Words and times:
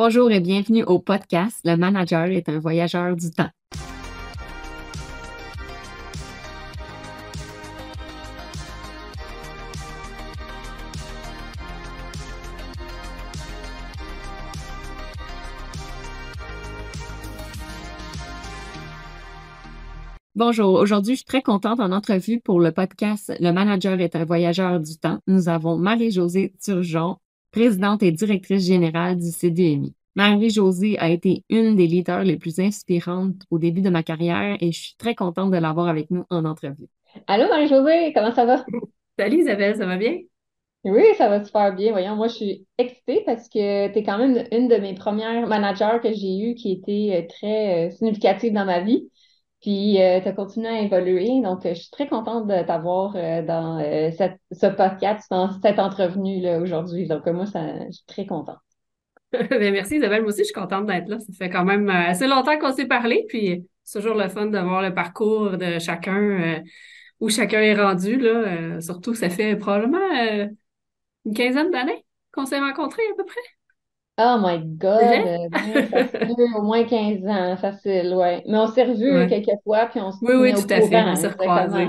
Bonjour 0.00 0.30
et 0.30 0.38
bienvenue 0.38 0.84
au 0.84 1.00
podcast 1.00 1.58
Le 1.64 1.74
manager 1.74 2.26
est 2.26 2.48
un 2.48 2.60
voyageur 2.60 3.16
du 3.16 3.32
temps. 3.32 3.50
Bonjour, 20.36 20.74
aujourd'hui, 20.74 21.14
je 21.14 21.16
suis 21.16 21.24
très 21.24 21.42
contente 21.42 21.80
en 21.80 21.90
entrevue 21.90 22.38
pour 22.38 22.60
le 22.60 22.70
podcast 22.70 23.32
Le 23.40 23.50
manager 23.50 23.98
est 23.98 24.14
un 24.14 24.24
voyageur 24.24 24.78
du 24.78 24.96
temps. 24.96 25.18
Nous 25.26 25.48
avons 25.48 25.76
Marie-Josée 25.76 26.54
Turgeon, 26.62 27.16
présidente 27.50 28.02
et 28.02 28.12
directrice 28.12 28.66
générale 28.66 29.16
du 29.16 29.30
CDMI. 29.30 29.94
Marie-Josée 30.14 30.98
a 30.98 31.10
été 31.10 31.44
une 31.48 31.76
des 31.76 31.86
leaders 31.86 32.24
les 32.24 32.36
plus 32.36 32.58
inspirantes 32.58 33.42
au 33.50 33.58
début 33.58 33.82
de 33.82 33.90
ma 33.90 34.02
carrière 34.02 34.56
et 34.60 34.72
je 34.72 34.80
suis 34.80 34.96
très 34.96 35.14
contente 35.14 35.50
de 35.52 35.58
l'avoir 35.58 35.88
avec 35.88 36.10
nous 36.10 36.24
en 36.30 36.44
entrevue. 36.44 36.88
Allô 37.26 37.48
Marie-Josée, 37.48 38.12
comment 38.14 38.34
ça 38.34 38.44
va? 38.44 38.64
Salut 39.18 39.38
Isabelle, 39.38 39.76
ça 39.76 39.86
va 39.86 39.96
bien? 39.96 40.18
Oui, 40.84 41.02
ça 41.16 41.28
va 41.28 41.44
super 41.44 41.74
bien. 41.74 41.90
Voyons, 41.90 42.14
moi, 42.16 42.28
je 42.28 42.34
suis 42.34 42.66
excitée 42.78 43.22
parce 43.26 43.48
que 43.48 43.92
tu 43.92 43.98
es 43.98 44.02
quand 44.04 44.18
même 44.18 44.46
une 44.52 44.68
de 44.68 44.76
mes 44.76 44.94
premières 44.94 45.46
managers 45.46 45.98
que 46.02 46.12
j'ai 46.12 46.38
eues 46.38 46.54
qui 46.54 46.72
était 46.72 47.24
euh, 47.24 47.26
très 47.28 47.88
euh, 47.88 47.90
significative 47.90 48.52
dans 48.52 48.64
ma 48.64 48.80
vie. 48.80 49.10
Puis, 49.60 50.00
euh, 50.00 50.20
tu 50.20 50.28
as 50.28 50.32
continué 50.32 50.68
à 50.68 50.80
évoluer. 50.80 51.40
Donc, 51.42 51.60
je 51.64 51.74
suis 51.74 51.90
très 51.90 52.06
contente 52.06 52.46
de 52.46 52.62
t'avoir 52.64 53.14
dans 53.14 53.78
ce 53.80 54.66
podcast, 54.66 55.26
dans 55.30 55.50
cette 55.60 55.78
entrevue 55.78 56.48
aujourd'hui. 56.60 57.06
Donc, 57.06 57.26
moi, 57.26 57.44
je 57.44 57.92
suis 57.92 58.04
très 58.06 58.26
contente. 58.26 58.58
Ben, 59.50 59.72
merci 59.72 59.96
Isabelle, 59.96 60.22
moi 60.22 60.30
aussi 60.30 60.40
je 60.40 60.44
suis 60.44 60.54
contente 60.54 60.86
d'être 60.86 61.08
là. 61.08 61.18
Ça 61.18 61.32
fait 61.36 61.50
quand 61.50 61.64
même 61.64 61.88
euh, 61.88 62.08
assez 62.08 62.26
longtemps 62.26 62.58
qu'on 62.58 62.72
s'est 62.72 62.86
parlé, 62.86 63.24
puis 63.28 63.66
c'est 63.84 64.00
toujours 64.00 64.16
le 64.16 64.28
fun 64.28 64.46
de 64.46 64.58
voir 64.58 64.82
le 64.82 64.94
parcours 64.94 65.56
de 65.56 65.78
chacun, 65.78 66.16
euh, 66.16 66.60
où 67.20 67.28
chacun 67.28 67.60
est 67.60 67.74
rendu. 67.74 68.18
Là. 68.18 68.30
Euh, 68.30 68.80
surtout, 68.80 69.14
ça 69.14 69.28
fait 69.28 69.56
probablement 69.56 69.98
une 71.24 71.34
quinzaine 71.34 71.70
d'années 71.70 72.04
qu'on 72.32 72.46
s'est 72.46 72.58
rencontrés 72.58 73.02
à 73.12 73.16
peu 73.16 73.24
près. 73.24 73.57
Oh 74.20 74.36
my 74.40 74.58
God! 74.58 75.50
au 76.56 76.62
moins 76.62 76.84
15 76.84 77.24
ans, 77.26 77.56
facile, 77.56 78.14
ouais. 78.14 78.42
Mais 78.46 78.58
on 78.58 78.66
s'est 78.66 78.82
revus 78.82 79.28
quelques 79.28 79.62
fois, 79.62 79.86
puis 79.86 80.00
on 80.00 80.10
s'est 80.10 80.26
Oui, 80.26 80.34
oui, 80.34 80.54
tout 80.54 80.66
à 80.72 80.80
fait. 80.80 81.04
On 81.04 81.14
s'est 81.14 81.28
recroisés. 81.28 81.88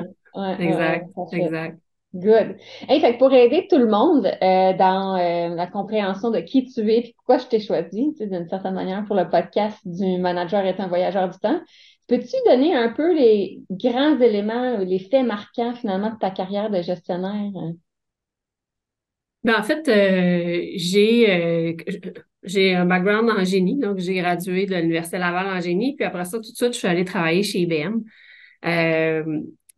exact, 0.59 1.07
exact. 1.31 1.79
Good. 2.13 2.55
Hey, 2.87 2.99
fait 3.01 3.19
pour 3.19 3.31
aider 3.33 3.67
tout 3.69 3.77
le 3.77 3.87
monde 3.87 4.25
euh, 4.25 4.73
dans 4.73 5.15
euh, 5.15 5.53
la 5.53 5.67
compréhension 5.67 6.31
de 6.31 6.39
qui 6.39 6.65
tu 6.65 6.81
es 6.91 6.97
et 6.97 7.13
pourquoi 7.15 7.37
je 7.37 7.45
t'ai 7.45 7.59
choisi, 7.59 8.13
tu 8.13 8.17
sais, 8.17 8.27
d'une 8.27 8.47
certaine 8.49 8.73
manière, 8.73 9.05
pour 9.05 9.15
le 9.15 9.29
podcast 9.29 9.77
du 9.85 10.17
manager 10.17 10.65
est 10.65 10.79
un 10.79 10.87
voyageur 10.87 11.29
du 11.29 11.37
temps, 11.37 11.61
peux-tu 12.07 12.35
donner 12.47 12.75
un 12.75 12.89
peu 12.89 13.15
les 13.15 13.61
grands 13.69 14.19
éléments, 14.19 14.77
les 14.79 14.97
faits 14.97 15.23
marquants 15.23 15.75
finalement 15.75 16.09
de 16.09 16.17
ta 16.17 16.31
carrière 16.31 16.71
de 16.71 16.81
gestionnaire? 16.81 17.51
Ben, 19.43 19.55
en 19.57 19.63
fait, 19.63 19.87
euh, 19.87 20.65
j'ai 20.75 21.77
j'ai 22.43 22.73
un 22.73 22.85
background 22.85 23.29
en 23.29 23.43
génie, 23.43 23.77
donc 23.77 23.99
j'ai 23.99 24.15
gradué 24.15 24.65
de 24.65 24.75
l'Université 24.75 25.17
Laval 25.17 25.47
en 25.47 25.59
génie, 25.59 25.95
puis 25.95 26.05
après 26.05 26.25
ça, 26.25 26.37
tout 26.37 26.51
de 26.51 26.55
suite, 26.55 26.73
je 26.73 26.77
suis 26.77 26.87
allée 26.87 27.05
travailler 27.05 27.43
chez 27.43 27.59
IBM 27.59 28.01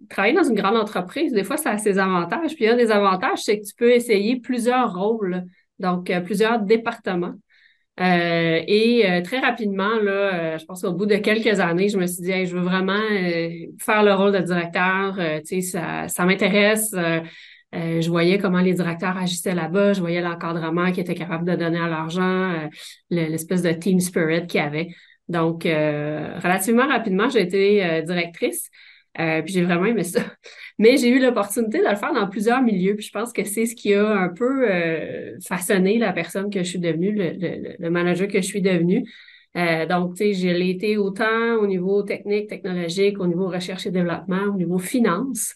travailler 0.10 0.34
dans 0.34 0.44
une 0.44 0.56
grande 0.56 0.78
entreprise, 0.78 1.34
des 1.34 1.44
fois, 1.44 1.58
ça 1.58 1.72
a 1.72 1.78
ses 1.78 2.00
avantages. 2.00 2.56
Puis 2.56 2.68
un 2.68 2.76
des 2.76 2.92
avantages, 2.92 3.40
c'est 3.40 3.60
que 3.60 3.66
tu 3.66 3.74
peux 3.76 3.92
essayer 3.92 4.40
plusieurs 4.40 4.94
rôles, 4.94 5.44
donc 5.80 6.10
euh, 6.10 6.22
plusieurs 6.22 6.60
départements. 6.60 7.34
Euh, 8.00 8.62
et 8.68 9.10
euh, 9.10 9.22
très 9.22 9.40
rapidement, 9.40 10.00
là, 10.02 10.58
je 10.58 10.66
pense 10.66 10.82
qu'au 10.82 10.94
bout 10.94 11.06
de 11.06 11.18
quelques 11.18 11.60
années, 11.60 11.90
je 11.90 11.98
me 11.98 12.08
suis 12.08 12.24
dit, 12.24 12.46
je 12.46 12.56
veux 12.56 12.64
vraiment 12.64 13.02
faire 13.80 14.04
le 14.04 14.14
rôle 14.14 14.32
de 14.32 14.40
directeur. 14.40 15.18
ça, 15.62 16.08
ça 16.08 16.26
m'intéresse. 16.26 16.96
Je 17.74 18.10
voyais 18.10 18.38
comment 18.38 18.60
les 18.60 18.74
directeurs 18.74 19.18
agissaient 19.18 19.56
là-bas. 19.56 19.94
Je 19.94 20.02
voyais 20.02 20.22
l'encadrement 20.22 20.92
qui 20.92 21.00
était 21.00 21.16
capable 21.16 21.46
de 21.46 21.56
donner 21.56 21.80
à 21.80 21.88
l'argent, 21.88 22.70
l'espèce 23.10 23.62
de 23.62 23.72
team 23.72 24.00
spirit 24.00 24.48
qu'il 24.48 24.60
y 24.60 24.64
avait. 24.64 24.90
Donc, 25.30 25.64
relativement 25.64 26.88
rapidement, 26.88 27.30
j'ai 27.30 27.42
été 27.42 28.02
directrice. 28.04 28.70
Euh, 29.20 29.42
puis 29.42 29.54
j'ai 29.54 29.64
vraiment 29.64 29.86
aimé 29.86 30.04
ça. 30.04 30.22
Mais 30.80 30.98
j'ai 30.98 31.10
eu 31.10 31.20
l'opportunité 31.20 31.80
de 31.80 31.90
le 31.90 31.96
faire 31.96 32.14
dans 32.14 32.28
plusieurs 32.28 32.62
milieux. 32.62 32.96
Puis 32.96 33.08
je 33.08 33.12
pense 33.12 33.34
que 33.34 33.44
c'est 33.44 33.66
ce 33.66 33.76
qui 33.76 33.94
a 33.94 34.08
un 34.08 34.30
peu 34.30 34.70
euh, 34.70 35.38
façonné 35.46 35.98
la 35.98 36.14
personne 36.14 36.50
que 36.50 36.60
je 36.60 36.70
suis 36.70 36.80
devenue, 36.80 37.12
le, 37.12 37.76
le, 37.78 37.90
manager 37.90 38.28
que 38.28 38.42
je 38.42 38.46
suis 38.46 38.62
devenue. 38.62 39.06
Euh, 39.58 39.86
donc, 39.86 40.16
tu 40.16 40.24
sais, 40.24 40.34
j'ai 40.34 40.70
été 40.70 40.98
autant 40.98 41.56
au 41.60 41.68
niveau 41.68 42.04
technique, 42.04 42.48
technologique, 42.48 43.20
au 43.20 43.28
niveau 43.28 43.48
recherche 43.48 43.86
et 43.86 43.92
développement, 43.92 44.44
au 44.44 44.56
niveau 44.56 44.78
finance. 44.78 45.56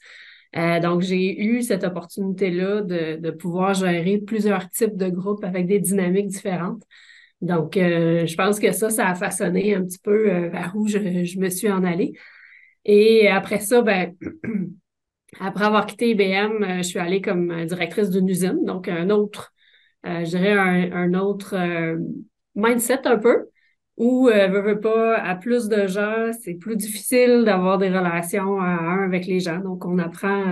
Euh, 0.57 0.79
donc, 0.79 1.01
j'ai 1.01 1.43
eu 1.43 1.61
cette 1.61 1.83
opportunité-là 1.83 2.81
de, 2.81 3.17
de 3.17 3.31
pouvoir 3.31 3.73
gérer 3.73 4.19
plusieurs 4.19 4.69
types 4.69 4.95
de 4.95 5.09
groupes 5.09 5.43
avec 5.43 5.67
des 5.67 5.79
dynamiques 5.79 6.27
différentes. 6.27 6.83
Donc, 7.41 7.77
euh, 7.77 8.25
je 8.25 8.35
pense 8.35 8.59
que 8.59 8.71
ça, 8.71 8.89
ça 8.89 9.09
a 9.09 9.15
façonné 9.15 9.75
un 9.75 9.83
petit 9.83 9.99
peu 9.99 10.47
vers 10.47 10.73
où 10.75 10.87
je, 10.87 11.23
je 11.25 11.39
me 11.39 11.49
suis 11.49 11.69
en 11.69 11.83
allée. 11.83 12.13
Et 12.85 13.27
après 13.27 13.59
ça, 13.59 13.81
ben, 13.81 14.15
après 15.39 15.65
avoir 15.65 15.85
quitté 15.85 16.11
IBM, 16.11 16.63
euh, 16.63 16.77
je 16.77 16.83
suis 16.83 16.99
allée 16.99 17.21
comme 17.21 17.51
euh, 17.51 17.65
directrice 17.65 18.09
d'une 18.09 18.29
usine, 18.29 18.63
donc 18.63 18.87
un 18.87 19.09
autre, 19.09 19.53
euh, 20.05 20.23
je 20.23 20.29
dirais 20.29 20.51
un, 20.91 21.13
autre 21.15 21.55
mindset 22.53 23.07
un 23.07 23.17
peu, 23.17 23.47
où, 23.97 24.27
euh, 24.27 24.47
veut, 24.47 24.79
pas, 24.79 25.17
à 25.17 25.35
plus 25.35 25.67
de 25.67 25.87
gens, 25.87 26.31
c'est 26.41 26.55
plus 26.55 26.75
difficile 26.75 27.43
d'avoir 27.45 27.77
des 27.77 27.89
relations 27.89 28.59
à 28.59 28.65
un 28.65 29.05
avec 29.05 29.25
les 29.25 29.39
gens. 29.39 29.59
Donc, 29.59 29.85
on 29.85 29.97
apprend 29.99 30.43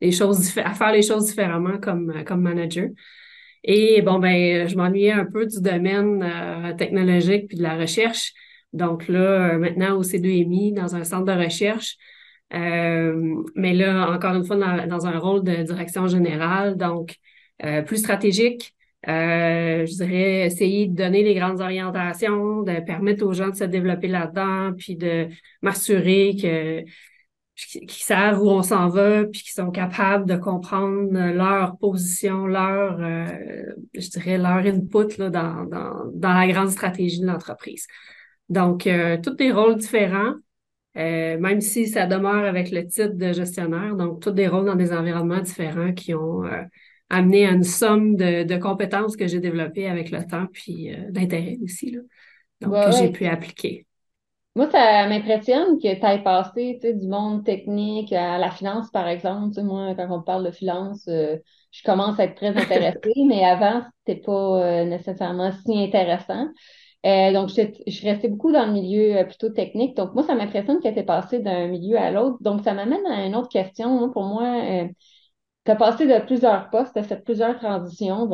les 0.00 0.12
choses 0.12 0.56
à 0.58 0.72
faire 0.72 0.92
les 0.92 1.02
choses 1.02 1.26
différemment 1.26 1.78
comme, 1.78 2.24
comme 2.26 2.42
manager. 2.42 2.88
Et 3.64 4.00
bon, 4.02 4.18
ben, 4.18 4.66
je 4.66 4.76
m'ennuyais 4.76 5.12
un 5.12 5.26
peu 5.26 5.46
du 5.46 5.60
domaine 5.60 6.76
technologique 6.78 7.48
puis 7.48 7.58
de 7.58 7.62
la 7.62 7.76
recherche. 7.76 8.32
Donc 8.72 9.08
là, 9.08 9.54
euh, 9.54 9.58
maintenant 9.58 9.96
au 9.96 10.02
C2MI, 10.02 10.72
dans 10.72 10.94
un 10.94 11.04
centre 11.04 11.24
de 11.24 11.32
recherche, 11.32 11.96
euh, 12.54 13.42
mais 13.54 13.74
là, 13.74 14.10
encore 14.10 14.34
une 14.34 14.44
fois, 14.44 14.56
dans, 14.56 15.06
un 15.06 15.18
rôle 15.18 15.44
de 15.44 15.62
direction 15.62 16.06
générale, 16.06 16.76
donc 16.76 17.16
euh, 17.64 17.82
plus 17.82 17.98
stratégique. 17.98 18.74
Je 19.06 19.96
dirais 19.96 20.46
essayer 20.46 20.86
de 20.86 20.94
donner 20.94 21.22
les 21.22 21.34
grandes 21.34 21.60
orientations, 21.60 22.62
de 22.62 22.80
permettre 22.84 23.24
aux 23.24 23.32
gens 23.32 23.48
de 23.48 23.54
se 23.56 23.64
développer 23.64 24.08
là-dedans, 24.08 24.72
puis 24.76 24.96
de 24.96 25.28
m'assurer 25.62 26.36
que 26.40 26.84
qu'ils 27.56 27.90
savent 27.90 28.40
où 28.40 28.48
on 28.48 28.62
s'en 28.62 28.88
va, 28.88 29.24
puis 29.24 29.42
qu'ils 29.42 29.52
sont 29.52 29.70
capables 29.70 30.26
de 30.26 30.36
comprendre 30.36 31.10
leur 31.12 31.76
position, 31.76 32.46
leur, 32.46 32.98
je 33.92 34.08
dirais, 34.08 34.38
leur 34.38 34.64
input 34.64 35.18
là, 35.18 35.28
dans, 35.28 35.64
dans, 35.64 36.10
dans 36.14 36.32
la 36.32 36.46
grande 36.48 36.70
stratégie 36.70 37.20
de 37.20 37.26
l'entreprise. 37.26 37.86
Donc, 38.50 38.86
euh, 38.86 39.16
tous 39.22 39.34
des 39.34 39.52
rôles 39.52 39.76
différents, 39.76 40.34
euh, 40.96 41.38
même 41.38 41.60
si 41.60 41.86
ça 41.86 42.06
demeure 42.06 42.44
avec 42.44 42.70
le 42.72 42.84
titre 42.86 43.14
de 43.14 43.32
gestionnaire, 43.32 43.94
donc 43.94 44.20
tous 44.20 44.32
des 44.32 44.48
rôles 44.48 44.66
dans 44.66 44.74
des 44.74 44.92
environnements 44.92 45.40
différents 45.40 45.92
qui 45.92 46.14
ont 46.14 46.44
euh, 46.44 46.62
amené 47.10 47.46
à 47.46 47.50
une 47.50 47.64
somme 47.64 48.16
de, 48.16 48.56
compétences 48.56 49.16
que 49.16 49.26
j'ai 49.26 49.40
développées 49.40 49.88
avec 49.88 50.10
le 50.10 50.24
temps, 50.26 50.46
puis 50.52 50.90
d'intérêt 51.10 51.58
aussi, 51.62 51.90
là, 51.90 52.00
donc 52.60 52.72
que 52.72 52.92
j'ai 52.92 53.10
pu 53.10 53.26
appliquer. 53.26 53.86
Moi, 54.56 54.68
ça 54.70 55.06
m'impressionne 55.08 55.78
que 55.78 55.94
tu 55.94 56.06
aies 56.06 56.22
passé 56.22 56.80
du 56.82 57.06
monde 57.06 57.44
technique 57.44 58.12
à 58.12 58.38
la 58.38 58.50
finance, 58.50 58.90
par 58.90 59.06
exemple. 59.06 59.60
moi, 59.62 59.94
quand 59.94 60.08
on 60.10 60.22
parle 60.22 60.44
de 60.44 60.50
finance, 60.50 61.04
je 61.06 61.82
commence 61.84 62.18
à 62.18 62.24
être 62.24 62.34
très 62.34 62.56
intéressée, 62.56 63.12
mais 63.28 63.44
avant, 63.44 63.82
c'était 64.06 64.20
pas 64.20 64.84
nécessairement 64.84 65.52
si 65.52 65.78
intéressant. 65.78 66.48
Euh, 67.06 67.32
donc, 67.32 67.48
je, 67.48 67.62
je, 67.86 67.92
suis 67.92 68.08
restée 68.08 68.28
beaucoup 68.28 68.52
dans 68.52 68.66
le 68.66 68.72
milieu 68.72 69.16
euh, 69.16 69.24
plutôt 69.24 69.48
technique. 69.48 69.96
Donc, 69.96 70.14
moi, 70.14 70.22
ça 70.22 70.34
m'impressionne 70.34 70.80
qu'elle 70.80 70.98
ait 70.98 71.02
passé 71.02 71.38
d'un 71.38 71.66
milieu 71.68 71.96
à 71.98 72.10
l'autre. 72.10 72.36
Donc, 72.40 72.62
ça 72.62 72.74
m'amène 72.74 73.06
à 73.06 73.24
une 73.24 73.34
autre 73.34 73.48
question. 73.48 74.10
pour 74.10 74.24
moi, 74.24 74.44
euh, 74.44 74.88
tu 75.70 75.72
as 75.72 75.76
passé 75.76 76.06
de 76.06 76.24
plusieurs 76.26 76.68
postes, 76.70 76.92
tu 76.94 76.98
as 76.98 77.02
fait 77.04 77.22
plusieurs 77.24 77.56
transitions 77.58 78.26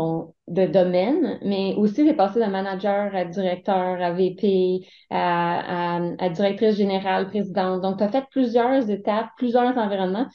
de 0.49 0.67
domaine, 0.67 1.39
mais 1.45 1.75
aussi 1.77 1.97
tu 1.97 2.09
es 2.09 2.15
passé 2.15 2.41
de 2.41 2.47
manager 2.47 3.15
à 3.15 3.25
directeur, 3.27 4.01
à 4.01 4.13
VP, 4.13 4.87
à, 5.11 5.97
à 6.19 6.29
directrice 6.31 6.77
générale, 6.77 7.29
présidente. 7.29 7.83
Donc, 7.83 7.99
tu 7.99 8.05
as 8.05 8.09
fait 8.09 8.25
plusieurs 8.31 8.89
étapes, 8.89 9.29
plusieurs 9.37 9.77
environnements. 9.77 10.27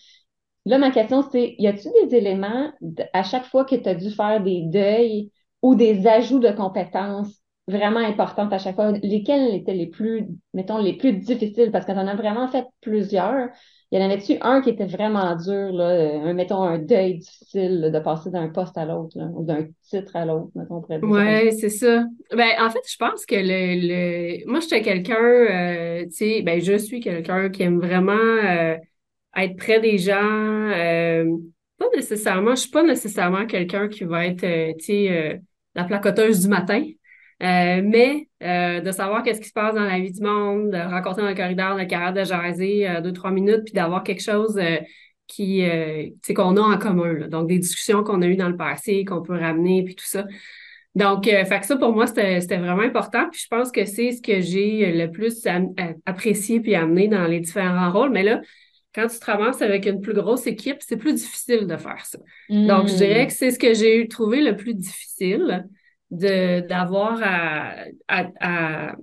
Là, 0.65 0.77
ma 0.77 0.91
question, 0.91 1.23
c'est, 1.31 1.55
y 1.57 1.67
a-t-il 1.67 1.91
des 2.07 2.15
éléments 2.17 2.71
à 3.13 3.23
chaque 3.23 3.45
fois 3.45 3.65
que 3.65 3.75
tu 3.75 3.89
as 3.89 3.95
dû 3.95 4.11
faire 4.11 4.41
des 4.43 4.63
deuils 4.67 5.31
ou 5.63 5.73
des 5.73 6.05
ajouts 6.05 6.39
de 6.39 6.51
compétences 6.51 7.41
vraiment 7.67 7.99
importantes 7.99 8.53
à 8.53 8.59
chaque 8.59 8.75
fois? 8.75 8.91
Lesquelles 8.91 9.55
étaient 9.55 9.73
les 9.73 9.87
plus, 9.87 10.27
mettons, 10.53 10.77
les 10.77 10.97
plus 10.97 11.13
difficiles? 11.13 11.71
Parce 11.71 11.85
que 11.85 11.93
tu 11.93 11.97
en 11.97 12.07
as 12.07 12.15
vraiment 12.15 12.47
fait 12.47 12.67
plusieurs. 12.81 13.49
Il 13.91 13.99
y 13.99 14.01
en 14.01 14.05
avait-tu 14.05 14.37
un 14.39 14.61
qui 14.61 14.69
était 14.69 14.85
vraiment 14.85 15.35
dur, 15.35 15.77
euh, 15.77 16.33
mettons, 16.33 16.63
un 16.63 16.77
deuil 16.77 17.17
difficile 17.17 17.91
de 17.93 17.99
passer 17.99 18.31
d'un 18.31 18.47
poste 18.47 18.77
à 18.77 18.85
l'autre, 18.85 19.17
ou 19.35 19.43
d'un 19.43 19.67
titre 19.81 20.15
à 20.15 20.25
l'autre, 20.25 20.49
mettons, 20.55 20.81
Oui, 21.01 21.51
c'est 21.51 21.69
ça. 21.69 22.05
Ben, 22.33 22.51
en 22.61 22.69
fait, 22.69 22.79
je 22.89 22.95
pense 22.95 23.25
que 23.25 23.35
le, 23.35 24.49
moi, 24.49 24.61
j'étais 24.61 24.81
quelqu'un, 24.81 25.17
euh, 25.17 26.03
tu 26.05 26.11
sais, 26.11 26.41
ben, 26.41 26.61
je 26.61 26.77
suis 26.77 27.01
quelqu'un 27.01 27.49
qui 27.49 27.63
aime 27.63 27.81
vraiment 27.81 28.13
euh, 28.13 28.77
être 29.35 29.57
près 29.57 29.81
des 29.81 29.97
gens. 29.97 30.69
pas 31.77 31.85
nécessairement, 31.93 32.51
je 32.51 32.61
suis 32.61 32.71
pas 32.71 32.83
nécessairement 32.83 33.45
quelqu'un 33.45 33.89
qui 33.89 34.05
va 34.05 34.25
être, 34.25 34.77
tu 34.77 34.85
sais, 34.85 35.41
la 35.75 35.83
placoteuse 35.83 36.39
du 36.39 36.47
matin. 36.47 36.81
Euh, 37.41 37.81
mais 37.83 38.27
euh, 38.43 38.81
de 38.81 38.91
savoir 38.91 39.23
qu'est-ce 39.23 39.41
qui 39.41 39.47
se 39.47 39.53
passe 39.53 39.73
dans 39.73 39.83
la 39.83 39.99
vie 39.99 40.11
du 40.11 40.21
monde, 40.21 40.69
de 40.71 40.77
rencontrer 40.77 41.23
dans 41.23 41.29
le 41.29 41.35
corridor, 41.35 41.75
de 41.75 41.83
carrière 41.85 42.13
de 42.13 42.23
jaser 42.23 42.87
euh, 42.87 43.01
deux, 43.01 43.13
trois 43.13 43.31
minutes, 43.31 43.63
puis 43.65 43.73
d'avoir 43.73 44.03
quelque 44.03 44.21
chose 44.21 44.59
qui, 45.27 45.63
qu'on 46.35 46.57
a 46.57 46.61
en 46.61 46.77
commun. 46.77 47.27
Donc, 47.27 47.47
des 47.47 47.57
discussions 47.57 48.03
qu'on 48.03 48.21
a 48.21 48.27
eues 48.27 48.35
dans 48.35 48.49
le 48.49 48.57
passé, 48.57 49.05
qu'on 49.05 49.21
peut 49.21 49.37
ramener, 49.37 49.83
puis 49.83 49.95
tout 49.95 50.05
ça. 50.05 50.25
Donc, 50.93 51.23
fait 51.23 51.59
que 51.59 51.65
ça, 51.65 51.77
pour 51.77 51.93
moi, 51.93 52.05
c'était 52.05 52.57
vraiment 52.57 52.81
important. 52.81 53.29
Puis 53.31 53.41
je 53.43 53.47
pense 53.47 53.71
que 53.71 53.85
c'est 53.85 54.11
ce 54.11 54.21
que 54.21 54.41
j'ai 54.41 54.91
le 54.91 55.09
plus 55.09 55.47
apprécié 56.05 56.59
puis 56.59 56.75
amené 56.75 57.07
dans 57.07 57.25
les 57.27 57.39
différents 57.39 57.91
rôles. 57.91 58.11
Mais 58.11 58.23
là, 58.23 58.41
quand 58.93 59.07
tu 59.07 59.17
te 59.17 59.25
ramasses 59.25 59.61
avec 59.61 59.85
une 59.85 60.01
plus 60.01 60.13
grosse 60.13 60.47
équipe, 60.47 60.77
c'est 60.81 60.97
plus 60.97 61.13
difficile 61.13 61.65
de 61.65 61.77
faire 61.77 62.05
ça. 62.05 62.19
Donc, 62.49 62.89
je 62.89 62.95
dirais 62.95 63.23
hmm. 63.23 63.27
que 63.27 63.33
c'est 63.33 63.51
ce 63.51 63.57
que 63.57 63.73
j'ai 63.73 64.05
trouvé 64.09 64.41
le 64.41 64.57
plus 64.57 64.73
difficile 64.73 65.65
d'avoir 66.11 67.19
à, 67.23 67.85
à, 68.07 68.95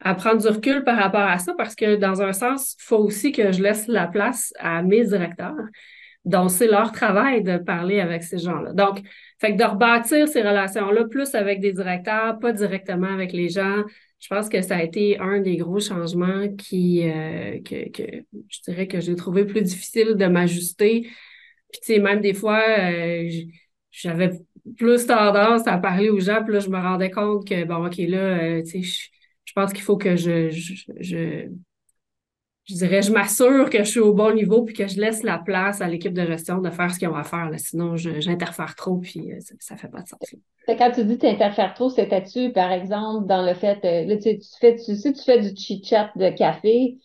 à, 0.00 0.14
prendre 0.14 0.40
du 0.40 0.48
recul 0.48 0.84
par 0.84 0.96
rapport 0.96 1.20
à 1.20 1.38
ça 1.38 1.54
parce 1.58 1.74
que 1.74 1.96
dans 1.96 2.22
un 2.22 2.32
sens, 2.32 2.76
il 2.78 2.84
faut 2.84 2.98
aussi 2.98 3.32
que 3.32 3.52
je 3.52 3.62
laisse 3.62 3.86
la 3.88 4.06
place 4.06 4.52
à 4.58 4.82
mes 4.82 5.04
directeurs. 5.04 5.56
Donc, 6.24 6.50
c'est 6.50 6.66
leur 6.66 6.92
travail 6.92 7.42
de 7.42 7.56
parler 7.58 8.00
avec 8.00 8.22
ces 8.22 8.38
gens-là. 8.38 8.72
Donc, 8.72 9.00
fait 9.40 9.52
que 9.52 9.58
de 9.58 9.64
rebâtir 9.64 10.28
ces 10.28 10.42
relations-là, 10.42 11.04
plus 11.04 11.34
avec 11.34 11.60
des 11.60 11.72
directeurs, 11.72 12.38
pas 12.38 12.52
directement 12.52 13.08
avec 13.08 13.32
les 13.32 13.48
gens, 13.48 13.82
je 14.20 14.28
pense 14.28 14.50
que 14.50 14.60
ça 14.60 14.76
a 14.76 14.82
été 14.82 15.18
un 15.18 15.40
des 15.40 15.56
gros 15.56 15.80
changements 15.80 16.48
qui, 16.56 17.08
euh, 17.10 17.58
que, 17.62 17.88
que 17.90 18.02
je 18.48 18.60
dirais 18.68 18.86
que 18.86 19.00
j'ai 19.00 19.16
trouvé 19.16 19.46
plus 19.46 19.62
difficile 19.62 20.14
de 20.14 20.26
m'ajuster. 20.26 21.08
Puis, 21.72 21.80
tu 21.80 21.94
sais, 21.94 21.98
même 22.00 22.20
des 22.20 22.34
fois, 22.34 22.62
euh, 22.80 23.30
j'avais 23.90 24.32
plus 24.76 25.06
tendance 25.06 25.66
à 25.66 25.78
parler 25.78 26.10
aux 26.10 26.20
gens, 26.20 26.42
puis 26.44 26.54
là, 26.54 26.60
je 26.60 26.68
me 26.68 26.78
rendais 26.78 27.10
compte 27.10 27.46
que, 27.46 27.64
bon, 27.64 27.86
OK, 27.86 27.96
là, 27.98 28.18
euh, 28.18 28.62
tu 28.62 28.82
sais, 28.82 29.10
je, 29.44 29.52
pense 29.54 29.72
qu'il 29.72 29.82
faut 29.82 29.96
que 29.96 30.16
je, 30.16 30.50
je, 30.50 30.74
je, 31.00 31.48
je 32.70 32.74
dirais, 32.74 33.02
je 33.02 33.12
m'assure 33.12 33.68
que 33.68 33.78
je 33.78 33.90
suis 33.90 34.00
au 34.00 34.14
bon 34.14 34.32
niveau, 34.32 34.62
puis 34.62 34.74
que 34.74 34.86
je 34.86 35.00
laisse 35.00 35.22
la 35.22 35.38
place 35.38 35.80
à 35.80 35.88
l'équipe 35.88 36.12
de 36.12 36.24
gestion 36.24 36.58
de 36.58 36.70
faire 36.70 36.92
ce 36.92 36.98
qu'ils 36.98 37.08
ont 37.08 37.16
à 37.16 37.24
faire, 37.24 37.50
là, 37.50 37.58
sinon 37.58 37.96
j'interfère 37.96 38.74
trop, 38.76 38.98
puis 38.98 39.32
euh, 39.32 39.38
ça, 39.58 39.74
ne 39.74 39.80
fait 39.80 39.88
pas 39.88 40.02
de 40.02 40.08
sens. 40.08 40.18
Quand 40.66 40.92
tu 40.92 41.04
dis 41.04 41.18
tu 41.18 41.26
interfères 41.26 41.74
trop, 41.74 41.90
c'était-tu, 41.90 42.52
par 42.52 42.70
exemple, 42.70 43.26
dans 43.26 43.44
le 43.44 43.54
fait, 43.54 43.84
euh, 43.84 44.06
là, 44.06 44.16
tu, 44.16 44.38
tu 44.38 44.48
fais, 44.60 44.76
tu, 44.76 44.94
si 44.94 45.12
tu 45.12 45.22
fais 45.22 45.40
du 45.40 45.56
chit-chat 45.56 46.12
de 46.14 46.30
café, 46.30 46.98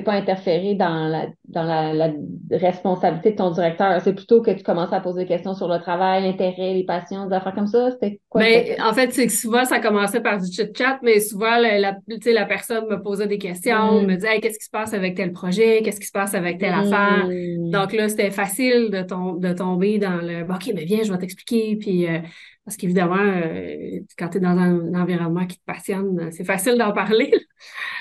pas 0.00 0.12
interférer 0.12 0.74
dans 0.74 1.08
la, 1.08 1.26
dans 1.48 1.62
la, 1.62 2.10
responsabilité 2.50 3.32
de 3.32 3.36
ton 3.36 3.50
directeur. 3.50 4.00
C'est 4.02 4.14
plutôt 4.14 4.40
que 4.40 4.50
tu 4.50 4.62
commences 4.62 4.92
à 4.92 5.00
poser 5.00 5.22
des 5.22 5.28
questions 5.28 5.54
sur 5.54 5.68
le 5.68 5.78
travail, 5.78 6.22
l'intérêt, 6.22 6.74
les 6.74 6.84
passions, 6.84 7.26
des 7.26 7.34
affaires 7.34 7.54
comme 7.54 7.66
ça. 7.66 7.90
C'était 7.90 8.20
quoi? 8.28 8.42
Ben, 8.42 8.76
en 8.80 8.92
fait, 8.92 9.12
c'est 9.12 9.26
que 9.26 9.32
souvent, 9.32 9.64
ça 9.64 9.80
commençait 9.80 10.20
par 10.20 10.40
du 10.40 10.50
chit-chat, 10.50 10.98
mais 11.02 11.20
souvent, 11.20 11.56
la, 11.58 11.78
la, 11.78 11.96
la 12.08 12.46
personne 12.46 12.86
me 12.88 13.02
posait 13.02 13.26
des 13.26 13.38
questions, 13.38 14.02
mm. 14.02 14.06
me 14.06 14.14
disait 14.14 14.40
qu'est-ce 14.40 14.58
qui 14.58 14.66
se 14.66 14.70
passe 14.70 14.94
avec 14.94 15.16
tel 15.16 15.32
projet, 15.32 15.82
qu'est-ce 15.82 16.00
qui 16.00 16.06
se 16.06 16.12
passe 16.12 16.34
avec 16.34 16.58
telle 16.58 16.74
affaire? 16.74 17.26
Mm. 17.28 17.70
Donc 17.70 17.92
là, 17.92 18.08
c'était 18.08 18.30
facile 18.30 18.90
de, 18.90 19.38
de 19.38 19.52
tomber 19.52 19.98
dans 19.98 20.20
le 20.22 20.42
OK, 20.42 20.72
mais 20.74 20.84
viens, 20.84 21.02
je 21.02 21.12
vais 21.12 21.18
t'expliquer. 21.18 21.76
Puis 21.76 22.06
euh, 22.06 22.18
parce 22.66 22.76
qu'évidemment, 22.76 23.16
euh, 23.16 24.00
quand 24.18 24.28
tu 24.28 24.38
es 24.38 24.40
dans 24.40 24.58
un, 24.58 24.92
environnement 24.94 25.46
qui 25.46 25.56
te 25.56 25.64
passionne, 25.64 26.32
c'est 26.32 26.44
facile 26.44 26.76
d'en 26.76 26.92
parler. 26.92 27.32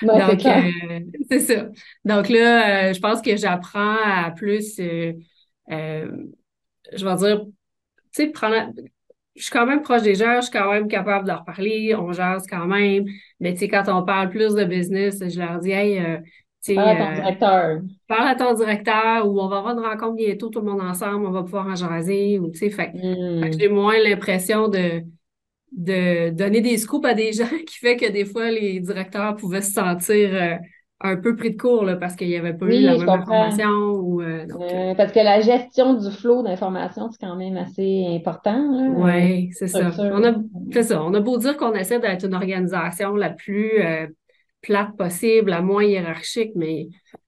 Donc, 0.01 0.43
euh, 0.43 0.99
c'est 1.29 1.39
ça. 1.39 1.67
Donc 2.03 2.29
là, 2.29 2.89
euh, 2.89 2.93
je 2.93 2.99
pense 2.99 3.21
que 3.21 3.37
j'apprends 3.37 3.95
à 4.03 4.31
plus, 4.31 4.77
je 4.77 5.13
vais 5.69 7.15
dire, 7.15 7.45
tu 7.45 7.51
sais, 8.11 8.27
prendre. 8.27 8.71
Je 9.35 9.43
suis 9.43 9.51
quand 9.51 9.67
même 9.67 9.81
proche 9.81 10.01
des 10.01 10.15
gens, 10.15 10.37
je 10.37 10.47
suis 10.47 10.51
quand 10.51 10.71
même 10.71 10.87
capable 10.87 11.25
de 11.25 11.29
leur 11.29 11.43
parler, 11.43 11.93
on 11.93 12.11
jase 12.11 12.47
quand 12.49 12.65
même. 12.65 13.05
Mais 13.39 13.53
tu 13.53 13.59
sais, 13.59 13.67
quand 13.67 13.83
on 13.87 14.03
parle 14.03 14.29
plus 14.29 14.55
de 14.55 14.63
business, 14.63 15.19
je 15.19 15.39
leur 15.39 15.59
dis, 15.59 15.71
hey, 15.71 16.01
Parle 16.73 16.89
à 16.89 16.95
ton 16.95 17.11
euh, 17.11 17.15
directeur. 17.15 17.81
Parle 18.07 18.27
à 18.27 18.35
ton 18.35 18.53
directeur 18.53 19.27
ou 19.27 19.39
on 19.39 19.47
va 19.47 19.57
avoir 19.57 19.77
une 19.77 19.85
rencontre 19.85 20.15
bientôt, 20.15 20.49
tout 20.49 20.61
le 20.61 20.71
monde 20.71 20.81
ensemble, 20.81 21.25
on 21.25 21.31
va 21.31 21.43
pouvoir 21.43 21.67
en 21.67 21.75
jaser. 21.75 22.39
Ou, 22.39 22.51
fait, 22.53 22.69
fait 22.69 22.91
hmm. 22.93 23.51
j'ai 23.57 23.69
moins 23.69 23.97
l'impression 23.99 24.67
de, 24.67 25.03
de 25.71 26.29
donner 26.31 26.61
des 26.61 26.77
scoops 26.77 27.05
à 27.05 27.13
des 27.13 27.33
gens 27.33 27.45
qui 27.67 27.77
fait 27.77 27.97
que 27.97 28.11
des 28.11 28.25
fois, 28.25 28.49
les 28.49 28.79
directeurs 28.79 29.35
pouvaient 29.35 29.61
se 29.61 29.73
sentir 29.73 30.29
euh, 30.33 30.55
un 31.01 31.17
peu 31.17 31.35
pris 31.35 31.51
de 31.51 31.61
court 31.61 31.83
là, 31.83 31.97
parce 31.97 32.15
qu'il 32.15 32.29
n'y 32.29 32.37
avait 32.37 32.53
pas 32.53 32.65
eu 32.65 32.81
la 32.81 32.97
même 32.97 33.09
information. 33.09 33.69
Ou, 33.69 34.21
euh, 34.21 34.95
parce 34.95 35.11
que 35.11 35.19
la 35.19 35.41
gestion 35.41 35.93
du 35.93 36.09
flot 36.09 36.41
d'informations, 36.41 37.09
c'est 37.11 37.23
quand 37.23 37.35
même 37.35 37.57
assez 37.57 38.05
important. 38.09 38.93
Oui, 38.95 39.49
c'est 39.51 39.67
ça. 39.67 39.91
On 39.99 40.23
a, 40.23 40.35
c'est 40.71 40.83
ça. 40.83 41.03
On 41.03 41.13
a 41.13 41.19
beau 41.19 41.37
dire 41.37 41.57
qu'on 41.57 41.73
essaie 41.73 41.99
d'être 41.99 42.25
une 42.25 42.33
organisation 42.33 43.15
la 43.15 43.29
plus 43.29 43.81
plate 44.65 44.95
possible, 44.97 45.51
la 45.51 45.61
moins 45.61 45.83
hiérarchique, 45.83 46.51
mais, 46.55 46.87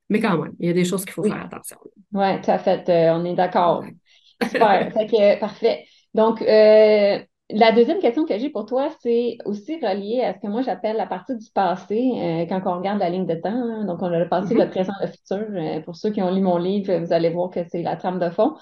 mais 0.10 0.20
quand 0.20 0.38
même, 0.38 0.54
il 0.60 0.68
y 0.68 0.70
a 0.70 0.74
des 0.74 0.86
choses 0.86 1.06
qu'il 1.06 1.14
faut 1.14 1.24
faire 1.24 1.46
attention. 1.46 1.78
Oui, 2.14 2.42
tout 2.42 2.52
à 2.52 2.58
fait. 2.58 2.90
Euh, 2.90 3.14
on 3.14 3.24
est 3.26 3.36
d'accord. 3.36 3.84
Super. 4.50 4.92
parfait. 5.40 5.86
Donc, 6.14 6.42
euh, 6.42 7.20
la 7.50 7.72
deuxième 7.72 8.00
question 8.00 8.26
que 8.26 8.38
j'ai 8.38 8.50
pour 8.50 8.66
toi, 8.66 8.90
c'est 9.02 9.38
aussi 9.46 9.76
relié 9.76 10.22
à 10.22 10.34
ce 10.34 10.40
que 10.40 10.48
moi 10.48 10.62
j'appelle 10.62 10.98
la 10.98 11.06
partie 11.06 11.36
du 11.36 11.50
passé 11.54 12.12
euh, 12.16 12.46
quand 12.48 12.62
on 12.66 12.78
regarde 12.78 13.00
la 13.00 13.10
ligne 13.10 13.26
de 13.26 13.36
temps. 13.36 13.86
Donc, 13.86 14.02
on 14.02 14.12
a 14.12 14.20
le 14.20 14.28
passé, 14.28 14.56
mm-hmm. 14.56 14.64
le 14.64 14.70
présent, 14.70 14.94
le 15.02 15.08
futur. 15.08 15.84
pour 15.86 15.96
ceux 15.96 16.12
qui 16.12 16.22
ont 16.22 16.34
lu 16.34 16.42
mon 16.42 16.58
livre, 16.58 16.98
vous 16.98 17.14
allez 17.14 17.30
voir 17.30 17.50
que 17.52 17.60
c'est 17.70 17.84
la 17.84 17.96
trame 17.96 18.20
de 18.20 18.30
fond. 18.30 18.56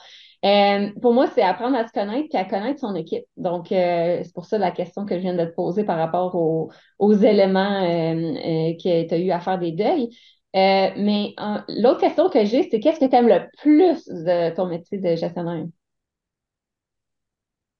Euh, 0.45 0.91
pour 1.01 1.13
moi, 1.13 1.27
c'est 1.33 1.41
apprendre 1.41 1.75
à 1.75 1.87
se 1.87 1.91
connaître 1.91 2.27
et 2.35 2.37
à 2.37 2.45
connaître 2.45 2.79
son 2.79 2.95
équipe. 2.95 3.23
Donc, 3.35 3.71
euh, 3.71 4.19
c'est 4.23 4.33
pour 4.33 4.45
ça 4.45 4.59
la 4.59 4.69
question 4.69 5.05
que 5.05 5.15
je 5.15 5.21
viens 5.21 5.33
de 5.33 5.45
te 5.45 5.55
poser 5.55 5.83
par 5.83 5.97
rapport 5.97 6.35
aux, 6.35 7.13
éléments 7.13 7.83
euh, 7.83 8.73
que 8.73 9.07
tu 9.07 9.13
as 9.13 9.17
eu 9.17 9.31
à 9.31 9.39
faire 9.39 9.57
des 9.57 9.71
deuils. 9.71 10.09
mais 10.53 11.33
l'autre 11.67 11.99
question 11.99 12.29
que 12.29 12.45
j'ai, 12.45 12.69
c'est 12.69 12.79
qu'est-ce 12.79 12.99
que 12.99 13.05
tu 13.05 13.15
aimes 13.15 13.27
le 13.27 13.41
plus 13.57 14.05
de 14.05 14.53
ton 14.53 14.67
métier 14.67 14.99
de 14.99 15.15
gestionnaire? 15.15 15.65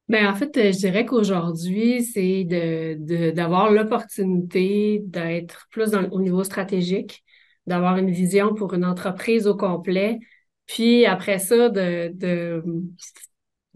Bien, 0.08 0.32
en 0.32 0.36
fait, 0.36 0.52
je 0.56 0.78
dirais 0.78 1.06
qu'aujourd'hui, 1.06 2.04
c'est 2.04 2.46
d'avoir 3.34 3.72
l'opportunité 3.72 5.02
d'être 5.04 5.68
plus 5.70 5.94
au 5.96 6.20
niveau 6.20 6.44
stratégique, 6.44 7.24
d'avoir 7.68 7.98
une 7.98 8.12
vision 8.12 8.56
pour 8.56 8.74
une 8.74 8.86
entreprise 8.86 9.46
au 9.48 9.56
complet, 9.56 10.20
puis 10.66 11.06
après 11.06 11.40
ça, 11.40 11.70
de, 11.70 12.12
de 12.14 12.64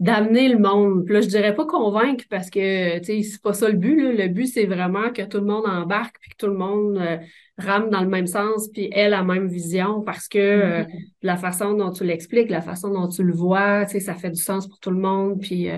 d'amener 0.00 0.48
le 0.48 0.58
monde. 0.58 1.04
Puis 1.04 1.12
là, 1.12 1.20
je 1.20 1.28
dirais 1.28 1.54
pas 1.54 1.66
convaincre 1.66 2.24
parce 2.30 2.48
que, 2.48 2.98
tu 3.00 3.04
sais, 3.04 3.22
c'est 3.22 3.42
pas 3.42 3.52
ça 3.52 3.68
le 3.68 3.76
but. 3.76 3.94
Le 3.94 4.28
but, 4.28 4.46
c'est 4.46 4.64
vraiment 4.64 5.12
que 5.12 5.20
tout 5.22 5.38
le 5.38 5.44
monde 5.44 5.66
embarque 5.66 6.16
puis 6.20 6.30
que 6.30 6.36
tout 6.36 6.46
le 6.46 6.56
monde 6.56 6.96
euh, 6.96 7.18
rame 7.58 7.90
dans 7.90 8.00
le 8.00 8.08
même 8.08 8.26
sens 8.26 8.68
puis 8.72 8.88
ait 8.92 9.10
la 9.10 9.22
même 9.22 9.46
vision 9.46 10.00
parce 10.00 10.26
que 10.26 10.38
euh, 10.38 10.82
mm-hmm. 10.84 11.04
la 11.22 11.36
façon 11.36 11.74
dont 11.74 11.92
tu 11.92 12.04
l'expliques, 12.04 12.48
la 12.48 12.62
façon 12.62 12.88
dont 12.88 13.08
tu 13.08 13.22
le 13.22 13.34
vois, 13.34 13.84
tu 13.84 13.92
sais, 13.92 14.00
ça 14.00 14.14
fait 14.14 14.30
du 14.30 14.40
sens 14.40 14.66
pour 14.66 14.78
tout 14.78 14.90
le 14.90 15.00
monde 15.00 15.38
puis 15.38 15.68
euh, 15.68 15.76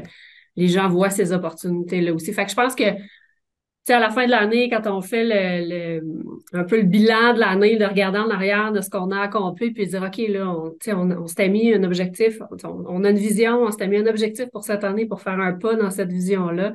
les 0.55 0.69
gens 0.69 0.89
voient 0.89 1.11
ces 1.11 1.33
opportunités-là 1.33 2.15
aussi. 2.15 2.33
Fait 2.33 2.45
que 2.45 2.51
je 2.51 2.57
pense 2.57 2.77
que 2.77 2.85
sais, 3.85 3.95
à 3.95 4.01
la 4.01 4.11
fin 4.11 4.27
de 4.27 4.31
l'année, 4.31 4.71
quand 4.71 4.87
on 4.87 5.01
fait 5.01 5.25
le, 5.25 6.03
un 6.53 6.65
peu 6.65 6.77
le 6.77 6.85
bilan 6.85 7.35
de 7.35 7.41
l'année, 7.41 7.77
de 7.77 7.85
regarder 7.85 8.19
en 8.19 8.31
arrière 8.31 8.73
de 8.73 8.81
ce 8.81 8.89
qu'on 8.91 9.11
a 9.11 9.21
accompli, 9.21 9.73
puis 9.73 9.87
dire, 9.87 10.03
OK, 10.03 10.19
là, 10.29 10.49
on, 10.49 10.77
on, 10.89 11.11
on 11.23 11.27
s'était 11.27 11.49
mis 11.49 11.73
un 11.75 11.83
objectif, 11.83 12.39
on, 12.65 13.05
a 13.05 13.11
une 13.11 13.17
vision, 13.17 13.63
on 13.63 13.71
s'était 13.71 13.89
mis 13.89 13.97
un 13.97 14.07
objectif 14.07 14.47
pour 14.51 14.63
cette 14.65 14.85
année 14.85 15.07
pour 15.07 15.21
faire 15.21 15.41
un 15.41 15.53
pas 15.55 15.75
dans 15.75 15.91
cette 15.91 16.11
vision-là, 16.11 16.75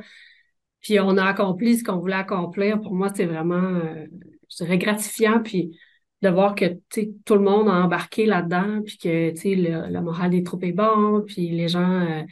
puis 0.82 1.00
on 1.00 1.18
a 1.18 1.26
accompli 1.26 1.78
ce 1.78 1.84
qu'on 1.84 1.98
voulait 1.98 2.16
accomplir. 2.16 2.82
Pour 2.82 2.94
moi, 2.94 3.10
c'est 3.16 3.26
vraiment, 3.26 3.56
euh, 3.56 4.06
je 4.50 4.64
dirais, 4.64 4.78
gratifiant, 4.78 5.42
puis 5.42 5.78
de 6.22 6.30
voir 6.30 6.56
que 6.56 6.66
tout 6.92 7.36
le 7.36 7.42
monde 7.42 7.70
a 7.70 7.74
embarqué 7.74 8.26
là-dedans, 8.26 8.82
puis 8.86 8.98
que 8.98 9.32
le, 9.46 9.94
le 9.94 10.02
moral 10.02 10.32
des 10.32 10.44
troupes 10.44 10.64
est 10.64 10.72
bon, 10.72 11.24
puis 11.26 11.50
les 11.50 11.68
gens... 11.68 12.02
Euh, 12.02 12.24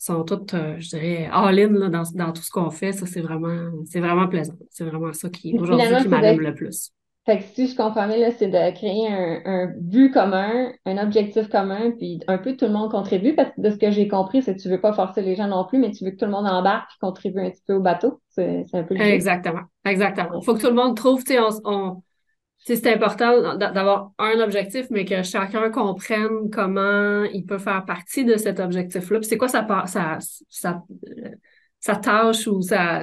sont 0.00 0.24
toutes, 0.24 0.54
euh, 0.54 0.76
je 0.78 0.88
dirais, 0.88 1.28
all-in 1.30 1.90
dans, 1.90 2.02
dans, 2.14 2.32
tout 2.32 2.42
ce 2.42 2.50
qu'on 2.50 2.70
fait. 2.70 2.92
Ça, 2.92 3.06
c'est 3.06 3.20
vraiment, 3.20 3.70
c'est 3.84 4.00
vraiment 4.00 4.26
plaisant. 4.28 4.54
C'est 4.70 4.84
vraiment 4.84 5.12
ça 5.12 5.28
qui, 5.28 5.56
aujourd'hui, 5.58 5.86
qui 6.02 6.08
m'allume 6.08 6.40
le 6.40 6.54
plus. 6.54 6.90
Fait 7.26 7.38
que 7.38 7.44
si 7.44 7.68
je 7.68 7.76
comprends 7.76 8.08
bien, 8.08 8.30
c'est 8.30 8.48
de 8.48 8.74
créer 8.74 9.06
un, 9.08 9.42
un, 9.44 9.66
but 9.78 10.10
commun, 10.10 10.72
un 10.86 10.96
objectif 10.96 11.48
commun, 11.48 11.90
puis 11.90 12.18
un 12.28 12.38
peu 12.38 12.56
tout 12.56 12.64
le 12.64 12.72
monde 12.72 12.90
contribue, 12.90 13.34
parce 13.34 13.50
que 13.50 13.60
de 13.60 13.70
ce 13.70 13.76
que 13.76 13.90
j'ai 13.90 14.08
compris, 14.08 14.42
c'est 14.42 14.56
que 14.56 14.60
tu 14.60 14.70
veux 14.70 14.80
pas 14.80 14.94
forcer 14.94 15.20
les 15.20 15.36
gens 15.36 15.46
non 15.46 15.66
plus, 15.66 15.78
mais 15.78 15.90
tu 15.90 16.02
veux 16.02 16.12
que 16.12 16.16
tout 16.16 16.24
le 16.24 16.30
monde 16.30 16.46
embarque 16.46 16.90
et 16.90 16.98
contribue 16.98 17.40
un 17.40 17.50
petit 17.50 17.62
peu 17.66 17.74
au 17.74 17.80
bateau. 17.80 18.22
C'est 18.30 18.64
un 18.72 18.84
peu 18.84 18.96
Exactement. 18.96 19.60
Exactement. 19.84 20.40
Il 20.40 20.44
faut 20.46 20.54
que 20.54 20.60
tout 20.60 20.68
le 20.68 20.74
monde 20.74 20.96
trouve, 20.96 21.22
tu 21.22 21.34
sais, 21.34 21.38
on, 21.64 22.02
c'est 22.62 22.86
important 22.92 23.56
d'avoir 23.56 24.12
un 24.18 24.40
objectif, 24.40 24.86
mais 24.90 25.04
que 25.04 25.22
chacun 25.22 25.70
comprenne 25.70 26.50
comment 26.52 27.24
il 27.24 27.44
peut 27.44 27.58
faire 27.58 27.84
partie 27.84 28.24
de 28.24 28.36
cet 28.36 28.60
objectif-là. 28.60 29.18
Puis 29.18 29.28
c'est 29.28 29.38
quoi 29.38 29.48
sa, 29.48 29.66
sa, 29.86 30.18
sa, 30.48 30.82
sa 31.80 31.96
tâche 31.96 32.46
ou 32.46 32.60
sa, 32.60 33.02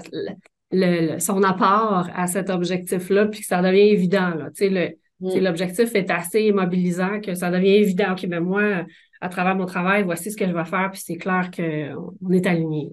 le, 0.72 1.20
son 1.20 1.42
apport 1.44 2.08
à 2.16 2.28
cet 2.28 2.50
objectif-là, 2.50 3.28
puis 3.28 3.42
que 3.42 3.48
ça 3.48 3.62
devient 3.62 3.90
évident. 3.90 4.30
Là. 4.30 4.46
Tu 4.56 4.68
sais, 4.68 4.70
le, 4.70 4.90
mm. 5.20 5.44
L'objectif 5.44 5.96
est 5.96 6.12
assez 6.12 6.52
mobilisant 6.52 7.20
que 7.20 7.34
ça 7.34 7.50
devient 7.50 7.78
évident. 7.78 8.12
OK, 8.12 8.28
ben 8.28 8.42
moi, 8.42 8.86
à 9.22 9.30
travers 9.30 9.56
mon 9.56 9.66
travail, 9.66 10.04
voici 10.04 10.32
ce 10.32 10.38
que 10.38 10.46
je 10.46 10.54
vais 10.54 10.66
faire, 10.66 10.92
puis 10.92 11.02
c'est 11.04 11.18
clair 11.18 11.50
qu'on 11.56 12.32
est 12.32 12.46
aligné. 12.46 12.92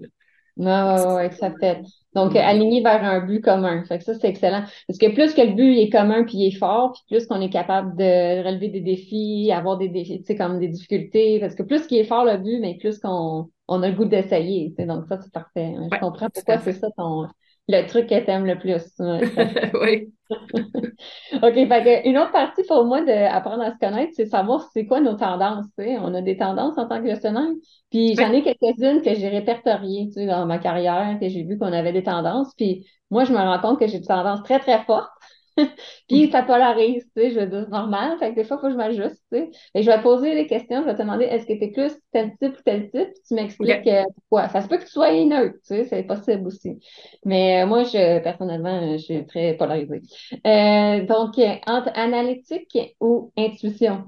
Oui, 0.56 0.66
oui, 0.66 1.00
oui, 1.16 1.36
ça 1.36 1.52
fait. 1.58 1.82
Donc, 2.14 2.36
aligné 2.36 2.80
vers 2.80 3.02
un 3.02 3.20
but 3.20 3.40
commun. 3.40 3.84
Fait 3.84 3.98
que 3.98 4.04
ça, 4.04 4.14
c'est 4.14 4.28
excellent. 4.28 4.62
Parce 4.86 4.98
que 4.98 5.12
plus 5.12 5.34
que 5.34 5.42
le 5.42 5.54
but 5.54 5.78
est 5.78 5.90
commun 5.90 6.22
puis 6.24 6.38
il 6.38 6.46
est 6.46 6.58
fort, 6.58 6.92
puis 6.92 7.02
plus 7.08 7.26
qu'on 7.26 7.40
est 7.40 7.50
capable 7.50 7.96
de 7.96 8.44
relever 8.46 8.68
des 8.68 8.80
défis, 8.80 9.50
avoir 9.52 9.78
des 9.78 9.88
défis, 9.88 10.20
tu 10.20 10.26
sais, 10.26 10.36
comme 10.36 10.60
des 10.60 10.68
difficultés. 10.68 11.40
Parce 11.40 11.56
que 11.56 11.64
plus 11.64 11.86
qu'il 11.86 11.98
est 11.98 12.04
fort 12.04 12.24
le 12.24 12.36
but, 12.36 12.60
mais 12.60 12.76
plus 12.78 13.00
qu'on 13.00 13.50
on 13.66 13.82
a 13.82 13.88
le 13.88 13.96
goût 13.96 14.04
d'essayer. 14.04 14.72
Donc, 14.78 15.06
ça, 15.06 15.18
c'est 15.20 15.32
parfait. 15.32 15.74
Je 15.92 15.98
comprends 15.98 16.30
pourquoi 16.30 16.58
c'est 16.58 16.74
ça 16.74 16.88
ton, 16.96 17.26
le 17.68 17.86
truc 17.86 18.08
que 18.08 18.24
t'aimes 18.24 18.46
le 18.46 18.58
plus. 18.58 18.82
oui. 19.80 20.13
OK, 21.42 21.54
fait 21.68 22.08
une 22.08 22.18
autre 22.18 22.32
partie 22.32 22.62
pour 22.64 22.84
moi 22.84 23.02
d'apprendre 23.02 23.62
à 23.62 23.72
se 23.72 23.78
connaître, 23.78 24.12
c'est 24.16 24.26
savoir 24.26 24.68
c'est 24.72 24.86
quoi 24.86 25.00
nos 25.00 25.14
tendances. 25.14 25.66
On 25.78 26.14
a 26.14 26.22
des 26.22 26.36
tendances 26.36 26.78
en 26.78 26.86
tant 26.88 27.00
que 27.02 27.08
gestionnaire. 27.08 27.50
Puis 27.90 28.16
j'en 28.16 28.32
ai 28.32 28.42
quelques-unes 28.42 29.02
que 29.02 29.14
j'ai 29.14 29.28
répertoriées 29.28 30.10
dans 30.26 30.46
ma 30.46 30.58
carrière, 30.58 31.18
que 31.20 31.28
j'ai 31.28 31.42
vu 31.44 31.58
qu'on 31.58 31.72
avait 31.72 31.92
des 31.92 32.02
tendances. 32.02 32.54
Puis 32.56 32.86
moi, 33.10 33.24
je 33.24 33.32
me 33.32 33.38
rends 33.38 33.60
compte 33.60 33.78
que 33.78 33.86
j'ai 33.86 34.00
des 34.00 34.06
tendances 34.06 34.42
très, 34.42 34.58
très 34.58 34.82
fortes. 34.84 35.10
puis 36.08 36.30
ça 36.30 36.42
polarise, 36.42 37.04
tu 37.16 37.22
sais, 37.22 37.30
je 37.30 37.40
veux 37.40 37.46
dire, 37.46 37.68
normal. 37.68 38.18
Fait 38.18 38.30
que 38.30 38.36
des 38.36 38.44
fois, 38.44 38.56
il 38.56 38.60
faut 38.60 38.66
que 38.66 38.72
je 38.72 38.76
m'ajuste, 38.76 39.22
tu 39.32 39.38
sais. 39.38 39.50
Et 39.74 39.82
je 39.82 39.90
vais 39.90 40.02
poser 40.02 40.34
des 40.34 40.46
questions, 40.46 40.80
je 40.82 40.86
vais 40.86 40.94
te 40.94 41.02
demander 41.02 41.24
est-ce 41.24 41.46
que 41.46 41.52
tu 41.52 41.64
es 41.64 41.70
plus 41.70 41.92
tel 42.12 42.32
type 42.40 42.58
ou 42.58 42.62
tel 42.64 42.90
type, 42.90 43.12
puis 43.12 43.22
tu 43.26 43.34
m'expliques 43.34 43.86
euh, 43.86 44.04
pourquoi. 44.14 44.48
Ça 44.48 44.62
se 44.62 44.68
peut 44.68 44.78
que 44.78 44.84
tu 44.84 44.90
sois 44.90 45.12
neutre, 45.24 45.56
tu 45.66 45.74
sais, 45.74 45.84
c'est 45.84 46.02
possible 46.02 46.46
aussi. 46.46 46.78
Mais 47.24 47.62
euh, 47.62 47.66
moi, 47.66 47.84
je, 47.84 48.20
personnellement, 48.20 48.96
je 48.96 49.02
suis 49.02 49.26
très 49.26 49.54
polarisée. 49.54 50.02
Euh, 50.46 51.04
donc, 51.06 51.38
entre 51.66 51.90
analytique 51.94 52.76
ou 53.00 53.32
intuition, 53.36 54.04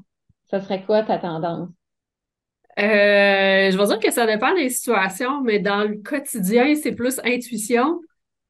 ça 0.50 0.61
serait 0.61 0.83
quoi 0.83 1.03
ta 1.03 1.19
tendance? 1.19 1.69
je 2.79 3.75
vais 3.75 3.87
dire 3.87 3.99
que 4.00 4.12
ça 4.12 4.26
dépend 4.26 4.55
des 4.55 4.69
situations, 4.69 5.41
mais 5.41 5.59
dans 5.61 5.85
le 5.85 5.97
quotidien, 5.97 6.75
c'est 6.75 6.93
plus 6.93 7.19
intuition. 7.25 8.00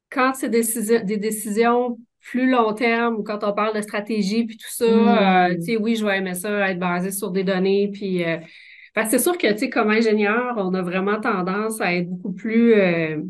Quand 0.09 0.33
c'est 0.35 0.49
des 0.49 1.17
décisions 1.17 1.97
plus 2.29 2.49
long 2.49 2.73
terme, 2.73 3.23
quand 3.23 3.43
on 3.43 3.53
parle 3.53 3.75
de 3.75 3.81
stratégie 3.81 4.45
puis 4.45 4.57
tout 4.57 4.69
ça, 4.69 4.83
euh, 4.83 5.53
mm. 5.53 5.55
tu 5.55 5.61
sais, 5.61 5.77
oui, 5.77 5.95
je 5.95 6.05
vais 6.05 6.17
aimer 6.17 6.33
ça, 6.33 6.69
être 6.69 6.79
basé 6.79 7.11
sur 7.11 7.31
des 7.31 7.45
données. 7.45 7.89
Puis, 7.93 8.23
euh, 8.25 8.37
c'est 9.09 9.19
sûr 9.19 9.37
que, 9.37 9.49
tu 9.53 9.59
sais, 9.59 9.69
comme 9.69 9.91
ingénieur, 9.91 10.55
on 10.57 10.73
a 10.73 10.81
vraiment 10.81 11.21
tendance 11.21 11.79
à 11.79 11.93
être 11.93 12.09
beaucoup 12.09 12.33
plus 12.33 12.73
euh, 12.73 13.21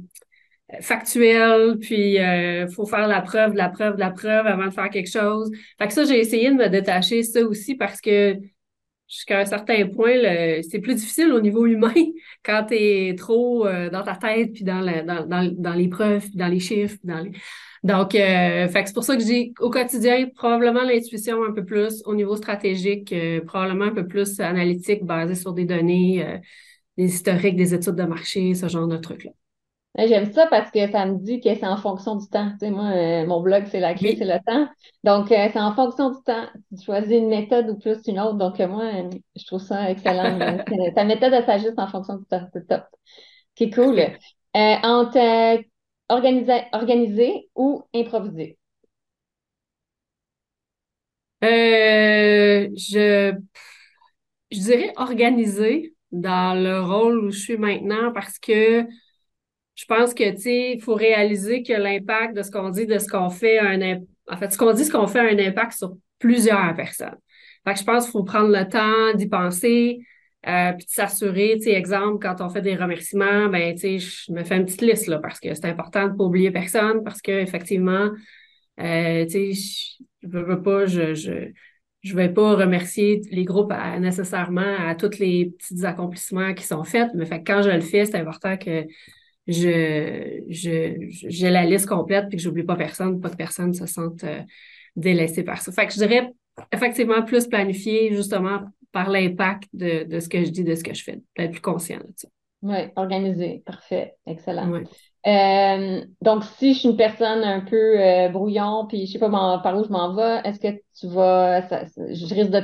factuel, 0.82 1.78
puis 1.80 2.16
il 2.16 2.68
faut 2.74 2.86
faire 2.86 3.08
la 3.08 3.22
preuve, 3.22 3.54
la 3.54 3.70
preuve, 3.70 3.98
la 3.98 4.10
preuve 4.10 4.48
avant 4.48 4.66
de 4.66 4.74
faire 4.74 4.90
quelque 4.90 5.12
chose. 5.12 5.52
Fait 5.78 5.88
que 5.88 5.94
ça, 5.94 6.04
j'ai 6.04 6.20
essayé 6.20 6.50
de 6.50 6.56
me 6.56 6.68
détacher 6.68 7.22
ça 7.22 7.42
aussi 7.44 7.76
parce 7.76 8.02
que 8.02 8.36
jusqu'à 9.08 9.40
un 9.40 9.46
certain 9.46 9.88
point, 9.88 10.16
c'est 10.70 10.80
plus 10.80 10.96
difficile 10.96 11.32
au 11.34 11.42
niveau 11.42 11.66
humain 11.68 11.94
quand 12.44 12.66
tu 12.70 12.76
es 12.76 13.16
trop 13.16 13.66
dans 13.66 14.04
ta 14.04 14.16
tête, 14.16 14.54
puis 14.54 14.64
dans, 14.64 14.82
dans, 14.82 15.28
dans, 15.28 15.54
dans, 15.54 15.74
les 15.74 15.88
preuves, 15.90 16.28
puis 16.28 16.38
dans 16.38 16.48
les 16.48 16.60
chiffres, 16.60 16.96
puis 16.96 17.08
dans 17.14 17.20
les... 17.20 17.32
Donc, 17.88 18.16
euh, 18.16 18.68
c'est 18.70 18.94
pour 18.94 19.06
ça 19.06 19.16
que 19.16 19.22
je 19.22 19.26
dis 19.26 19.54
au 19.62 19.70
quotidien, 19.70 20.28
probablement 20.36 20.82
l'intuition 20.82 21.42
un 21.46 21.54
peu 21.54 21.64
plus, 21.64 22.04
au 22.06 22.16
niveau 22.16 22.36
stratégique, 22.36 23.14
euh, 23.14 23.40
probablement 23.46 23.86
un 23.86 23.94
peu 23.94 24.06
plus 24.06 24.42
analytique, 24.42 25.06
basé 25.06 25.36
sur 25.36 25.54
des 25.54 25.64
données, 25.64 26.26
euh, 26.26 26.38
des 26.98 27.06
historiques, 27.06 27.56
des 27.56 27.74
études 27.74 27.96
de 27.96 28.04
marché, 28.04 28.56
ce 28.56 28.68
genre 28.68 28.90
de 28.90 28.98
trucs-là. 28.98 29.32
J'aime 29.98 30.32
ça 30.34 30.48
parce 30.48 30.70
que 30.70 30.92
ça 30.92 31.06
me 31.06 31.18
dit 31.18 31.40
que 31.40 31.56
c'est 31.56 31.66
en 31.66 31.78
fonction 31.78 32.18
du 32.18 32.28
temps. 32.28 32.52
Tu 32.60 32.68
sais, 32.68 32.72
moi, 32.72 33.26
mon 33.26 33.42
blog, 33.42 33.64
c'est 33.72 33.80
la 33.80 33.96
clé, 33.96 34.16
c'est 34.16 34.26
le 34.26 34.38
temps. 34.46 34.68
Donc, 35.04 35.30
c'est 35.30 35.58
en 35.58 35.74
fonction 35.74 36.12
du 36.12 36.18
temps. 36.24 36.46
Tu 36.78 36.84
choisis 36.84 37.12
une 37.12 37.30
méthode 37.30 37.70
ou 37.70 37.80
plus 37.80 37.98
une 38.06 38.20
autre. 38.20 38.36
Donc, 38.36 38.60
moi, 38.60 38.92
je 39.36 39.46
trouve 39.46 39.62
ça 39.62 39.90
excellent. 39.90 40.38
Ta 40.96 41.04
méthode, 41.04 41.34
elle 41.34 41.46
s'ajuste 41.46 41.80
en 41.80 41.88
fonction 41.88 42.18
du 42.18 42.26
temps. 42.26 42.48
C'est 42.54 42.68
top. 42.68 42.84
C'est 43.56 43.72
cool. 43.72 44.00
entre 44.54 45.64
Organiser, 46.10 46.64
organiser 46.72 47.50
ou 47.56 47.84
improviser? 47.94 48.58
Euh, 51.44 52.70
je, 52.76 53.36
dirais 54.52 54.94
organiser 54.96 55.94
dans 56.12 56.56
le 56.60 56.82
rôle 56.82 57.20
où 57.20 57.32
je 57.32 57.40
suis 57.40 57.58
maintenant 57.58 58.12
parce 58.14 58.40
que 58.40 58.86
je 59.76 59.86
pense 59.86 60.14
que, 60.14 60.36
tu 60.42 60.78
il 60.78 60.82
faut 60.82 60.96
réaliser 60.96 61.62
que 61.62 61.74
l'impact 61.74 62.36
de 62.36 62.42
ce 62.42 62.50
qu'on 62.50 62.70
dit, 62.70 62.88
de 62.88 62.98
ce 62.98 63.08
qu'on 63.08 63.30
fait, 63.30 63.60
un, 63.60 64.00
en 64.28 64.38
fait, 64.38 64.52
ce 64.52 64.58
qu'on 64.58 64.74
dit, 64.74 64.86
ce 64.86 64.92
qu'on 64.92 65.08
fait 65.08 65.20
a 65.20 65.24
un 65.24 65.38
impact 65.38 65.74
sur 65.74 65.96
plusieurs 66.18 66.76
personnes. 66.76 67.18
Je 67.66 67.84
pense 67.84 68.06
qu'il 68.06 68.12
faut 68.12 68.24
prendre 68.24 68.50
le 68.50 68.68
temps 68.68 69.14
d'y 69.16 69.28
penser, 69.28 70.00
euh, 70.48 70.72
puis 70.74 70.86
de 70.86 70.92
s'assurer, 70.92 71.56
tu 71.58 71.64
sais, 71.64 71.74
exemple, 71.74 72.20
quand 72.22 72.42
on 72.42 72.50
fait 72.50 72.62
des 72.62 72.76
remerciements, 72.76 73.50
ben, 73.50 73.74
tu 73.74 74.00
sais, 74.00 74.00
je 74.00 74.32
me 74.32 74.44
fais 74.44 74.58
une 74.58 74.66
petite 74.66 74.82
liste, 74.82 75.08
là, 75.08 75.20
parce 75.20 75.40
que 75.40 75.54
c'est 75.54 75.66
important 75.66 76.08
de 76.08 76.16
pas 76.16 76.24
oublier 76.24 76.52
personne, 76.52 77.04
parce 77.04 77.22
que 77.22 77.32
effectivement, 77.32 78.10
euh, 78.80 79.26
tu 79.26 79.54
sais, 79.54 79.98
je 80.24 80.28
veux 80.30 80.62
pas, 80.62 80.86
je, 80.86 81.14
je, 81.16 81.52
je 82.04 82.16
vais 82.16 82.30
pas 82.30 82.56
remercier 82.56 83.22
les 83.32 83.44
groupes 83.44 83.74
nécessairement 84.00 84.76
à 84.80 84.96
tous 84.96 85.20
les 85.20 85.54
petits 85.58 85.86
accomplissements 85.86 86.54
qui 86.54 86.64
sont 86.64 86.84
faits, 86.84 87.12
mais 87.16 87.26
fait 87.26 87.44
quand 87.44 87.62
je 87.62 87.70
le 87.70 87.82
fais, 87.82 88.06
c'est 88.06 88.18
important 88.18 88.56
que 88.58 88.86
je, 89.48 90.44
je, 90.50 90.96
j'ai 91.10 91.50
la 91.50 91.66
liste 91.66 91.88
complète 91.88 92.28
puis 92.30 92.38
que 92.38 92.44
j'oublie 92.44 92.64
pas 92.64 92.76
personne, 92.76 93.20
pas 93.20 93.30
que 93.30 93.36
personne 93.36 93.74
se 93.74 93.86
sente 93.86 94.24
euh, 94.24 94.42
délaissé 94.96 95.44
par 95.44 95.62
ça. 95.62 95.72
Fait 95.72 95.88
que 95.88 95.94
je 95.94 95.98
dirais 95.98 96.32
effectivement 96.72 97.22
plus 97.24 97.48
planifier 97.48 98.14
justement 98.16 98.62
par 98.92 99.10
l'impact 99.10 99.70
de, 99.74 100.20
ce 100.20 100.30
que 100.30 100.44
je 100.44 100.50
dis, 100.50 100.64
de 100.64 100.76
ce 100.76 100.84
que 100.84 100.94
je 100.94 101.04
fais, 101.04 101.22
d'être 101.38 101.52
plus 101.52 101.62
conscient 101.62 101.98
de 101.98 102.14
ça. 102.16 102.28
Oui, 102.64 102.78
organisé. 102.96 103.62
Parfait. 103.66 104.16
Excellent. 104.26 104.82
Euh, 105.28 106.06
donc, 106.22 106.44
si 106.58 106.74
je 106.74 106.80
suis 106.80 106.90
une 106.90 106.98
personne 106.98 107.44
un 107.44 107.60
peu 107.60 108.00
euh, 108.00 108.30
brouillon, 108.30 108.88
puis 108.88 109.06
je 109.06 109.14
sais 109.14 109.20
pas 109.20 109.30
par 109.30 109.78
où 109.78 109.84
je 109.84 109.90
m'en 109.90 110.16
vais, 110.16 110.42
est-ce 110.44 110.60
que 110.60 110.82
tu 111.00 111.08
vas, 111.08 111.62
je 111.62 112.34
risque 112.34 112.50
de, 112.50 112.60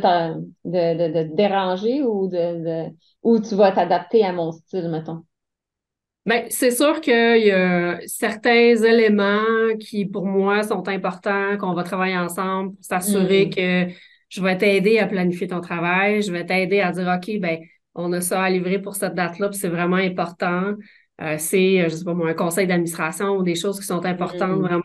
de, 0.65 1.23
de, 1.23 1.35
déranger 1.35 2.01
ou, 2.03 2.27
de, 2.27 2.89
ou 3.21 3.39
tu 3.39 3.55
vas 3.55 3.71
t'adapter 3.71 4.23
à 4.23 4.31
mon 4.31 4.51
style, 4.51 4.89
mettons? 4.89 5.23
Bien, 6.25 6.45
c'est 6.49 6.71
sûr 6.71 7.01
qu'il 7.01 7.45
y 7.45 7.51
a 7.51 7.99
certains 8.05 8.75
éléments 8.75 9.75
qui, 9.77 10.05
pour 10.05 10.25
moi, 10.25 10.63
sont 10.63 10.87
importants, 10.87 11.57
qu'on 11.57 11.73
va 11.73 11.83
travailler 11.83 12.17
ensemble 12.17 12.75
pour 12.75 12.83
s'assurer 12.85 13.47
mm. 13.47 13.49
que 13.49 13.93
je 14.33 14.41
vais 14.41 14.57
t'aider 14.57 14.97
à 14.97 15.05
planifier 15.05 15.47
ton 15.47 15.61
travail, 15.61 16.23
je 16.23 16.31
vais 16.31 16.43
t'aider 16.43 16.79
à 16.79 16.91
dire, 16.91 17.07
OK, 17.07 17.39
ben, 17.39 17.59
on 17.93 18.11
a 18.13 18.21
ça 18.21 18.41
à 18.41 18.49
livrer 18.49 18.79
pour 18.79 18.95
cette 18.95 19.13
date-là, 19.13 19.49
puis 19.49 19.59
c'est 19.59 19.69
vraiment 19.69 19.97
important. 19.97 20.73
Euh, 21.21 21.35
c'est, 21.37 21.81
euh, 21.81 21.89
je 21.89 21.95
sais 21.95 22.03
pas 22.03 22.15
moi, 22.15 22.29
un 22.29 22.33
conseil 22.33 22.65
d'administration 22.65 23.37
ou 23.37 23.43
des 23.43 23.53
choses 23.53 23.79
qui 23.79 23.85
sont 23.85 24.03
importantes 24.03 24.57
mm. 24.57 24.61
vraiment 24.61 24.83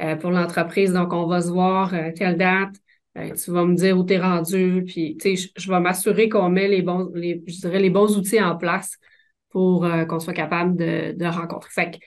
euh, 0.00 0.16
pour 0.16 0.30
l'entreprise. 0.32 0.92
Donc, 0.92 1.12
on 1.12 1.26
va 1.26 1.42
se 1.42 1.50
voir 1.50 1.94
telle 2.16 2.36
date. 2.36 2.74
tu 3.14 3.52
vas 3.52 3.64
me 3.64 3.76
dire 3.76 3.96
où 3.96 4.04
tu 4.04 4.14
es 4.14 4.18
rendu, 4.18 4.82
puis 4.84 5.16
tu 5.16 5.36
sais, 5.36 5.50
je, 5.56 5.70
vais 5.70 5.80
m'assurer 5.80 6.28
qu'on 6.28 6.48
met 6.48 6.66
les 6.66 6.82
bons, 6.82 7.08
les, 7.14 7.40
je 7.46 7.60
dirais, 7.60 7.78
les 7.78 7.90
bons 7.90 8.16
outils 8.18 8.42
en 8.42 8.56
place 8.56 8.96
pour 9.50 9.86
qu'on 10.08 10.18
soit 10.18 10.32
capable 10.32 10.76
de, 10.76 11.12
de 11.12 11.26
rencontrer. 11.26 11.70
Fait 11.70 11.90
que 11.92 11.98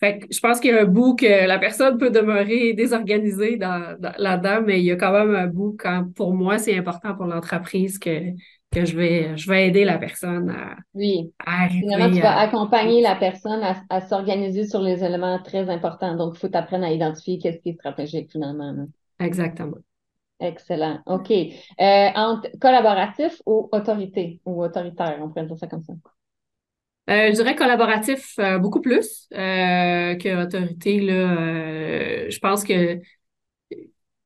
fait 0.00 0.20
que 0.20 0.26
je 0.30 0.40
pense 0.40 0.60
qu'il 0.60 0.70
y 0.70 0.74
a 0.74 0.82
un 0.82 0.86
bout 0.86 1.14
que 1.14 1.46
la 1.46 1.58
personne 1.58 1.98
peut 1.98 2.10
demeurer 2.10 2.72
désorganisée 2.72 3.56
dans, 3.56 3.98
là-dedans, 4.16 4.62
mais 4.64 4.80
il 4.80 4.86
y 4.86 4.92
a 4.92 4.96
quand 4.96 5.12
même 5.12 5.34
un 5.34 5.46
bout 5.46 5.76
quand, 5.78 6.06
pour 6.14 6.32
moi, 6.32 6.56
c'est 6.56 6.76
important 6.76 7.14
pour 7.14 7.26
l'entreprise 7.26 7.98
que, 7.98 8.30
que 8.70 8.86
je 8.86 8.96
vais, 8.96 9.36
je 9.36 9.46
vais 9.50 9.68
aider 9.68 9.84
la 9.84 9.98
personne 9.98 10.48
à, 10.48 10.76
oui. 10.94 11.32
à 11.44 11.68
Finalement, 11.68 12.10
tu 12.10 12.22
vas 12.22 12.38
accompagner 12.38 13.02
la 13.02 13.14
personne 13.14 13.62
à, 13.90 14.00
s'organiser 14.00 14.66
sur 14.66 14.80
les 14.80 15.04
éléments 15.04 15.38
très 15.42 15.68
importants. 15.68 16.16
Donc, 16.16 16.32
il 16.36 16.38
faut 16.38 16.48
t'apprendre 16.48 16.86
à 16.86 16.90
identifier 16.90 17.38
qu'est-ce 17.38 17.58
qui 17.58 17.70
est 17.70 17.74
stratégique 17.74 18.30
finalement. 18.32 18.86
Exactement. 19.18 19.76
Excellent. 20.40 21.00
OK. 21.04 21.30
Euh, 21.30 22.08
entre 22.14 22.48
collaboratif 22.58 23.42
ou 23.44 23.68
autorité 23.70 24.40
ou 24.46 24.64
autoritaire, 24.64 25.18
on 25.20 25.28
pourrait 25.28 25.44
dire 25.44 25.58
ça 25.58 25.66
comme 25.66 25.82
ça. 25.82 25.92
Euh, 27.10 27.30
je 27.30 27.34
dirais 27.34 27.56
collaboratif 27.56 28.38
euh, 28.38 28.58
beaucoup 28.58 28.80
plus 28.80 29.26
euh, 29.32 30.14
que 30.14 30.44
autorité. 30.44 31.00
Là, 31.00 32.28
je 32.28 32.38
pense 32.38 32.62
que 32.62 33.00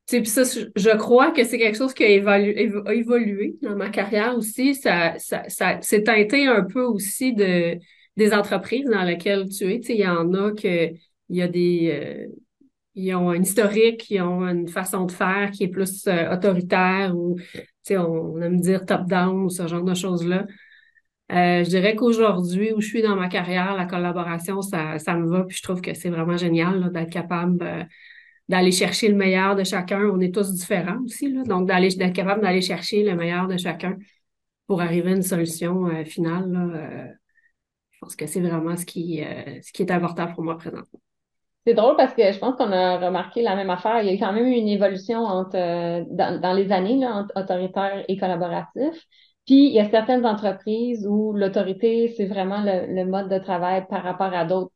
ça, 0.07 0.43
je 0.77 0.97
crois 0.99 1.31
que 1.31 1.45
c'est 1.45 1.57
quelque 1.57 1.79
chose 1.79 1.95
qui 1.95 2.05
a, 2.05 2.09
évolué 2.09 3.57
dans 3.63 3.75
ma 3.75 3.89
carrière 3.89 4.37
aussi. 4.37 4.75
Ça, 4.75 5.15
ça, 5.19 5.49
ça 5.49 5.79
c'est 5.81 6.03
teinté 6.03 6.47
un 6.47 6.63
peu 6.63 6.83
aussi 6.83 7.33
de, 7.33 7.79
des 8.19 8.35
entreprises 8.35 8.85
dans 8.85 9.03
lesquelles 9.03 9.49
tu 9.49 9.73
es. 9.73 9.81
Il 9.89 9.97
y 9.97 10.07
en 10.07 10.35
a 10.35 10.53
que 10.53 10.91
il 11.31 11.37
y 11.37 11.41
a 11.41 11.49
des 11.49 12.29
ils 12.97 13.15
ont 13.15 13.31
un 13.31 13.41
historique, 13.41 14.11
ils 14.11 14.21
ont 14.21 14.47
une 14.47 14.69
façon 14.69 15.07
de 15.07 15.11
faire 15.11 15.51
qui 15.51 15.65
est 15.65 15.69
plus 15.69 16.07
autoritaire 16.31 17.17
ou, 17.17 17.37
on, 17.91 17.97
on 17.97 18.43
aime 18.43 18.61
dire 18.61 18.85
top-down 18.85 19.45
ou 19.45 19.49
ce 19.49 19.67
genre 19.67 19.83
de 19.83 19.95
choses-là. 19.95 20.47
Je 21.31 21.69
dirais 21.69 21.95
qu'aujourd'hui, 21.95 22.73
où 22.73 22.81
je 22.81 22.87
suis 22.87 23.03
dans 23.03 23.17
ma 23.17 23.29
carrière, 23.29 23.77
la 23.77 23.87
collaboration, 23.87 24.63
ça, 24.63 24.99
ça 24.99 25.15
me 25.15 25.29
va, 25.29 25.45
puis 25.45 25.57
je 25.57 25.63
trouve 25.63 25.81
que 25.81 25.95
c'est 25.95 26.11
vraiment 26.11 26.37
génial 26.37 26.93
d'être 26.93 27.11
capable 27.11 27.89
d'aller 28.49 28.73
chercher 28.73 29.09
le 29.09 29.15
meilleur 29.15 29.57
de 29.57 29.65
chacun. 29.65 30.01
On 30.13 30.21
est 30.21 30.35
tous 30.35 30.53
différents 30.53 31.03
aussi, 31.05 31.33
donc 31.45 31.67
d'être 31.69 32.13
capable 32.13 32.43
d'aller 32.43 32.61
chercher 32.61 33.03
le 33.03 33.17
meilleur 33.17 33.49
de 33.49 33.57
chacun 33.57 33.97
pour 34.67 34.81
arriver 34.81 35.13
à 35.13 35.17
une 35.17 35.23
solution 35.23 35.87
euh, 35.87 36.05
finale. 36.05 36.53
Euh, 36.75 37.13
je 37.91 37.99
pense 38.01 38.17
que 38.17 38.27
c'est 38.27 38.41
vraiment 38.41 38.77
ce 38.77 38.85
qui, 38.85 39.23
euh, 39.23 39.61
ce 39.63 39.73
qui 39.73 39.83
est 39.83 39.91
important 39.91 40.33
pour 40.33 40.43
moi 40.43 40.57
présentement. 40.57 41.01
C'est 41.67 41.75
drôle 41.75 41.97
parce 41.97 42.13
que 42.13 42.31
je 42.31 42.39
pense 42.39 42.57
qu'on 42.57 42.73
a 42.73 42.99
remarqué 42.99 43.41
la 43.41 43.57
même 43.57 43.71
affaire. 43.71 44.03
Il 44.03 44.13
y 44.13 44.15
a 44.15 44.19
quand 44.19 44.35
même 44.35 44.47
eu 44.47 44.53
une 44.53 44.69
évolution 44.69 45.23
dans, 45.23 46.55
les 46.55 46.73
années 46.73 47.07
entre 47.07 47.33
autoritaire 47.41 48.05
et 48.07 48.19
collaboratif. 48.19 49.03
Puis 49.47 49.67
il 49.69 49.73
y 49.73 49.81
a 49.81 49.91
certaines 49.91 50.27
entreprises 50.27 51.07
où 51.07 51.33
l'autorité, 51.33 52.15
c'est 52.17 52.27
vraiment 52.27 52.63
le, 52.63 52.95
le, 52.95 53.05
mode 53.05 53.29
de 53.29 53.39
travail 53.39 53.87
par 53.89 54.03
rapport 54.03 54.33
à 54.33 54.45
d'autres 54.45 54.73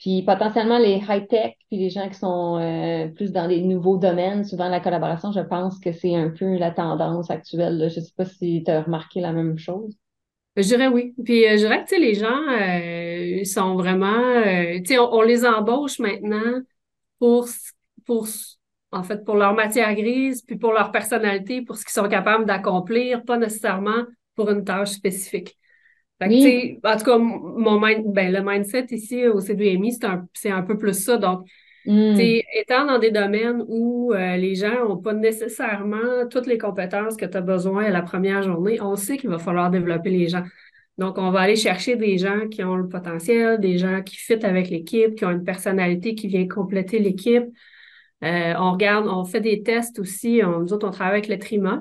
puis 0.00 0.22
potentiellement 0.22 0.78
les 0.78 1.02
high-tech, 1.06 1.56
puis 1.68 1.78
les 1.78 1.90
gens 1.90 2.08
qui 2.08 2.18
sont 2.18 2.58
euh, 2.58 3.08
plus 3.08 3.32
dans 3.32 3.46
les 3.46 3.60
nouveaux 3.60 3.98
domaines, 3.98 4.44
souvent 4.44 4.70
la 4.70 4.80
collaboration, 4.80 5.30
je 5.30 5.40
pense 5.40 5.78
que 5.78 5.92
c'est 5.92 6.14
un 6.14 6.30
peu 6.30 6.56
la 6.56 6.70
tendance 6.70 7.30
actuelle. 7.30 7.90
Je 7.90 8.00
ne 8.00 8.04
sais 8.06 8.12
pas 8.16 8.24
si 8.24 8.62
tu 8.64 8.70
as 8.70 8.82
remarqué 8.82 9.20
la 9.20 9.32
même 9.32 9.58
chose. 9.58 9.94
Je 10.56 10.62
dirais 10.62 10.88
oui. 10.88 11.14
Puis 11.22 11.46
euh, 11.46 11.52
je 11.52 11.58
dirais 11.58 11.84
que 11.84 11.94
les 11.96 12.14
gens 12.14 12.28
euh, 12.30 13.44
sont 13.44 13.76
vraiment, 13.76 14.42
tu 14.82 14.98
on, 14.98 15.12
on, 15.12 15.20
les 15.20 15.44
embauche 15.44 15.98
maintenant 15.98 16.62
pour, 17.18 17.46
pour, 18.06 18.26
en 18.92 19.02
fait, 19.02 19.24
pour 19.24 19.36
leur 19.36 19.54
matière 19.54 19.94
grise, 19.94 20.42
puis 20.42 20.56
pour 20.56 20.72
leur 20.72 20.90
personnalité, 20.90 21.62
pour 21.62 21.76
ce 21.76 21.84
qu'ils 21.84 21.92
sont 21.92 22.08
capables 22.08 22.44
d'accomplir, 22.44 23.24
pas 23.24 23.36
nécessairement 23.36 24.04
pour 24.34 24.50
une 24.50 24.64
tâche 24.64 24.90
spécifique 24.90 25.56
en 26.22 26.96
tout 26.98 27.04
cas, 27.04 27.18
mon 27.18 27.80
ben, 27.80 28.32
le 28.32 28.42
mindset 28.42 28.86
ici 28.90 29.26
au 29.26 29.40
C2MI, 29.40 29.98
c'est 30.34 30.50
un, 30.50 30.62
peu 30.62 30.76
plus 30.76 30.92
ça. 30.92 31.16
Donc, 31.16 31.46
hmm. 31.86 32.18
étant 32.18 32.86
dans 32.86 32.98
des 32.98 33.10
domaines 33.10 33.64
où 33.68 34.12
euh, 34.12 34.36
les 34.36 34.54
gens 34.54 34.86
n'ont 34.86 34.98
pas 34.98 35.14
nécessairement 35.14 36.26
toutes 36.30 36.46
les 36.46 36.58
compétences 36.58 37.16
que 37.16 37.24
tu 37.24 37.36
as 37.36 37.40
besoin 37.40 37.84
à 37.84 37.90
la 37.90 38.02
première 38.02 38.42
journée, 38.42 38.80
on 38.82 38.96
sait 38.96 39.16
qu'il 39.16 39.30
va 39.30 39.38
falloir 39.38 39.70
développer 39.70 40.10
les 40.10 40.28
gens. 40.28 40.44
Donc, 40.98 41.16
on 41.16 41.30
va 41.30 41.40
aller 41.40 41.56
chercher 41.56 41.96
des 41.96 42.18
gens 42.18 42.48
qui 42.50 42.62
ont 42.62 42.76
le 42.76 42.86
potentiel, 42.86 43.58
des 43.58 43.78
gens 43.78 44.02
qui 44.02 44.16
fit 44.16 44.44
avec 44.44 44.68
l'équipe, 44.68 45.14
qui 45.14 45.24
ont 45.24 45.30
une 45.30 45.44
personnalité 45.44 46.14
qui 46.14 46.28
vient 46.28 46.46
compléter 46.46 46.98
l'équipe. 46.98 47.44
Euh, 48.22 48.54
on 48.58 48.72
regarde, 48.72 49.06
on 49.08 49.24
fait 49.24 49.40
des 49.40 49.62
tests 49.62 49.98
aussi. 49.98 50.42
On, 50.44 50.60
nous 50.60 50.72
autres, 50.72 50.86
on 50.86 50.90
travaille 50.90 51.14
avec 51.14 51.28
le 51.28 51.38
TRIMA, 51.38 51.80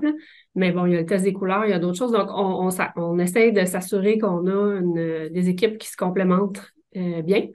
mais 0.56 0.72
bon, 0.72 0.86
il 0.86 0.94
y 0.94 0.96
a 0.96 1.00
le 1.00 1.06
test 1.06 1.26
des 1.26 1.34
couleurs, 1.34 1.66
il 1.66 1.72
y 1.72 1.74
a 1.74 1.80
d'autres 1.80 1.98
choses. 1.98 2.12
Donc, 2.12 2.30
on, 2.34 2.70
on, 2.96 3.20
essaye 3.20 3.52
de 3.52 3.66
s'assurer 3.66 4.18
qu'on 4.18 4.48
a 4.48 4.82
des 5.30 5.50
équipes 5.50 5.78
qui 5.78 5.88
se 5.88 5.98
complémentent 5.98 6.72
euh, 6.96 7.22
bien. 7.22 7.48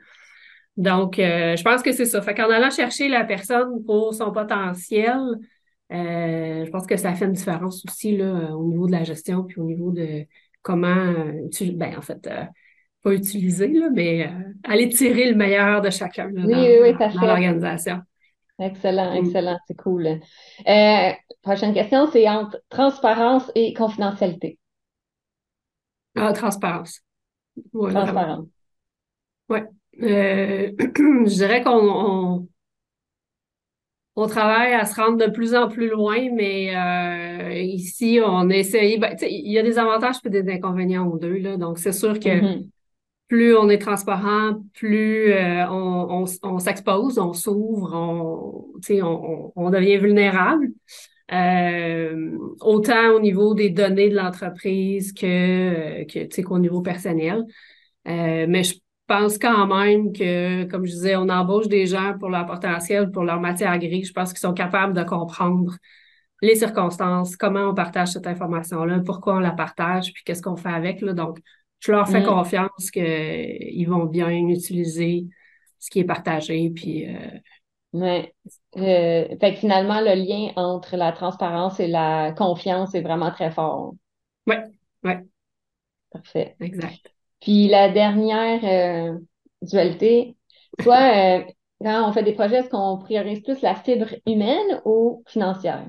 Donc, 0.76 1.18
euh, 1.18 1.56
je 1.56 1.62
pense 1.62 1.82
que 1.82 1.92
c'est 1.92 2.04
ça. 2.04 2.20
Fait 2.20 2.34
qu'en 2.34 2.50
allant 2.50 2.70
chercher 2.70 3.08
la 3.08 3.24
personne 3.24 3.84
pour 3.84 4.12
son 4.12 4.32
potentiel, 4.32 5.18
euh, 5.92 6.64
je 6.64 6.70
pense 6.70 6.86
que 6.86 6.96
ça 6.96 7.14
fait 7.14 7.26
une 7.26 7.32
différence 7.32 7.84
aussi 7.86 8.16
là, 8.16 8.54
au 8.56 8.64
niveau 8.64 8.86
de 8.86 8.92
la 8.92 9.04
gestion 9.04 9.44
puis 9.44 9.60
au 9.60 9.64
niveau 9.64 9.92
de 9.92 10.24
comment, 10.62 11.12
ben, 11.74 11.96
en 11.96 12.02
fait, 12.02 12.28
pas 13.02 13.12
utiliser, 13.12 13.68
là, 13.68 13.90
mais 13.94 14.30
aller 14.64 14.88
tirer 14.88 15.30
le 15.30 15.36
meilleur 15.36 15.82
de 15.82 15.90
chacun 15.90 16.30
dans, 16.30 16.42
dans 16.42 17.26
l'organisation. 17.26 18.00
Excellent, 18.58 19.12
excellent, 19.14 19.58
c'est 19.66 19.76
cool. 19.76 20.06
Euh, 20.68 21.10
prochaine 21.42 21.74
question, 21.74 22.08
c'est 22.12 22.28
entre 22.28 22.60
transparence 22.68 23.50
et 23.54 23.74
confidentialité. 23.74 24.58
Ah, 26.14 26.32
transparence. 26.32 27.00
transparence. 27.72 28.46
Oui. 29.48 29.58
Euh, 30.02 30.72
je 30.78 31.34
dirais 31.34 31.62
qu'on 31.64 32.48
on, 34.14 34.26
travaille 34.28 34.72
à 34.74 34.84
se 34.84 35.00
rendre 35.00 35.18
de 35.18 35.30
plus 35.30 35.56
en 35.56 35.68
plus 35.68 35.88
loin, 35.88 36.30
mais 36.32 36.76
euh, 36.76 37.58
ici, 37.58 38.20
on 38.24 38.48
essaye. 38.50 38.98
Ben, 38.98 39.16
il 39.22 39.50
y 39.50 39.58
a 39.58 39.62
des 39.64 39.78
avantages 39.78 40.16
et 40.24 40.30
des 40.30 40.48
inconvénients 40.52 41.08
aux 41.08 41.18
deux. 41.18 41.38
Là, 41.38 41.56
donc, 41.56 41.78
c'est 41.78 41.92
sûr 41.92 42.20
que 42.20 42.28
mm-hmm 42.28 42.68
plus 43.28 43.56
on 43.56 43.68
est 43.68 43.78
transparent, 43.78 44.62
plus 44.74 45.32
euh, 45.32 45.66
on, 45.68 46.58
s'expose, 46.58 47.18
on 47.18 47.32
s'ouvre, 47.32 47.92
on, 47.94 49.52
on, 49.56 49.70
devient 49.70 49.98
vulnérable. 49.98 50.68
Euh, 51.32 52.36
autant 52.60 53.12
au 53.14 53.20
niveau 53.20 53.54
des 53.54 53.70
données 53.70 54.10
de 54.10 54.14
l'entreprise 54.14 55.12
que, 55.14 56.04
que 56.04 56.42
qu'au 56.42 56.58
niveau 56.58 56.82
personnel. 56.82 57.44
Euh, 58.06 58.46
mais 58.48 58.62
je 58.62 58.74
pense 59.06 59.38
quand 59.38 59.66
même 59.66 60.12
que, 60.12 60.64
comme 60.64 60.84
je 60.84 60.92
disais, 60.92 61.16
on 61.16 61.28
embauche 61.30 61.68
des 61.68 61.86
gens 61.86 62.16
pour 62.18 62.28
leur 62.28 62.46
potentiel, 62.46 63.10
pour 63.10 63.24
leur 63.24 63.40
matière 63.40 63.78
grise. 63.78 64.08
Je 64.08 64.12
pense 64.12 64.32
qu'ils 64.32 64.40
sont 64.40 64.54
capables 64.54 64.92
de 64.92 65.02
comprendre 65.02 65.76
les 66.42 66.56
circonstances, 66.56 67.36
comment 67.36 67.70
on 67.70 67.74
partage 67.74 68.12
cette 68.12 68.26
information-là, 68.26 69.00
pourquoi 69.04 69.36
on 69.36 69.38
la 69.38 69.52
partage, 69.52 70.12
puis 70.12 70.24
qu'est-ce 70.24 70.42
qu'on 70.42 70.56
fait 70.56 70.68
avec. 70.68 71.00
Là. 71.00 71.14
Donc, 71.14 71.38
je 71.80 71.92
leur 71.92 72.08
fais 72.08 72.20
mm. 72.20 72.26
confiance 72.26 72.90
qu'ils 72.90 73.88
vont 73.88 74.04
bien 74.06 74.30
utiliser 74.30 75.26
ce 75.78 75.90
qui 75.90 76.00
est 76.00 76.04
partagé. 76.04 76.70
Puis, 76.70 77.06
euh... 77.08 77.38
Ouais. 77.92 78.34
Euh, 78.76 79.28
fait 79.40 79.54
que 79.54 79.60
finalement, 79.60 80.00
le 80.00 80.14
lien 80.14 80.52
entre 80.56 80.96
la 80.96 81.12
transparence 81.12 81.78
et 81.78 81.86
la 81.86 82.32
confiance 82.32 82.94
est 82.94 83.02
vraiment 83.02 83.30
très 83.30 83.50
fort. 83.50 83.94
Oui, 84.46 84.56
oui. 85.04 85.12
Parfait. 86.10 86.56
Exact. 86.60 87.14
Puis 87.40 87.68
la 87.68 87.90
dernière 87.90 88.64
euh, 88.64 89.18
dualité, 89.62 90.36
soit 90.80 91.38
euh, 91.38 91.44
quand 91.82 92.08
on 92.08 92.12
fait 92.12 92.22
des 92.22 92.32
projets, 92.32 92.56
est-ce 92.56 92.70
qu'on 92.70 92.98
priorise 92.98 93.42
plus 93.42 93.60
la 93.60 93.74
fibre 93.74 94.14
humaine 94.26 94.80
ou 94.84 95.22
financière? 95.26 95.86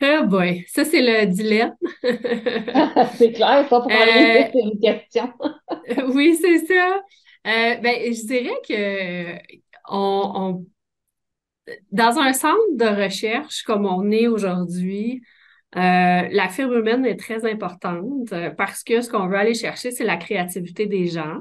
Ah 0.00 0.22
boy, 0.22 0.64
ça 0.68 0.84
c'est 0.84 1.00
le 1.00 1.26
dilemme. 1.26 1.74
c'est 3.16 3.32
clair, 3.32 3.66
ça 3.68 3.80
pour 3.80 3.90
euh, 3.90 4.44
c'est 4.52 4.60
une 4.60 4.78
question. 4.78 5.32
oui, 6.14 6.36
c'est 6.40 6.66
ça. 6.66 7.00
Euh, 7.46 7.76
ben, 7.76 8.12
je 8.12 8.26
dirais 8.26 8.60
que 8.68 9.38
on, 9.88 10.66
dans 11.92 12.18
un 12.18 12.32
centre 12.32 12.56
de 12.74 13.04
recherche 13.04 13.62
comme 13.62 13.86
on 13.86 14.10
est 14.10 14.26
aujourd'hui, 14.26 15.22
euh, 15.76 16.28
la 16.30 16.48
fibre 16.48 16.74
humaine 16.74 17.06
est 17.06 17.18
très 17.18 17.50
importante 17.50 18.32
parce 18.56 18.82
que 18.84 19.00
ce 19.00 19.10
qu'on 19.10 19.28
veut 19.28 19.36
aller 19.36 19.54
chercher, 19.54 19.90
c'est 19.90 20.04
la 20.04 20.16
créativité 20.16 20.86
des 20.86 21.06
gens. 21.06 21.40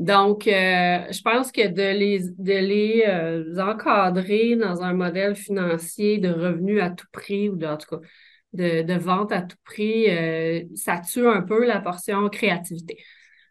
Donc, 0.00 0.48
euh, 0.48 1.12
je 1.12 1.20
pense 1.20 1.52
que 1.52 1.68
de 1.68 1.98
les, 1.98 2.20
de 2.38 2.52
les 2.54 3.04
euh, 3.06 3.62
encadrer 3.62 4.56
dans 4.56 4.82
un 4.82 4.94
modèle 4.94 5.36
financier 5.36 6.16
de 6.16 6.30
revenus 6.30 6.82
à 6.82 6.88
tout 6.88 7.06
prix 7.12 7.50
ou 7.50 7.56
de, 7.56 7.66
en 7.66 7.76
tout 7.76 7.98
cas 7.98 8.08
de, 8.54 8.80
de 8.80 8.94
vente 8.94 9.30
à 9.30 9.42
tout 9.42 9.58
prix, 9.62 10.08
euh, 10.08 10.62
ça 10.74 11.00
tue 11.00 11.28
un 11.28 11.42
peu 11.42 11.66
la 11.66 11.80
portion 11.82 12.30
créativité. 12.30 12.96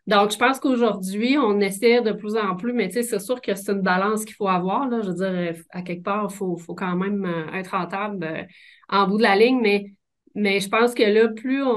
Donc, 0.07 0.31
je 0.31 0.37
pense 0.39 0.59
qu'aujourd'hui, 0.59 1.37
on 1.37 1.59
essaie 1.59 2.01
de 2.01 2.13
plus 2.13 2.35
en 2.35 2.55
plus, 2.55 2.73
mais 2.73 2.87
tu 2.87 2.95
sais, 2.95 3.03
c'est 3.03 3.19
sûr 3.19 3.41
que 3.41 3.53
c'est 3.53 3.71
une 3.71 3.81
balance 3.81 4.25
qu'il 4.25 4.33
faut 4.33 4.47
avoir. 4.47 4.89
Là. 4.89 5.01
Je 5.03 5.09
veux 5.09 5.13
dire, 5.13 5.53
à 5.69 5.83
quelque 5.83 6.03
part, 6.03 6.29
il 6.31 6.35
faut, 6.35 6.57
faut 6.57 6.73
quand 6.73 6.95
même 6.95 7.31
être 7.53 7.77
rentable 7.77 8.47
en 8.89 9.07
bout 9.07 9.19
de 9.19 9.23
la 9.23 9.35
ligne, 9.35 9.59
mais 9.61 9.93
mais 10.35 10.59
je 10.59 10.69
pense 10.69 10.93
que 10.93 11.03
là, 11.03 11.27
plus 11.29 11.63
on, 11.63 11.69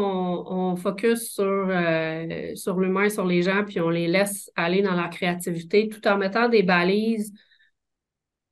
on 0.72 0.76
focus 0.76 1.34
sur, 1.34 1.44
euh, 1.44 2.54
sur 2.54 2.78
l'humain, 2.78 3.08
sur 3.08 3.24
les 3.24 3.42
gens, 3.42 3.64
puis 3.64 3.80
on 3.80 3.90
les 3.90 4.08
laisse 4.08 4.50
aller 4.56 4.82
dans 4.82 4.94
leur 4.94 5.10
créativité 5.10 5.88
tout 5.88 6.06
en 6.06 6.18
mettant 6.18 6.48
des 6.48 6.62
balises, 6.62 7.32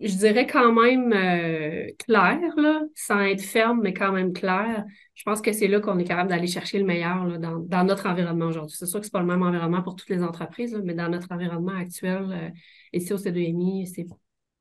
je 0.01 0.15
dirais 0.15 0.47
quand 0.47 0.73
même 0.73 1.13
euh, 1.13 1.91
claires, 1.99 2.57
là, 2.57 2.81
sans 2.95 3.21
être 3.21 3.43
ferme, 3.43 3.81
mais 3.83 3.93
quand 3.93 4.13
même 4.13 4.33
claires. 4.33 4.85
Je 5.15 5.23
pense 5.25 5.43
que 5.43 5.53
c'est 5.53 5.69
là 5.69 5.81
qu'on 5.81 5.99
est 5.99 6.05
capable 6.05 6.31
d'aller 6.31 6.47
chercher 6.47 6.79
le 6.79 6.87
meilleur 6.87 7.27
là, 7.27 7.37
dans, 7.37 7.59
dans, 7.59 7.85
notre 7.85 8.09
environnement 8.09 8.47
aujourd'hui. 8.47 8.77
C'est 8.79 8.87
sûr 8.87 9.01
que 9.01 9.07
ce 9.07 9.11
n'est 9.11 9.13
pas 9.13 9.21
le 9.21 9.27
même 9.27 9.43
environnement 9.43 9.83
pour 9.83 9.97
toutes 9.97 10.09
les 10.09 10.23
entreprises, 10.23 10.75
mais 10.83 10.95
dans 10.95 11.11
notre 11.11 11.31
environnement 11.31 11.75
actuel, 11.77 12.27
euh, 12.33 12.49
ici 12.95 13.13
au 13.13 13.19
C2MI, 13.19 13.87
c'est 13.87 14.07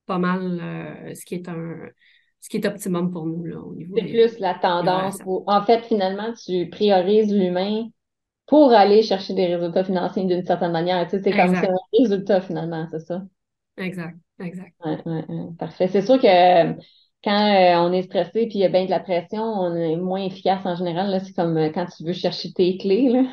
pas 0.05 0.17
mal 0.17 0.59
ce 1.15 1.23
qui 1.23 1.35
est 1.35 1.47
un 1.47 1.75
ce 2.41 2.49
qui 2.49 2.57
est 2.57 2.65
optimum 2.65 3.11
pour 3.11 3.25
nous 3.25 3.45
là, 3.45 3.59
au 3.59 3.73
niveau 3.73 3.95
C'est 3.97 4.05
plus 4.05 4.39
la 4.39 4.53
tendance. 4.55 5.17
en 5.25 5.61
fait, 5.63 5.81
finalement, 5.81 6.33
tu 6.33 6.69
priorises 6.69 7.33
l'humain 7.33 7.87
pour 8.47 8.71
aller 8.71 9.03
chercher 9.03 9.33
des 9.33 9.55
résultats 9.55 9.83
financiers 9.83 10.25
d'une 10.25 10.45
certaine 10.45 10.71
manière. 10.71 11.05
Tu 11.05 11.11
sais, 11.11 11.23
c'est 11.23 11.31
comme 11.31 11.53
ça, 11.55 11.67
un 11.69 11.99
résultat 11.99 12.41
finalement, 12.41 12.87
c'est 12.89 12.99
ça? 12.99 13.21
Exact, 13.77 14.17
exact. 14.39 14.73
parfait. 15.57 15.87
C'est 15.87 16.01
sûr 16.01 16.19
que 16.19 16.73
quand 17.23 17.53
euh, 17.53 17.75
on 17.87 17.91
est 17.91 18.03
stressé 18.03 18.47
puis 18.47 18.55
il 18.55 18.61
y 18.61 18.65
a 18.65 18.69
bien 18.69 18.85
de 18.85 18.89
la 18.89 18.99
pression, 18.99 19.43
on 19.43 19.75
est 19.75 19.95
moins 19.97 20.23
efficace 20.23 20.65
en 20.65 20.75
général. 20.75 21.21
C'est 21.23 21.33
comme 21.33 21.57
euh, 21.57 21.69
quand 21.69 21.85
tu 21.85 22.03
veux 22.03 22.13
chercher 22.13 22.51
tes 22.51 22.77
clés. 22.77 23.09
Là. 23.09 23.23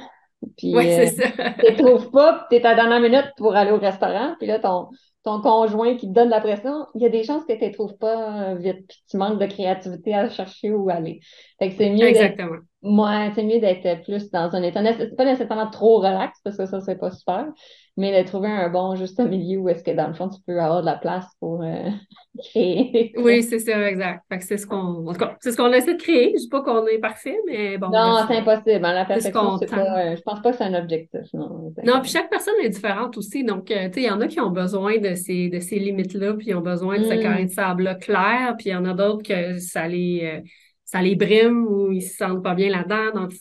Puis, 0.59 0.77
Oui, 0.77 0.85
c'est 0.85 1.19
euh, 1.19 1.33
ça. 1.35 1.53
tu 1.53 1.63
les 1.63 1.77
trouves 1.77 2.11
pas, 2.11 2.47
puis 2.51 2.59
tu 2.59 2.63
es 2.63 2.67
à 2.67 2.75
la 2.75 2.83
dernière 2.83 3.01
minute 3.01 3.33
pour 3.39 3.57
aller 3.57 3.71
au 3.71 3.79
restaurant, 3.79 4.37
puis 4.39 4.47
là, 4.47 4.59
ton, 4.59 4.91
ton 5.27 5.41
conjoint 5.41 5.97
qui 5.97 6.07
te 6.07 6.13
donne 6.13 6.29
la 6.29 6.41
pression, 6.41 6.87
il 6.95 7.03
y 7.03 7.05
a 7.05 7.09
des 7.09 7.25
chances 7.25 7.45
que 7.45 7.53
tu 7.53 7.59
les 7.59 7.73
trouves 7.73 7.99
pas 7.99 8.53
euh, 8.53 8.55
vite, 8.55 8.87
puis 8.89 8.99
tu 9.11 9.17
manques 9.17 9.41
de 9.41 9.47
créativité 9.47 10.15
à 10.15 10.31
chercher 10.31 10.71
où 10.71 10.89
aller. 10.89 11.19
Fait 11.59 11.71
que 11.71 11.75
c'est 11.77 11.91
mieux 11.91 12.07
Exactement. 12.07 12.59
moi, 12.81 13.33
c'est 13.35 13.43
mieux 13.43 13.59
d'être 13.59 14.05
plus 14.05 14.31
dans 14.31 14.55
un 14.55 14.63
état, 14.63 14.81
c'est 14.97 15.17
pas 15.17 15.25
nécessairement 15.25 15.69
trop 15.69 15.99
relax, 15.99 16.39
parce 16.45 16.57
que 16.57 16.67
ça, 16.67 16.81
c'est 16.81 17.01
pas 17.01 17.11
super, 17.11 17.49
mais 17.97 18.23
de 18.23 18.27
trouver 18.29 18.49
un 18.49 18.69
bon 18.69 18.95
juste 18.95 19.19
milieu 19.21 19.59
où 19.59 19.69
est-ce 19.69 19.83
que, 19.83 19.91
dans 19.91 20.09
le 20.09 20.15
fond, 20.15 20.29
tu 20.29 20.41
peux 20.47 20.61
avoir 20.61 20.81
de 20.83 20.87
la 20.87 20.97
place 20.97 21.27
pour 21.41 21.63
euh, 21.63 21.91
créer. 22.51 23.13
Oui, 23.17 23.43
c'est 23.43 23.59
ça, 23.59 23.89
exact. 23.89 24.23
C'est 24.41 24.59
ce 24.59 24.67
qu'on, 24.67 25.07
c'est 25.41 25.53
ce 25.53 25.57
qu'on 25.57 25.73
essaie 25.73 25.95
de 25.95 26.03
créer. 26.03 26.33
Je 26.37 26.43
dis 26.43 26.49
pas 26.49 26.63
qu'on 26.63 26.87
est 26.87 26.99
parfait, 26.99 27.39
mais 27.47 27.79
bon. 27.79 27.89
Non, 27.89 28.25
c'est 28.29 28.37
impossible. 28.37 28.85
hein, 28.85 28.93
La 28.93 29.05
ce 29.05 29.09
perfection, 29.09 29.59
c'est 29.59 29.67
pas, 29.67 30.13
euh, 30.13 30.17
je 30.17 30.23
pense 30.23 30.43
pas 30.43 30.51
que 30.51 30.57
c'est 30.59 30.65
un 30.65 30.75
objectif, 30.75 31.21
non. 31.33 31.73
Non, 31.85 32.01
puis 32.01 32.11
chaque 32.11 32.29
personne 32.31 32.55
est 32.63 32.69
différente 32.69 33.17
aussi. 33.17 33.45
Donc, 33.45 33.71
euh, 33.71 33.87
tu 33.89 33.95
sais, 33.95 34.01
il 34.03 34.07
y 34.07 34.11
en 34.11 34.21
a 34.21 34.29
qui 34.29 34.41
ont 34.41 34.51
besoin 34.51 34.99
de 34.99 35.15
ces, 35.15 35.49
de 35.49 35.61
ces 35.61 35.79
limites-là, 35.79 36.35
puis 36.35 36.49
ils 36.49 36.55
ont 36.55 36.61
besoin 36.61 36.99
de 36.99 37.05
ce 37.05 37.15
Mm. 37.15 37.23
carré 37.23 37.45
de 37.47 37.51
sable-là 37.53 37.95
clair, 37.95 38.55
puis 38.59 38.69
il 38.69 38.73
y 38.73 38.77
en 38.77 38.85
a 38.85 38.93
d'autres 38.95 39.23
que 39.23 39.59
ça 39.59 39.89
les, 39.89 40.43
ça 40.85 41.01
les 41.01 41.17
brime 41.17 41.67
ou 41.67 41.91
ils 41.93 42.03
se 42.03 42.17
sentent 42.17 42.43
pas 42.43 42.55
bien 42.55 42.69
là-dedans. 42.71 43.13
Donc, 43.23 43.33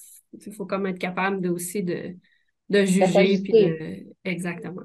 il 0.46 0.54
faut 0.54 0.66
comme 0.66 0.86
être 0.88 1.00
capable 1.00 1.42
de, 1.42 1.50
aussi 1.50 1.84
de, 1.84 2.16
de 2.70 2.86
juger. 2.86 3.38
Puis 3.44 3.54
de... 3.54 4.15
Exactement. 4.26 4.82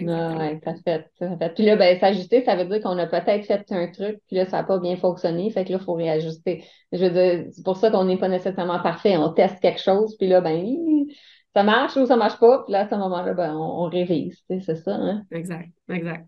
Ah, 0.00 0.02
Exactement. 0.02 0.38
ouais, 0.38 0.60
ça 0.64 0.74
fait, 0.84 1.10
ça 1.18 1.36
fait. 1.36 1.54
Puis 1.54 1.64
là, 1.64 1.76
ben, 1.76 1.98
s'ajuster, 1.98 2.44
ça 2.44 2.54
veut 2.54 2.66
dire 2.66 2.80
qu'on 2.80 2.98
a 2.98 3.06
peut-être 3.06 3.44
fait 3.46 3.64
un 3.72 3.88
truc, 3.88 4.20
puis 4.28 4.36
là, 4.36 4.46
ça 4.46 4.58
n'a 4.58 4.64
pas 4.64 4.78
bien 4.78 4.96
fonctionné, 4.96 5.50
fait 5.50 5.64
que 5.64 5.72
là, 5.72 5.78
il 5.80 5.84
faut 5.84 5.94
réajuster. 5.94 6.64
Je 6.92 7.04
veux 7.04 7.10
dire, 7.10 7.46
c'est 7.50 7.64
pour 7.64 7.76
ça 7.76 7.90
qu'on 7.90 8.04
n'est 8.04 8.16
pas 8.18 8.28
nécessairement 8.28 8.80
parfait. 8.80 9.16
On 9.16 9.32
teste 9.32 9.60
quelque 9.60 9.80
chose, 9.80 10.16
puis 10.16 10.28
là, 10.28 10.40
ben, 10.40 10.64
ça 11.54 11.64
marche 11.64 11.96
ou 11.96 12.06
ça 12.06 12.16
marche 12.16 12.38
pas, 12.38 12.62
puis 12.64 12.72
là, 12.72 12.80
à 12.80 12.88
ce 12.88 12.94
moment-là, 12.94 13.34
ben, 13.34 13.54
on, 13.56 13.84
on 13.84 13.88
révise, 13.88 14.38
c'est 14.48 14.76
ça, 14.76 14.94
hein? 14.94 15.24
Exact. 15.32 15.68
Exact. 15.88 16.26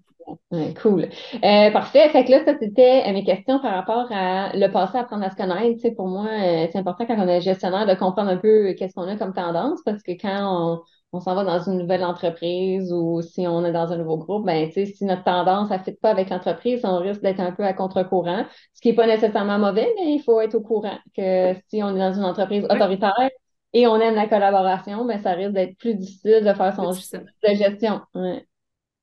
Ouais, 0.53 0.75
cool. 0.81 1.09
Euh, 1.45 1.71
parfait. 1.73 2.09
Fait 2.11 2.25
que 2.25 2.31
là, 2.31 2.45
ça, 2.45 2.55
c'était 2.61 3.03
euh, 3.07 3.13
mes 3.13 3.25
questions 3.25 3.59
par 3.59 3.75
rapport 3.75 4.07
à 4.13 4.53
le 4.55 4.69
passé, 4.69 4.97
apprendre 4.99 5.25
à 5.25 5.31
se 5.31 5.37
connaître. 5.37 5.89
Pour 5.97 6.07
moi, 6.07 6.27
euh, 6.27 6.67
c'est 6.71 6.79
important 6.79 7.05
quand 7.07 7.17
on 7.19 7.27
est 7.27 7.41
gestionnaire 7.41 7.87
de 7.87 7.95
comprendre 7.95 8.31
un 8.31 8.37
peu 8.37 8.73
qu'est-ce 8.75 8.95
qu'on 8.95 9.09
a 9.09 9.17
comme 9.17 9.33
tendance 9.33 9.81
parce 9.85 10.03
que 10.05 10.13
quand 10.13 10.77
on, 10.77 10.83
on 11.13 11.21
s'en 11.21 11.35
va 11.35 11.45
dans 11.45 11.59
une 11.61 11.79
nouvelle 11.79 12.05
entreprise 12.05 12.93
ou 12.93 13.21
si 13.23 13.47
on 13.47 13.65
est 13.65 13.73
dans 13.73 13.93
un 13.93 13.97
nouveau 13.97 14.17
groupe, 14.17 14.47
ben, 14.47 14.69
tu 14.69 14.75
sais, 14.75 14.87
si 14.87 15.05
notre 15.05 15.25
tendance 15.25 15.71
ne 15.71 15.79
fit 15.79 15.93
pas 15.93 16.11
avec 16.11 16.31
l'entreprise, 16.31 16.81
on 16.85 16.99
risque 16.99 17.23
d'être 17.23 17.41
un 17.41 17.53
peu 17.53 17.65
à 17.65 17.73
contre-courant, 17.73 18.47
ce 18.75 18.81
qui 18.81 18.89
n'est 18.89 18.95
pas 18.95 19.07
nécessairement 19.07 19.59
mauvais, 19.59 19.93
mais 19.97 20.15
il 20.15 20.23
faut 20.23 20.41
être 20.41 20.55
au 20.55 20.61
courant 20.61 20.99
que 21.17 21.55
si 21.69 21.83
on 21.83 21.95
est 21.97 21.99
dans 21.99 22.13
une 22.13 22.25
entreprise 22.25 22.65
autoritaire 22.65 23.31
et 23.73 23.87
on 23.87 24.01
aime 24.01 24.15
la 24.15 24.29
collaboration, 24.29 25.05
ben, 25.05 25.21
ça 25.21 25.33
risque 25.33 25.53
d'être 25.53 25.77
plus 25.79 25.95
difficile 25.95 26.45
de 26.45 26.53
faire 26.53 26.75
son 26.75 26.91
de 26.91 27.55
gestion. 27.55 28.01
Ouais. 28.15 28.47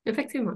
Effectivement. 0.06 0.56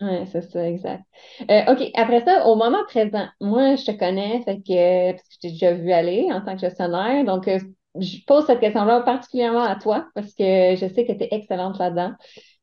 Oui, 0.00 0.26
c'est 0.30 0.42
ça, 0.42 0.68
exact. 0.68 1.02
Euh, 1.50 1.72
OK, 1.72 1.90
après 1.94 2.24
ça, 2.24 2.46
au 2.46 2.54
moment 2.54 2.84
présent, 2.84 3.26
moi, 3.40 3.74
je 3.74 3.84
te 3.84 3.90
connais, 3.90 4.42
fait 4.42 4.58
que, 4.58 5.10
parce 5.12 5.22
que 5.24 5.34
je 5.34 5.38
t'ai 5.40 5.50
déjà 5.50 5.72
vu 5.72 5.90
aller 5.90 6.28
en 6.30 6.40
tant 6.40 6.54
que 6.54 6.60
gestionnaire, 6.60 7.24
donc 7.24 7.48
euh, 7.48 7.58
je 7.98 8.18
pose 8.26 8.46
cette 8.46 8.60
question-là 8.60 9.00
particulièrement 9.02 9.62
à 9.64 9.76
toi, 9.76 10.08
parce 10.14 10.34
que 10.34 10.76
je 10.76 10.92
sais 10.94 11.06
que 11.06 11.12
tu 11.12 11.24
es 11.24 11.28
excellente 11.30 11.78
là-dedans, 11.78 12.12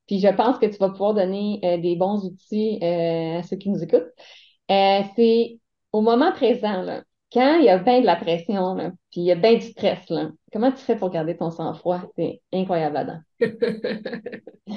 puis 0.07 0.19
je 0.19 0.27
pense 0.27 0.57
que 0.59 0.65
tu 0.65 0.77
vas 0.77 0.89
pouvoir 0.89 1.13
donner 1.13 1.59
euh, 1.63 1.77
des 1.77 1.95
bons 1.95 2.25
outils 2.25 2.79
euh, 2.81 3.39
à 3.39 3.43
ceux 3.43 3.57
qui 3.57 3.69
nous 3.69 3.83
écoutent. 3.83 4.11
Euh, 4.71 5.01
c'est 5.15 5.59
au 5.91 6.01
moment 6.01 6.31
présent, 6.31 7.01
quand 7.33 7.57
il 7.59 7.65
y 7.65 7.69
a 7.69 7.77
bien 7.77 8.01
de 8.01 8.05
la 8.05 8.15
pression, 8.15 8.77
puis 9.11 9.21
il 9.21 9.23
y 9.23 9.31
a 9.31 9.35
bien 9.35 9.55
du 9.55 9.61
stress, 9.61 10.11
comment 10.51 10.71
tu 10.71 10.77
fais 10.77 10.95
pour 10.95 11.09
garder 11.09 11.35
ton 11.37 11.51
sang-froid? 11.51 12.01
C'est 12.15 12.41
incroyable 12.53 12.95
là-dedans. 12.95 13.19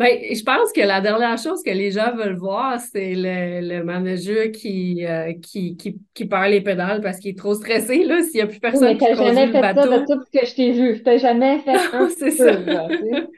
Ben, 0.00 0.18
je 0.34 0.42
pense 0.44 0.72
que 0.72 0.80
la 0.80 1.02
dernière 1.02 1.38
chose 1.38 1.62
que 1.62 1.70
les 1.70 1.92
gens 1.92 2.16
veulent 2.16 2.38
voir, 2.38 2.80
c'est 2.80 3.14
le, 3.14 3.60
le 3.68 3.84
manager 3.84 4.50
qui, 4.50 5.06
euh, 5.06 5.34
qui, 5.42 5.76
qui, 5.76 5.98
qui 6.14 6.26
perd 6.26 6.50
les 6.50 6.62
pédales 6.62 7.02
parce 7.02 7.18
qu'il 7.20 7.32
est 7.32 7.38
trop 7.38 7.54
stressé, 7.54 8.04
là, 8.04 8.22
s'il 8.22 8.36
n'y 8.36 8.40
a 8.42 8.46
plus 8.48 8.60
Oui, 8.72 8.80
personne 8.80 8.96
mais 8.96 8.98
qui 8.98 9.10
conduit 9.10 9.14
jamais 9.14 9.46
le 9.46 9.52
fait 9.52 9.70
ça 9.74 9.86
bateau. 9.86 9.88
de 9.88 9.98
tout 10.06 10.22
ce 10.32 10.38
que 10.40 10.46
je 10.46 10.54
t'ai 10.54 10.72
vu. 10.72 11.02
T'as 11.02 11.18
jamais 11.18 11.58
fait 11.60 11.76
un 11.92 12.08
C'est 12.08 12.32
peu, 12.32 12.32
ça. 12.32 12.58
là. 12.66 12.88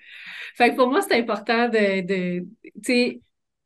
Fait 0.56 0.70
que 0.70 0.76
pour 0.76 0.88
moi, 0.88 1.00
c'est 1.02 1.16
important 1.18 1.68
de, 1.68 2.02
de 2.06 2.40
tu 2.40 2.82
sais, 2.84 3.20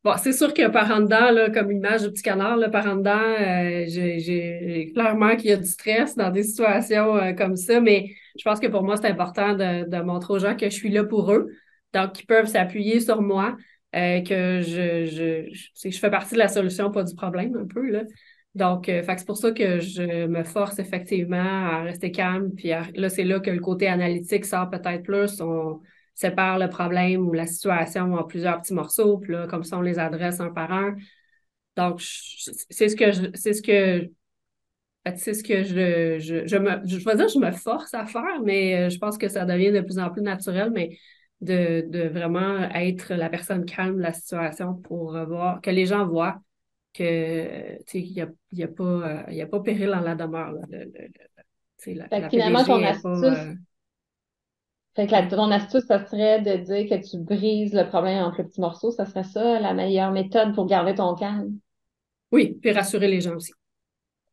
bon, 0.04 0.14
c'est 0.22 0.32
sûr 0.32 0.54
que 0.54 0.68
par 0.68 0.90
en 0.90 1.00
dedans, 1.00 1.30
là, 1.32 1.50
comme 1.50 1.70
l'image 1.70 2.02
du 2.02 2.10
petit 2.12 2.22
canard, 2.22 2.56
là, 2.56 2.68
par 2.70 2.86
en 2.86 2.96
dedans, 2.96 3.18
euh, 3.18 3.84
j'ai, 3.88 4.20
j'ai 4.20 4.92
clairement 4.94 5.36
qu'il 5.36 5.50
y 5.50 5.52
a 5.52 5.56
du 5.56 5.66
stress 5.66 6.14
dans 6.16 6.30
des 6.30 6.44
situations 6.44 7.16
euh, 7.16 7.32
comme 7.32 7.56
ça, 7.56 7.80
mais 7.80 8.10
je 8.38 8.44
pense 8.44 8.60
que 8.60 8.68
pour 8.68 8.82
moi, 8.84 8.96
c'est 8.96 9.08
important 9.08 9.54
de, 9.54 9.88
de 9.88 10.02
montrer 10.02 10.34
aux 10.34 10.38
gens 10.38 10.56
que 10.56 10.66
je 10.70 10.74
suis 10.74 10.90
là 10.90 11.04
pour 11.04 11.32
eux, 11.32 11.48
donc 11.96 12.12
qu'ils 12.12 12.26
peuvent 12.26 12.46
s'appuyer 12.46 13.00
sur 13.00 13.22
moi, 13.22 13.56
euh, 13.94 14.20
que 14.20 14.60
je, 14.60 15.06
je, 15.06 15.48
je, 15.52 15.90
je 15.90 15.98
fais 15.98 16.10
partie 16.10 16.34
de 16.34 16.38
la 16.38 16.48
solution, 16.48 16.90
pas 16.90 17.04
du 17.04 17.14
problème, 17.14 17.56
un 17.56 17.66
peu, 17.66 17.88
là. 17.88 18.02
Donc, 18.54 18.88
euh, 18.88 19.02
c'est 19.06 19.26
pour 19.26 19.36
ça 19.36 19.50
que 19.50 19.80
je 19.80 20.26
me 20.26 20.42
force 20.42 20.78
effectivement 20.78 21.36
à 21.36 21.82
rester 21.82 22.10
calme. 22.10 22.52
Puis 22.56 22.68
là, 22.68 23.08
c'est 23.10 23.24
là 23.24 23.38
que 23.38 23.50
le 23.50 23.60
côté 23.60 23.86
analytique 23.86 24.46
sort 24.46 24.70
peut-être 24.70 25.02
plus. 25.02 25.42
On 25.42 25.80
sépare 26.14 26.58
le 26.58 26.70
problème 26.70 27.28
ou 27.28 27.34
la 27.34 27.46
situation 27.46 28.14
en 28.14 28.24
plusieurs 28.24 28.62
petits 28.62 28.72
morceaux. 28.72 29.18
Puis 29.18 29.34
là, 29.34 29.46
comme 29.46 29.62
ça, 29.62 29.76
on 29.76 29.82
les 29.82 29.98
adresse 29.98 30.40
un 30.40 30.48
par 30.48 30.72
un. 30.72 30.96
Donc, 31.76 32.00
c'est 32.00 32.88
ce 32.88 32.96
que 32.96 33.12
je, 33.12 33.26
c'est 33.34 33.52
ce 33.52 33.60
que, 33.60 34.10
c'est 35.16 35.34
ce 35.34 35.44
que 35.44 35.62
je, 35.62 36.18
je, 36.18 36.46
je 36.46 36.56
me, 36.56 36.80
je 36.86 36.96
vais 37.04 37.16
dire, 37.16 37.28
je 37.28 37.38
me 37.38 37.50
force 37.52 37.92
à 37.92 38.06
faire, 38.06 38.40
mais 38.42 38.86
euh, 38.86 38.88
je 38.88 38.98
pense 38.98 39.18
que 39.18 39.28
ça 39.28 39.44
devient 39.44 39.70
de 39.70 39.82
plus 39.82 39.98
en 39.98 40.08
plus 40.08 40.22
naturel, 40.22 40.70
mais 40.74 40.96
de, 41.40 41.82
de 41.88 42.08
vraiment 42.08 42.62
être 42.70 43.14
la 43.14 43.28
personne 43.30 43.64
calme 43.66 43.96
de 43.98 44.02
la 44.02 44.12
situation 44.12 44.74
pour 44.74 45.12
voir, 45.26 45.60
que 45.60 45.70
les 45.70 45.86
gens 45.86 46.06
voient 46.06 46.40
que, 46.94 47.76
tu 47.84 47.84
sais, 47.86 48.00
il 48.02 48.12
n'y 48.14 48.22
a, 48.22 48.28
y 48.52 48.62
a 48.64 48.68
pas, 48.68 48.84
euh, 49.28 49.32
y 49.32 49.42
a 49.42 49.46
pas 49.46 49.60
péril 49.60 49.94
en 49.94 50.00
la 50.00 50.14
demeure, 50.14 50.52
là. 50.52 50.62
Le- 50.70 50.84
le- 50.84 50.90
le- 50.92 51.08
tu 51.08 51.14
sais, 51.78 51.94
la, 51.94 52.08
Fait 52.10 52.22
que 52.24 52.26
la 52.26 52.30
finalement, 52.30 52.64
PDG 52.64 52.64
ton 52.64 52.82
pas, 53.02 53.10
astuce, 53.12 53.48
euh, 53.50 53.54
fait 54.96 55.06
que 55.06 55.12
la- 55.12 55.24
ton 55.28 55.52
astuce, 55.52 55.84
ça 55.86 56.04
serait 56.06 56.40
de 56.42 56.56
dire 56.56 56.88
que 56.88 57.00
tu 57.08 57.18
brises 57.18 57.72
le 57.72 57.86
problème 57.88 58.24
en 58.24 58.32
plus 58.32 58.44
petits 58.44 58.60
morceaux. 58.60 58.90
Ça 58.90 59.06
serait 59.06 59.22
ça, 59.24 59.60
la 59.60 59.74
meilleure 59.74 60.10
méthode 60.10 60.54
pour 60.56 60.66
garder 60.66 60.94
ton 60.96 61.14
calme? 61.14 61.58
oui, 62.32 62.58
puis 62.60 62.72
rassurer 62.72 63.08
les 63.08 63.20
gens 63.20 63.34
aussi. 63.36 63.52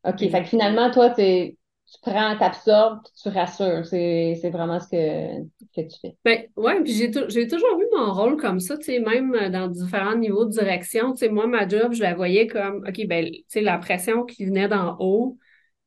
OK. 0.04 0.20
Fait 0.30 0.44
que 0.44 0.48
Exact. 0.48 0.50
finalement, 0.50 0.92
toi, 0.92 1.10
t'es- 1.10 1.58
tu 1.94 2.00
prends, 2.02 2.38
t'absorbes, 2.38 3.02
tu 3.22 3.30
rassures. 3.30 3.86
C'est, 3.86 4.50
vraiment 4.52 4.80
ce 4.80 4.88
que, 4.88 5.44
que 5.76 5.88
tu 5.88 6.00
fais. 6.02 6.16
Ben, 6.26 6.44
ouais, 6.56 6.82
puis 6.82 6.94
j'ai 6.94 7.12
tou- 7.12 7.30
j'ai 7.30 7.48
toujours 7.48 7.78
vu 7.78 7.86
mon 7.96 8.14
rôle 8.14 8.38
comme 8.38 8.60
ça, 8.60 8.78
tu 8.78 8.86
sais, 8.86 9.00
même 9.00 9.34
euh, 9.36 9.50
dans 9.50 9.68
différents 9.68 10.16
niveaux 10.16 10.46
de 10.46 10.52
direction. 10.52 11.14
Tu 11.14 11.20
sais, 11.20 11.30
moi, 11.30 11.46
ma 11.48 11.68
job, 11.68 11.94
je 11.94 12.02
la 12.02 12.16
voyais 12.16 12.48
comme, 12.48 12.84
OK, 12.88 13.06
ben, 13.08 13.26
tu 13.26 13.44
sais, 13.48 13.62
la 13.62 13.78
pression 13.78 14.24
qui 14.26 14.46
venait 14.46 14.68
d'en 14.68 14.98
haut, 15.00 15.38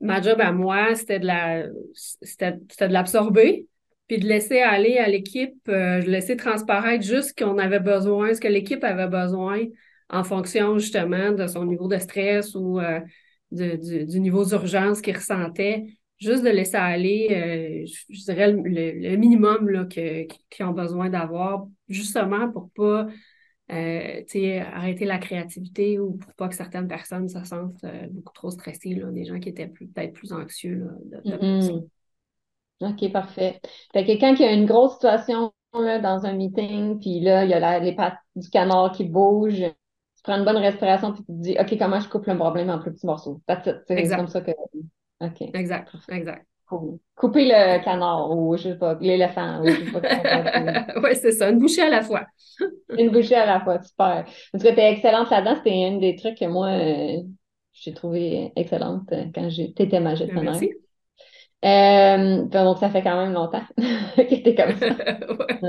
ma 0.00 0.20
job 0.20 0.40
à 0.40 0.52
moi, 0.52 0.94
c'était 0.94 1.18
de 1.18 1.26
la, 1.26 1.64
l'absorber, 2.88 3.66
puis 4.06 4.18
de 4.18 4.26
laisser 4.26 4.60
aller 4.60 4.98
à 4.98 5.08
l'équipe, 5.08 5.56
euh, 5.68 6.00
de 6.02 6.08
laisser 6.08 6.36
transparaître 6.36 7.04
juste 7.04 7.30
ce 7.36 7.44
qu'on 7.44 7.58
avait 7.58 7.80
besoin, 7.80 8.34
ce 8.34 8.40
que 8.40 8.48
l'équipe 8.48 8.84
avait 8.84 9.08
besoin 9.08 9.64
en 10.08 10.22
fonction 10.22 10.78
justement 10.78 11.32
de 11.32 11.46
son 11.48 11.64
niveau 11.64 11.88
de 11.88 11.98
stress 11.98 12.54
ou 12.54 12.78
euh, 12.78 13.00
de- 13.50 13.76
du, 13.76 14.06
du 14.06 14.20
niveau 14.20 14.44
d'urgence 14.44 15.00
qu'il 15.00 15.16
ressentait 15.16 15.86
juste 16.18 16.42
de 16.44 16.48
laisser 16.50 16.76
aller, 16.76 17.28
euh, 17.30 17.86
je, 17.86 18.04
je 18.14 18.24
dirais, 18.24 18.52
le, 18.52 18.62
le- 18.62 19.10
le 19.10 19.16
minimum 19.16 19.68
là, 19.68 19.84
que, 19.84 20.26
qu'ils 20.50 20.64
ont 20.64 20.72
besoin 20.72 21.10
d'avoir, 21.10 21.66
justement 21.88 22.50
pour 22.50 22.70
pas 22.70 23.06
euh, 23.72 24.22
arrêter 24.72 25.04
la 25.04 25.18
créativité 25.18 25.98
ou 25.98 26.14
pour 26.16 26.32
pas 26.34 26.48
que 26.48 26.54
certaines 26.54 26.88
personnes 26.88 27.28
se 27.28 27.42
sentent 27.44 27.82
euh, 27.84 28.06
beaucoup 28.10 28.32
trop 28.32 28.50
stressées, 28.50 28.94
là, 28.94 29.10
des 29.10 29.24
gens 29.24 29.38
qui 29.40 29.48
étaient 29.50 29.68
plus- 29.68 29.88
peut-être 29.88 30.14
plus 30.14 30.32
anxieux 30.32 30.88
là, 31.10 31.20
de. 31.28 31.86
OK, 32.80 33.10
parfait. 33.12 33.60
Fait 33.92 34.04
que 34.04 34.12
quand 34.20 34.34
il 34.34 34.40
y 34.40 34.44
a 34.44 34.52
une 34.52 34.66
grosse 34.66 34.94
situation 34.94 35.52
là, 35.72 35.98
dans 35.98 36.26
un 36.26 36.32
meeting, 36.34 36.98
puis 37.00 37.20
là, 37.20 37.44
il 37.44 37.50
y 37.50 37.54
a 37.54 37.60
la- 37.60 37.78
les 37.80 37.94
pattes 37.94 38.18
du 38.34 38.48
canard 38.50 38.92
qui 38.92 39.04
bougent, 39.04 39.64
prends 40.26 40.38
une 40.38 40.44
bonne 40.44 40.56
respiration, 40.56 41.12
puis 41.12 41.22
tu 41.22 41.26
te 41.26 41.32
dis, 41.32 41.56
OK, 41.58 41.78
comment 41.78 42.00
je 42.00 42.08
coupe 42.08 42.26
le 42.26 42.36
problème 42.36 42.70
en 42.70 42.78
plus 42.78 42.92
petits 42.92 43.06
morceaux? 43.06 43.40
C'est 43.86 44.08
comme 44.16 44.28
ça 44.28 44.40
que. 44.40 44.50
OK. 45.20 45.40
Exact, 45.54 45.90
exact. 46.10 46.46
Cool. 46.68 46.98
Couper 47.14 47.44
le 47.46 47.82
canard 47.84 48.36
ou, 48.36 48.56
je 48.56 48.64
sais 48.64 48.74
pas, 48.74 48.98
l'éléphant 49.00 49.60
ou 49.62 49.68
je 49.68 49.84
sais 49.84 50.00
pas 50.00 51.00
oui, 51.00 51.10
c'est 51.20 51.30
ça, 51.30 51.48
une 51.48 51.58
bouchée 51.60 51.82
à 51.82 51.88
la 51.90 52.02
fois. 52.02 52.26
Une 52.98 53.10
bouchée 53.10 53.36
à 53.36 53.46
la 53.46 53.60
fois, 53.60 53.80
super. 53.82 54.24
En 54.52 54.58
tout 54.58 54.64
cas, 54.64 54.74
t'es 54.74 54.92
excellente 54.92 55.30
là-dedans. 55.30 55.54
C'était 55.56 55.84
un 55.84 55.98
des 55.98 56.16
trucs 56.16 56.38
que 56.38 56.44
moi, 56.46 56.68
euh, 56.68 57.22
j'ai 57.72 57.94
trouvé 57.94 58.52
excellente 58.56 59.12
euh, 59.12 59.26
quand 59.34 59.48
j'ai- 59.48 59.72
t'étais 59.74 60.00
ma 60.00 60.14
gestionnaire. 60.14 60.52
Merci. 60.52 60.72
Euh, 61.64 62.42
donc, 62.44 62.78
ça 62.78 62.90
fait 62.90 63.02
quand 63.02 63.16
même 63.16 63.32
longtemps 63.32 63.62
que 63.78 64.34
tu 64.34 64.48
es 64.48 64.54
comme 64.54 64.76
ça. 64.76 64.88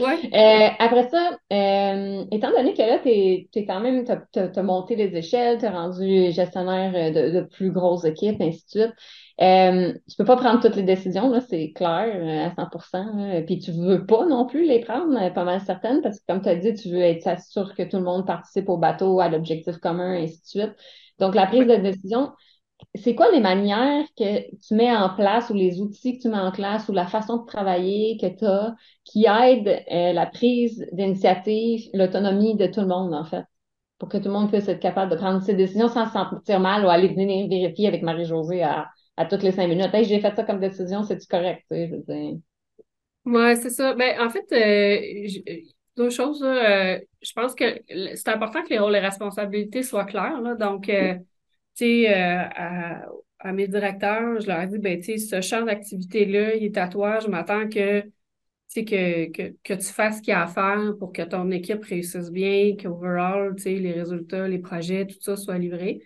ouais. 0.00 0.18
Euh, 0.32 0.68
après 0.78 1.08
ça, 1.08 1.36
euh, 1.52 2.24
étant 2.32 2.50
donné 2.50 2.72
que 2.72 2.82
là, 2.82 2.98
tu 3.00 3.10
es, 3.10 3.66
quand 3.66 3.80
même, 3.80 4.04
tu 4.04 4.38
as, 4.38 4.62
monté 4.62 4.96
les 4.96 5.14
échelles, 5.14 5.58
tu 5.58 5.66
as 5.66 5.70
rendu 5.70 6.32
gestionnaire 6.32 7.12
de, 7.12 7.38
de, 7.38 7.40
plus 7.42 7.70
grosses 7.70 8.04
équipes, 8.04 8.40
ainsi 8.40 8.64
de 8.64 8.80
suite. 8.80 8.94
Euh, 9.42 9.92
tu 10.08 10.16
peux 10.16 10.24
pas 10.24 10.36
prendre 10.36 10.60
toutes 10.60 10.76
les 10.76 10.82
décisions, 10.82 11.28
là, 11.28 11.40
c'est 11.42 11.72
clair, 11.72 12.54
à 12.56 12.62
100% 12.62 13.44
Puis 13.44 13.58
tu 13.58 13.72
veux 13.72 14.06
pas 14.06 14.24
non 14.24 14.46
plus 14.46 14.64
les 14.64 14.80
prendre, 14.80 15.32
pas 15.34 15.44
mal 15.44 15.60
certaines, 15.60 16.00
parce 16.00 16.18
que 16.18 16.24
comme 16.26 16.40
tu 16.40 16.48
as 16.48 16.56
dit, 16.56 16.72
tu 16.72 16.88
veux 16.88 17.02
être 17.02 17.40
sûr 17.42 17.74
que 17.74 17.82
tout 17.82 17.98
le 17.98 18.04
monde 18.04 18.26
participe 18.26 18.70
au 18.70 18.78
bateau, 18.78 19.20
à 19.20 19.28
l'objectif 19.28 19.76
commun, 19.76 20.14
ainsi 20.14 20.40
de 20.40 20.46
suite. 20.46 20.76
Donc, 21.18 21.34
la 21.34 21.46
prise 21.46 21.66
de 21.66 21.76
décision, 21.76 22.32
c'est 22.94 23.14
quoi 23.14 23.30
les 23.30 23.40
manières 23.40 24.04
que 24.16 24.50
tu 24.56 24.74
mets 24.74 24.94
en 24.94 25.14
place 25.14 25.50
ou 25.50 25.54
les 25.54 25.80
outils 25.80 26.16
que 26.16 26.22
tu 26.22 26.28
mets 26.28 26.38
en 26.38 26.52
place 26.52 26.88
ou 26.88 26.92
la 26.92 27.06
façon 27.06 27.38
de 27.38 27.46
travailler 27.46 28.18
que 28.20 28.26
tu 28.26 28.44
as 28.44 28.74
qui 29.04 29.26
aident 29.26 29.82
euh, 29.90 30.12
la 30.12 30.26
prise 30.26 30.86
d'initiative, 30.92 31.88
l'autonomie 31.94 32.56
de 32.56 32.66
tout 32.66 32.80
le 32.80 32.86
monde, 32.86 33.14
en 33.14 33.24
fait, 33.24 33.44
pour 33.98 34.08
que 34.08 34.18
tout 34.18 34.28
le 34.28 34.32
monde 34.32 34.50
puisse 34.50 34.68
être 34.68 34.80
capable 34.80 35.10
de 35.10 35.16
prendre 35.16 35.42
ses 35.42 35.54
décisions 35.54 35.88
sans 35.88 36.06
se 36.06 36.12
sentir 36.12 36.60
mal 36.60 36.84
ou 36.84 36.88
aller 36.88 37.08
venir 37.08 37.48
vérifier 37.48 37.88
avec 37.88 38.02
Marie-Josée 38.02 38.62
à, 38.62 38.88
toutes 39.30 39.42
les 39.42 39.52
cinq 39.52 39.68
minutes. 39.68 39.94
Hey, 39.94 40.04
j'ai 40.04 40.20
fait 40.20 40.34
ça 40.34 40.44
comme 40.44 40.60
décision, 40.60 41.02
c'est-tu 41.02 41.26
correct? 41.26 41.64
Oui, 41.70 43.56
c'est 43.56 43.70
ça. 43.70 43.94
Ben, 43.94 44.20
en 44.20 44.28
fait, 44.28 44.52
euh, 44.52 45.62
deux 45.96 46.10
choses. 46.10 46.42
Euh, 46.42 46.98
je 47.22 47.32
pense 47.32 47.54
que 47.54 47.64
c'est 47.88 48.28
important 48.28 48.62
que 48.62 48.68
les 48.68 48.78
rôles 48.78 48.94
et 48.94 49.00
responsabilités 49.00 49.82
soient 49.82 50.04
clairs. 50.04 50.40
Là, 50.42 50.54
donc, 50.54 50.90
sais, 51.76 52.14
euh, 52.14 52.44
à, 53.38 53.52
mes 53.52 53.68
directeurs, 53.68 54.40
je 54.40 54.46
leur 54.46 54.60
ai 54.60 54.66
dit, 54.66 54.78
ben, 54.78 54.98
tu 55.00 55.18
sais, 55.18 55.18
ce 55.18 55.40
champ 55.40 55.64
d'activité-là, 55.64 56.56
il 56.56 56.64
est 56.64 56.78
à 56.78 56.88
toi. 56.88 57.20
Je 57.20 57.28
m'attends 57.28 57.68
que, 57.68 58.02
que, 58.74 59.30
que, 59.30 59.54
que 59.62 59.74
tu 59.74 59.86
fasses 59.86 60.18
ce 60.18 60.22
qu'il 60.22 60.32
y 60.32 60.34
a 60.34 60.42
à 60.42 60.46
faire 60.46 60.94
pour 60.98 61.12
que 61.12 61.22
ton 61.22 61.50
équipe 61.50 61.84
réussisse 61.84 62.30
bien, 62.30 62.76
qu'overall, 62.76 63.54
tu 63.56 63.62
sais, 63.62 63.74
les 63.74 63.92
résultats, 63.92 64.48
les 64.48 64.58
projets, 64.58 65.06
tout 65.06 65.16
ça 65.20 65.36
soit 65.36 65.58
livré. 65.58 66.00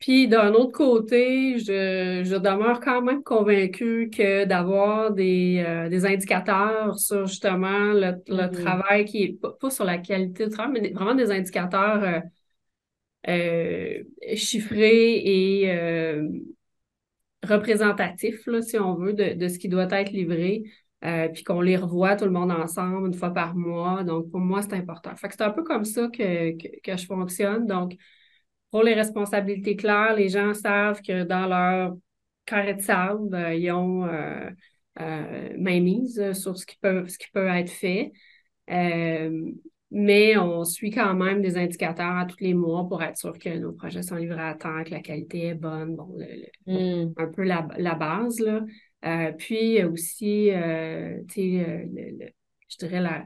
Puis 0.00 0.28
d'un 0.28 0.54
autre 0.54 0.72
côté, 0.72 1.58
je, 1.58 2.22
je, 2.24 2.36
demeure 2.36 2.80
quand 2.80 3.02
même 3.02 3.22
convaincue 3.22 4.08
que 4.10 4.46
d'avoir 4.46 5.12
des, 5.12 5.62
euh, 5.66 5.90
des 5.90 6.06
indicateurs 6.06 6.98
sur 6.98 7.26
justement 7.26 7.92
le, 7.92 8.12
mm-hmm. 8.12 8.50
travail 8.50 9.04
qui 9.04 9.24
est 9.24 9.38
pas, 9.38 9.68
sur 9.68 9.84
la 9.84 9.98
qualité 9.98 10.46
du 10.46 10.50
travail, 10.50 10.80
mais 10.80 10.90
vraiment 10.90 11.14
des 11.14 11.30
indicateurs 11.30 12.22
euh, 13.28 14.02
chiffré 14.34 15.16
et 15.16 15.70
euh, 15.72 16.26
représentatif, 17.42 18.46
là, 18.46 18.62
si 18.62 18.78
on 18.78 18.94
veut, 18.94 19.12
de, 19.12 19.48
ce 19.48 19.58
qui 19.58 19.68
doit 19.68 19.88
être 19.90 20.10
livré, 20.12 20.64
euh, 21.04 21.28
puis 21.28 21.44
qu'on 21.44 21.60
les 21.60 21.76
revoit 21.76 22.16
tout 22.16 22.24
le 22.24 22.30
monde 22.30 22.50
ensemble 22.52 23.06
une 23.06 23.14
fois 23.14 23.32
par 23.32 23.54
mois. 23.54 24.04
Donc, 24.04 24.30
pour 24.30 24.40
moi, 24.40 24.62
c'est 24.62 24.74
important. 24.74 25.14
Fait 25.16 25.28
c'est 25.30 25.42
un 25.42 25.50
peu 25.50 25.62
comme 25.62 25.84
ça 25.84 26.08
que, 26.08 26.52
que, 26.82 26.96
je 26.96 27.06
fonctionne. 27.06 27.66
Donc, 27.66 27.96
pour 28.70 28.82
les 28.82 28.94
responsabilités 28.94 29.76
claires, 29.76 30.14
les 30.14 30.28
gens 30.28 30.54
savent 30.54 31.00
que 31.02 31.24
dans 31.24 31.46
leur 31.46 31.96
carré 32.46 32.74
de 32.74 32.82
sable, 32.82 33.36
ils 33.54 33.70
ont 33.72 34.06
euh, 35.00 35.56
mise 35.58 36.32
sur 36.32 36.56
ce 36.56 36.66
qui 36.66 36.76
ce 36.82 37.18
qui 37.18 37.30
peut 37.32 37.48
être 37.48 37.70
fait 37.70 38.12
mais 39.90 40.36
on 40.36 40.64
suit 40.64 40.90
quand 40.90 41.14
même 41.14 41.42
des 41.42 41.56
indicateurs 41.56 42.16
à 42.16 42.24
tous 42.24 42.40
les 42.40 42.54
mois 42.54 42.86
pour 42.88 43.02
être 43.02 43.16
sûr 43.16 43.36
que 43.38 43.48
nos 43.58 43.72
projets 43.72 44.02
sont 44.02 44.14
livrés 44.14 44.40
à 44.40 44.54
temps, 44.54 44.84
que 44.84 44.90
la 44.90 45.00
qualité 45.00 45.46
est 45.46 45.54
bonne, 45.54 45.96
bon, 45.96 46.16
hmm. 46.66 47.12
un 47.16 47.26
peu 47.26 47.42
la, 47.42 47.62
base. 47.94 48.38
Là. 48.38 48.60
Euh, 49.04 49.32
puis 49.32 49.82
aussi, 49.84 50.50
euh, 50.50 51.18
euh 51.38 52.28
je 52.68 52.76
dirais 52.78 53.00
la, 53.00 53.24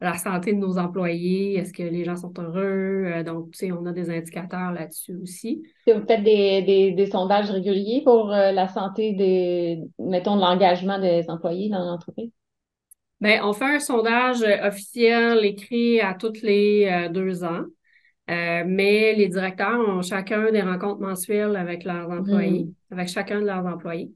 la, 0.00 0.14
santé 0.14 0.52
de 0.52 0.58
nos 0.58 0.78
employés, 0.78 1.54
est-ce 1.54 1.72
que 1.72 1.82
les 1.82 2.04
gens 2.04 2.14
sont 2.14 2.32
heureux? 2.38 3.06
Euh, 3.06 3.24
donc, 3.24 3.50
tu 3.50 3.58
sais, 3.58 3.72
on 3.72 3.84
a 3.86 3.92
des 3.92 4.08
indicateurs 4.08 4.70
là-dessus 4.70 5.16
aussi. 5.20 5.64
Vous 5.88 6.06
faites 6.06 6.22
des, 6.22 6.62
des, 6.62 6.92
des, 6.92 7.06
sondages 7.06 7.50
réguliers 7.50 8.02
pour 8.04 8.28
la 8.28 8.68
santé 8.68 9.14
des, 9.14 9.80
mettons, 9.98 10.36
de 10.36 10.42
l'engagement 10.42 11.00
des 11.00 11.28
employés 11.28 11.70
dans 11.70 11.84
l'entreprise? 11.84 12.30
Bien, 13.24 13.42
on 13.42 13.54
fait 13.54 13.76
un 13.76 13.80
sondage 13.80 14.42
euh, 14.42 14.68
officiel 14.68 15.46
écrit 15.46 15.98
à 15.98 16.12
tous 16.12 16.42
les 16.42 16.86
euh, 16.92 17.08
deux 17.08 17.42
ans, 17.42 17.64
euh, 18.28 18.64
mais 18.66 19.14
les 19.14 19.28
directeurs 19.28 19.80
ont 19.80 20.02
chacun 20.02 20.52
des 20.52 20.60
rencontres 20.60 21.00
mensuelles 21.00 21.56
avec 21.56 21.84
leurs 21.84 22.10
employés, 22.10 22.64
mm. 22.64 22.74
avec 22.92 23.08
chacun 23.08 23.40
de 23.40 23.46
leurs 23.46 23.64
employés. 23.64 24.12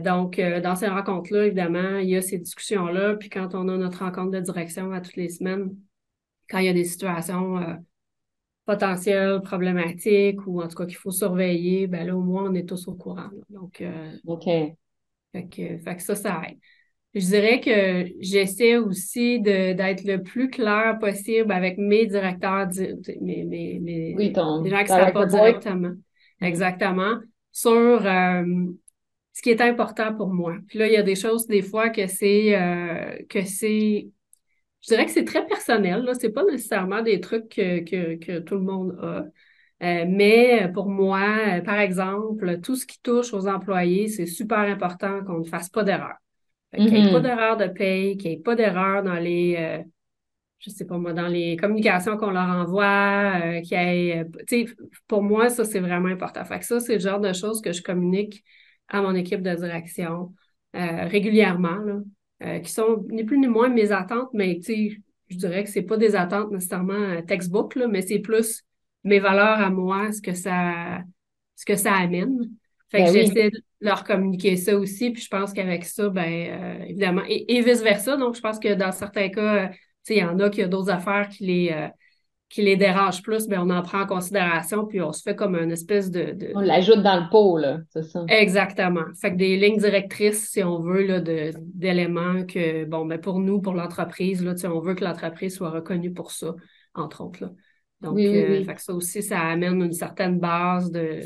donc, 0.00 0.40
dans 0.40 0.74
ces 0.74 0.88
rencontres-là, 0.88 1.46
évidemment, 1.46 1.98
il 1.98 2.08
y 2.08 2.16
a 2.16 2.22
ces 2.22 2.38
discussions-là. 2.38 3.16
Puis 3.16 3.28
quand 3.28 3.54
on 3.54 3.68
a 3.68 3.76
notre 3.76 3.98
rencontre 3.98 4.30
de 4.30 4.40
direction 4.40 4.92
à 4.92 5.02
toutes 5.02 5.16
les 5.16 5.28
semaines, 5.28 5.76
quand 6.48 6.60
il 6.60 6.64
y 6.66 6.68
a 6.68 6.72
des 6.72 6.84
situations 6.84 7.60
potentielles, 8.64 9.42
problématiques 9.42 10.46
ou 10.46 10.62
en 10.62 10.68
tout 10.68 10.76
cas 10.76 10.86
qu'il 10.86 10.96
faut 10.96 11.10
surveiller, 11.10 11.88
ben 11.88 12.06
là, 12.06 12.16
au 12.16 12.22
moins, 12.22 12.44
on 12.48 12.54
est 12.54 12.66
tous 12.66 12.88
au 12.88 12.94
courant. 12.94 13.28
Donc, 13.50 13.82
OK. 14.26 14.44
Fait 14.44 15.48
que, 15.50 15.76
fait 15.78 15.96
que 15.96 16.02
ça, 16.02 16.14
ça 16.14 16.40
aide. 16.48 16.58
Je 17.14 17.26
dirais 17.26 17.60
que 17.60 18.12
j'essaie 18.18 18.76
aussi 18.76 19.40
d'être 19.40 20.04
le 20.04 20.22
plus 20.22 20.50
clair 20.50 20.98
possible 21.00 21.52
avec 21.52 21.78
mes 21.78 22.06
directeurs, 22.06 22.68
mes, 23.20 23.44
mes, 23.44 23.78
mes 23.80 24.14
les 24.18 24.34
gens 24.34 24.78
qui 24.78 24.82
ne 24.82 24.86
savent 24.86 25.12
pas 25.12 25.26
directement. 25.26 25.92
Exactement. 26.40 27.20
Sur 27.52 28.04
euh, 28.04 28.44
ce 29.32 29.42
qui 29.42 29.50
est 29.50 29.60
important 29.60 30.12
pour 30.14 30.34
moi. 30.34 30.56
Puis 30.66 30.80
là, 30.80 30.88
il 30.88 30.92
y 30.92 30.96
a 30.96 31.04
des 31.04 31.14
choses 31.14 31.46
des 31.46 31.62
fois 31.62 31.90
que 31.90 32.08
c'est 32.08 32.60
euh, 32.60 33.16
que 33.28 33.44
c'est. 33.44 34.08
Je 34.82 34.88
dirais 34.88 35.06
que 35.06 35.12
c'est 35.12 35.24
très 35.24 35.46
personnel. 35.46 36.02
Là. 36.02 36.14
C'est 36.14 36.32
pas 36.32 36.44
nécessairement 36.44 37.02
des 37.02 37.20
trucs 37.20 37.48
que, 37.48 37.80
que, 37.84 38.16
que 38.16 38.38
tout 38.40 38.56
le 38.56 38.62
monde 38.62 38.98
a. 39.00 39.24
Euh, 39.82 40.04
mais 40.08 40.68
pour 40.72 40.88
moi, 40.88 41.60
par 41.64 41.78
exemple, 41.78 42.60
tout 42.60 42.74
ce 42.74 42.86
qui 42.86 43.00
touche 43.00 43.32
aux 43.32 43.46
employés, 43.46 44.08
c'est 44.08 44.26
super 44.26 44.58
important 44.58 45.22
qu'on 45.24 45.40
ne 45.40 45.44
fasse 45.44 45.68
pas 45.68 45.84
d'erreur. 45.84 46.14
Qu'il 46.74 46.86
n'y 46.86 47.08
ait 47.08 47.12
pas 47.12 47.18
mm-hmm. 47.18 47.22
d'erreur 47.22 47.56
de 47.56 47.66
paye, 47.66 48.16
qu'il 48.16 48.30
n'y 48.30 48.36
ait 48.36 48.40
pas 48.40 48.54
d'erreur 48.54 49.02
dans 49.02 49.14
les, 49.14 49.56
euh, 49.58 49.82
je 50.58 50.70
sais 50.70 50.84
pas 50.84 50.98
moi, 50.98 51.12
dans 51.12 51.28
les 51.28 51.56
communications 51.56 52.16
qu'on 52.16 52.30
leur 52.30 52.48
envoie, 52.48 53.40
euh, 53.42 53.60
qu'il 53.60 53.78
y 53.78 53.80
ait, 53.80 54.20
euh, 54.20 54.24
tu 54.46 54.66
sais, 54.66 54.74
pour 55.06 55.22
moi, 55.22 55.48
ça, 55.48 55.64
c'est 55.64 55.80
vraiment 55.80 56.08
important. 56.08 56.44
Fait 56.44 56.58
que 56.58 56.64
ça, 56.64 56.80
c'est 56.80 56.94
le 56.94 57.00
genre 57.00 57.20
de 57.20 57.32
choses 57.32 57.60
que 57.60 57.72
je 57.72 57.82
communique 57.82 58.44
à 58.88 59.02
mon 59.02 59.14
équipe 59.14 59.42
de 59.42 59.54
direction 59.54 60.32
régulièrement, 60.72 61.78
là, 62.40 62.58
qui 62.58 62.72
sont 62.72 63.06
ni 63.08 63.22
plus 63.22 63.38
ni 63.38 63.46
moins 63.46 63.68
mes 63.68 63.92
attentes, 63.92 64.30
mais 64.32 64.56
tu 64.56 64.62
sais, 64.62 64.96
je 65.28 65.36
dirais 65.36 65.62
que 65.62 65.70
c'est 65.70 65.82
pas 65.82 65.96
des 65.96 66.16
attentes 66.16 66.50
nécessairement 66.50 67.22
textbook, 67.22 67.76
là, 67.76 67.86
mais 67.86 68.02
c'est 68.02 68.18
plus 68.18 68.64
mes 69.04 69.20
valeurs 69.20 69.60
à 69.60 69.70
moi, 69.70 70.10
ce 70.10 70.20
que 70.20 70.32
ça, 70.32 71.02
ce 71.54 71.64
que 71.64 71.76
ça 71.76 71.94
amène. 71.94 72.50
Fait 72.90 72.98
que 72.98 73.04
ben 73.04 73.12
j'essaie 73.12 73.50
de 73.50 73.60
leur 73.84 74.04
communiquer 74.04 74.56
ça 74.56 74.76
aussi. 74.76 75.10
Puis 75.10 75.22
je 75.22 75.28
pense 75.28 75.52
qu'avec 75.52 75.84
ça, 75.84 76.08
ben 76.08 76.22
euh, 76.24 76.84
évidemment, 76.84 77.22
et, 77.28 77.60
vice-versa. 77.62 78.16
Donc, 78.16 78.34
je 78.34 78.40
pense 78.40 78.58
que 78.58 78.74
dans 78.74 78.92
certains 78.92 79.28
cas, 79.28 79.68
tu 79.68 79.74
sais, 80.02 80.16
il 80.16 80.20
y 80.20 80.24
en 80.24 80.38
a 80.40 80.50
qui 80.50 80.64
ont 80.64 80.68
d'autres 80.68 80.90
affaires 80.90 81.28
qui 81.28 81.46
les, 81.46 81.70
euh, 81.72 81.88
qui 82.48 82.62
les 82.62 82.76
dérangent 82.76 83.22
plus, 83.22 83.46
ben 83.46 83.60
on 83.60 83.70
en 83.70 83.82
prend 83.82 84.02
en 84.02 84.06
considération, 84.06 84.86
puis 84.86 85.00
on 85.00 85.12
se 85.12 85.22
fait 85.22 85.34
comme 85.34 85.56
une 85.56 85.72
espèce 85.72 86.10
de. 86.10 86.52
On 86.54 86.60
l'ajoute 86.60 87.02
dans 87.02 87.20
le 87.20 87.28
pot, 87.30 87.58
là, 87.58 87.80
c'est 87.90 88.04
ça. 88.04 88.24
Exactement. 88.28 89.04
Fait 89.20 89.32
que 89.32 89.36
des 89.36 89.56
lignes 89.56 89.78
directrices, 89.78 90.50
si 90.50 90.62
on 90.62 90.80
veut, 90.80 91.04
là, 91.06 91.20
d'éléments 91.20 92.44
que, 92.46 92.84
bon, 92.84 93.06
ben 93.06 93.20
pour 93.20 93.40
nous, 93.40 93.60
pour 93.60 93.74
l'entreprise, 93.74 94.44
là, 94.44 94.54
on 94.72 94.80
veut 94.80 94.94
que 94.94 95.04
l'entreprise 95.04 95.56
soit 95.56 95.70
reconnue 95.70 96.12
pour 96.12 96.30
ça, 96.30 96.54
entre 96.94 97.24
autres. 97.24 97.42
Là. 97.42 97.50
Donc, 98.00 98.18
euh, 98.18 98.64
Fait 98.64 98.74
que 98.74 98.82
ça 98.82 98.94
aussi, 98.94 99.22
ça 99.22 99.40
amène 99.40 99.82
une 99.82 99.92
certaine 99.92 100.38
base 100.38 100.90
de 100.90 101.22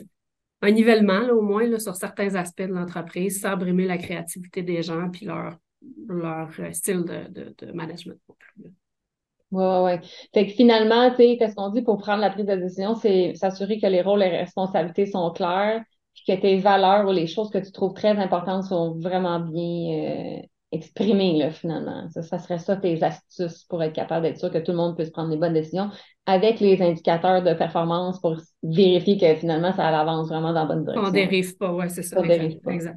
un 0.62 0.70
nivellement, 0.70 1.28
au 1.30 1.40
moins, 1.40 1.66
là, 1.66 1.78
sur 1.78 1.94
certains 1.94 2.34
aspects 2.34 2.62
de 2.62 2.72
l'entreprise, 2.72 3.40
sans 3.40 3.56
brimer 3.56 3.86
la 3.86 3.98
créativité 3.98 4.62
des 4.62 4.82
gens 4.82 5.08
puis 5.10 5.26
leur, 5.26 5.56
leur 6.08 6.48
euh, 6.58 6.72
style 6.72 7.04
de, 7.04 7.54
de, 7.56 7.72
management 7.72 8.18
Oui, 8.58 8.70
oui, 9.50 9.62
oui. 9.84 9.92
Fait 10.34 10.46
que 10.46 10.52
finalement, 10.52 11.10
tu 11.10 11.16
sais, 11.16 11.36
qu'est-ce 11.38 11.54
qu'on 11.54 11.70
dit 11.70 11.82
pour 11.82 11.98
prendre 11.98 12.20
la 12.20 12.30
prise 12.30 12.46
de 12.46 12.56
décision, 12.56 12.94
c'est 12.96 13.34
s'assurer 13.34 13.80
que 13.80 13.86
les 13.86 14.02
rôles 14.02 14.22
et 14.22 14.28
responsabilités 14.28 15.06
sont 15.06 15.30
clairs, 15.30 15.82
puis 16.14 16.24
que 16.26 16.40
tes 16.40 16.58
valeurs 16.58 17.08
ou 17.08 17.12
les 17.12 17.26
choses 17.26 17.50
que 17.50 17.58
tu 17.58 17.70
trouves 17.70 17.94
très 17.94 18.16
importantes 18.18 18.64
sont 18.64 18.98
vraiment 18.98 19.40
bien 19.40 20.38
euh, 20.38 20.42
exprimer, 20.72 21.38
là, 21.38 21.50
finalement. 21.50 22.08
Ça, 22.10 22.22
ça, 22.22 22.38
serait 22.38 22.58
ça 22.58 22.76
tes 22.76 23.02
astuces 23.02 23.64
pour 23.64 23.82
être 23.82 23.94
capable 23.94 24.26
d'être 24.26 24.38
sûr 24.38 24.50
que 24.50 24.58
tout 24.58 24.72
le 24.72 24.76
monde 24.76 24.96
puisse 24.96 25.10
prendre 25.10 25.30
les 25.30 25.36
bonnes 25.36 25.54
décisions 25.54 25.90
avec 26.26 26.60
les 26.60 26.80
indicateurs 26.82 27.42
de 27.42 27.54
performance 27.54 28.20
pour 28.20 28.36
vérifier 28.62 29.18
que 29.18 29.34
finalement, 29.36 29.72
ça 29.72 29.86
avance 29.88 30.28
vraiment 30.28 30.52
dans 30.52 30.60
la 30.60 30.66
bonne 30.66 30.84
direction. 30.84 31.08
On 31.08 31.12
dérive 31.12 31.56
pas, 31.56 31.72
ouais, 31.72 31.88
c'est 31.88 32.02
ça. 32.02 32.20
exact, 32.22 32.96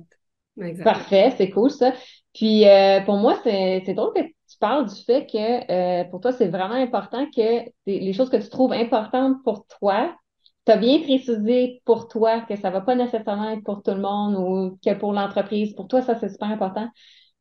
Exact. 0.60 0.84
Parfait, 0.84 1.34
c'est 1.38 1.50
cool 1.50 1.72
ça. 1.72 1.94
Puis 2.34 2.68
euh, 2.68 3.02
pour 3.02 3.16
moi, 3.16 3.40
c'est 3.44 3.94
drôle 3.94 4.14
que 4.14 4.22
tu 4.22 4.58
parles 4.60 4.86
du 4.86 5.02
fait 5.04 5.26
que 5.26 5.72
euh, 5.72 6.04
pour 6.06 6.20
toi, 6.20 6.34
c'est 6.34 6.50
vraiment 6.50 6.76
important 6.76 7.26
que 7.26 7.64
les 7.86 8.14
choses 8.14 8.30
que 8.30 8.38
tu 8.38 8.50
trouves 8.50 8.74
importantes 8.74 9.38
pour 9.44 9.66
toi 9.80 10.14
tu 10.66 10.72
as 10.72 10.78
bien 10.78 11.00
précisé 11.02 11.82
pour 11.86 12.08
toi 12.08 12.42
que 12.42 12.56
ça 12.56 12.70
va 12.70 12.82
pas 12.82 12.96
nécessairement 12.96 13.50
être 13.50 13.64
pour 13.64 13.82
tout 13.82 13.92
le 13.92 14.02
monde 14.02 14.36
ou 14.36 14.78
que 14.84 14.94
pour 14.94 15.14
l'entreprise. 15.14 15.74
Pour 15.74 15.88
toi, 15.88 16.02
ça, 16.02 16.16
c'est 16.20 16.30
super 16.30 16.50
important. 16.50 16.88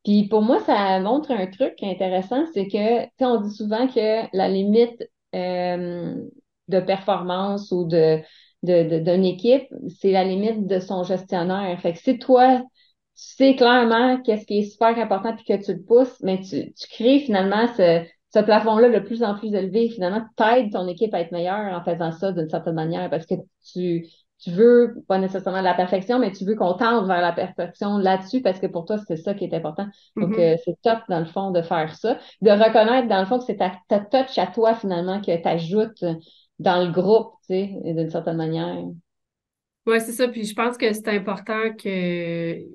Puis 0.03 0.27
pour 0.27 0.41
moi, 0.41 0.59
ça 0.61 0.99
montre 0.99 1.31
un 1.31 1.47
truc 1.47 1.75
intéressant, 1.83 2.45
c'est 2.53 2.67
que, 2.67 3.05
tu 3.05 3.25
on 3.25 3.41
dit 3.41 3.53
souvent 3.53 3.87
que 3.87 4.35
la 4.35 4.49
limite 4.49 5.07
euh, 5.35 6.15
de 6.67 6.79
performance 6.79 7.71
ou 7.71 7.85
de 7.85 8.21
d'une 8.63 9.25
équipe, 9.25 9.63
c'est 9.99 10.11
la 10.11 10.23
limite 10.23 10.67
de 10.67 10.79
son 10.79 11.03
gestionnaire. 11.03 11.79
Fait 11.81 11.93
que 11.93 11.99
si 11.99 12.19
toi, 12.19 12.59
tu 12.59 12.65
sais 13.15 13.55
clairement 13.55 14.21
qu'est-ce 14.21 14.45
qui 14.45 14.59
est 14.59 14.69
super 14.69 14.95
important 14.99 15.35
puis 15.35 15.45
que 15.45 15.63
tu 15.65 15.73
le 15.73 15.81
pousses, 15.81 16.19
mais 16.21 16.39
tu, 16.41 16.71
tu 16.73 16.87
crées 16.89 17.19
finalement 17.21 17.65
ce, 17.75 18.03
ce 18.33 18.39
plafond-là 18.39 18.89
de 18.89 18.99
plus 18.99 19.23
en 19.23 19.35
plus 19.35 19.53
élevé, 19.53 19.89
finalement, 19.89 20.21
t'aides 20.37 20.71
ton 20.71 20.87
équipe 20.87 21.13
à 21.13 21.21
être 21.21 21.31
meilleure 21.31 21.73
en 21.73 21.83
faisant 21.83 22.11
ça 22.11 22.31
d'une 22.31 22.49
certaine 22.49 22.75
manière 22.75 23.09
parce 23.09 23.25
que 23.25 23.35
tu, 23.73 24.05
tu 24.41 24.51
veux 24.51 24.95
pas 25.07 25.17
nécessairement 25.19 25.61
la 25.61 25.73
perfection, 25.73 26.19
mais 26.19 26.31
tu 26.31 26.45
veux 26.45 26.55
qu'on 26.55 26.73
tende 26.73 27.07
vers 27.07 27.21
la 27.21 27.31
perfection 27.31 27.97
là-dessus 27.97 28.41
parce 28.41 28.59
que 28.59 28.67
pour 28.67 28.85
toi, 28.85 28.97
c'est 29.07 29.17
ça 29.17 29.33
qui 29.33 29.45
est 29.45 29.53
important. 29.53 29.87
Donc, 30.19 30.37
Mm-hmm. 30.37 30.39
euh, 30.39 30.55
c'est 30.65 30.79
top, 30.81 30.99
dans 31.09 31.19
le 31.19 31.25
fond, 31.25 31.51
de 31.51 31.61
faire 31.61 31.95
ça. 31.95 32.17
De 32.41 32.51
reconnaître, 32.51 33.07
dans 33.07 33.19
le 33.19 33.25
fond, 33.25 33.39
que 33.39 33.45
c'est 33.45 33.57
ta, 33.57 33.73
ta 33.87 33.99
touch 33.99 34.37
à 34.37 34.47
toi, 34.47 34.75
finalement, 34.75 35.21
que 35.21 35.35
tu 35.41 35.47
ajoutes 35.47 36.03
dans 36.59 36.85
le 36.85 36.91
groupe, 36.91 37.33
tu 37.47 37.53
sais, 37.55 37.67
d'une 37.85 38.09
certaine 38.09 38.37
manière. 38.37 38.77
Oui, 39.85 39.99
c'est 40.01 40.11
ça. 40.11 40.27
Puis 40.27 40.45
je 40.45 40.53
pense 40.53 40.77
que 40.77 40.91
c'est 40.93 41.07
important 41.07 41.73
que, 41.75 42.59
tu 42.59 42.67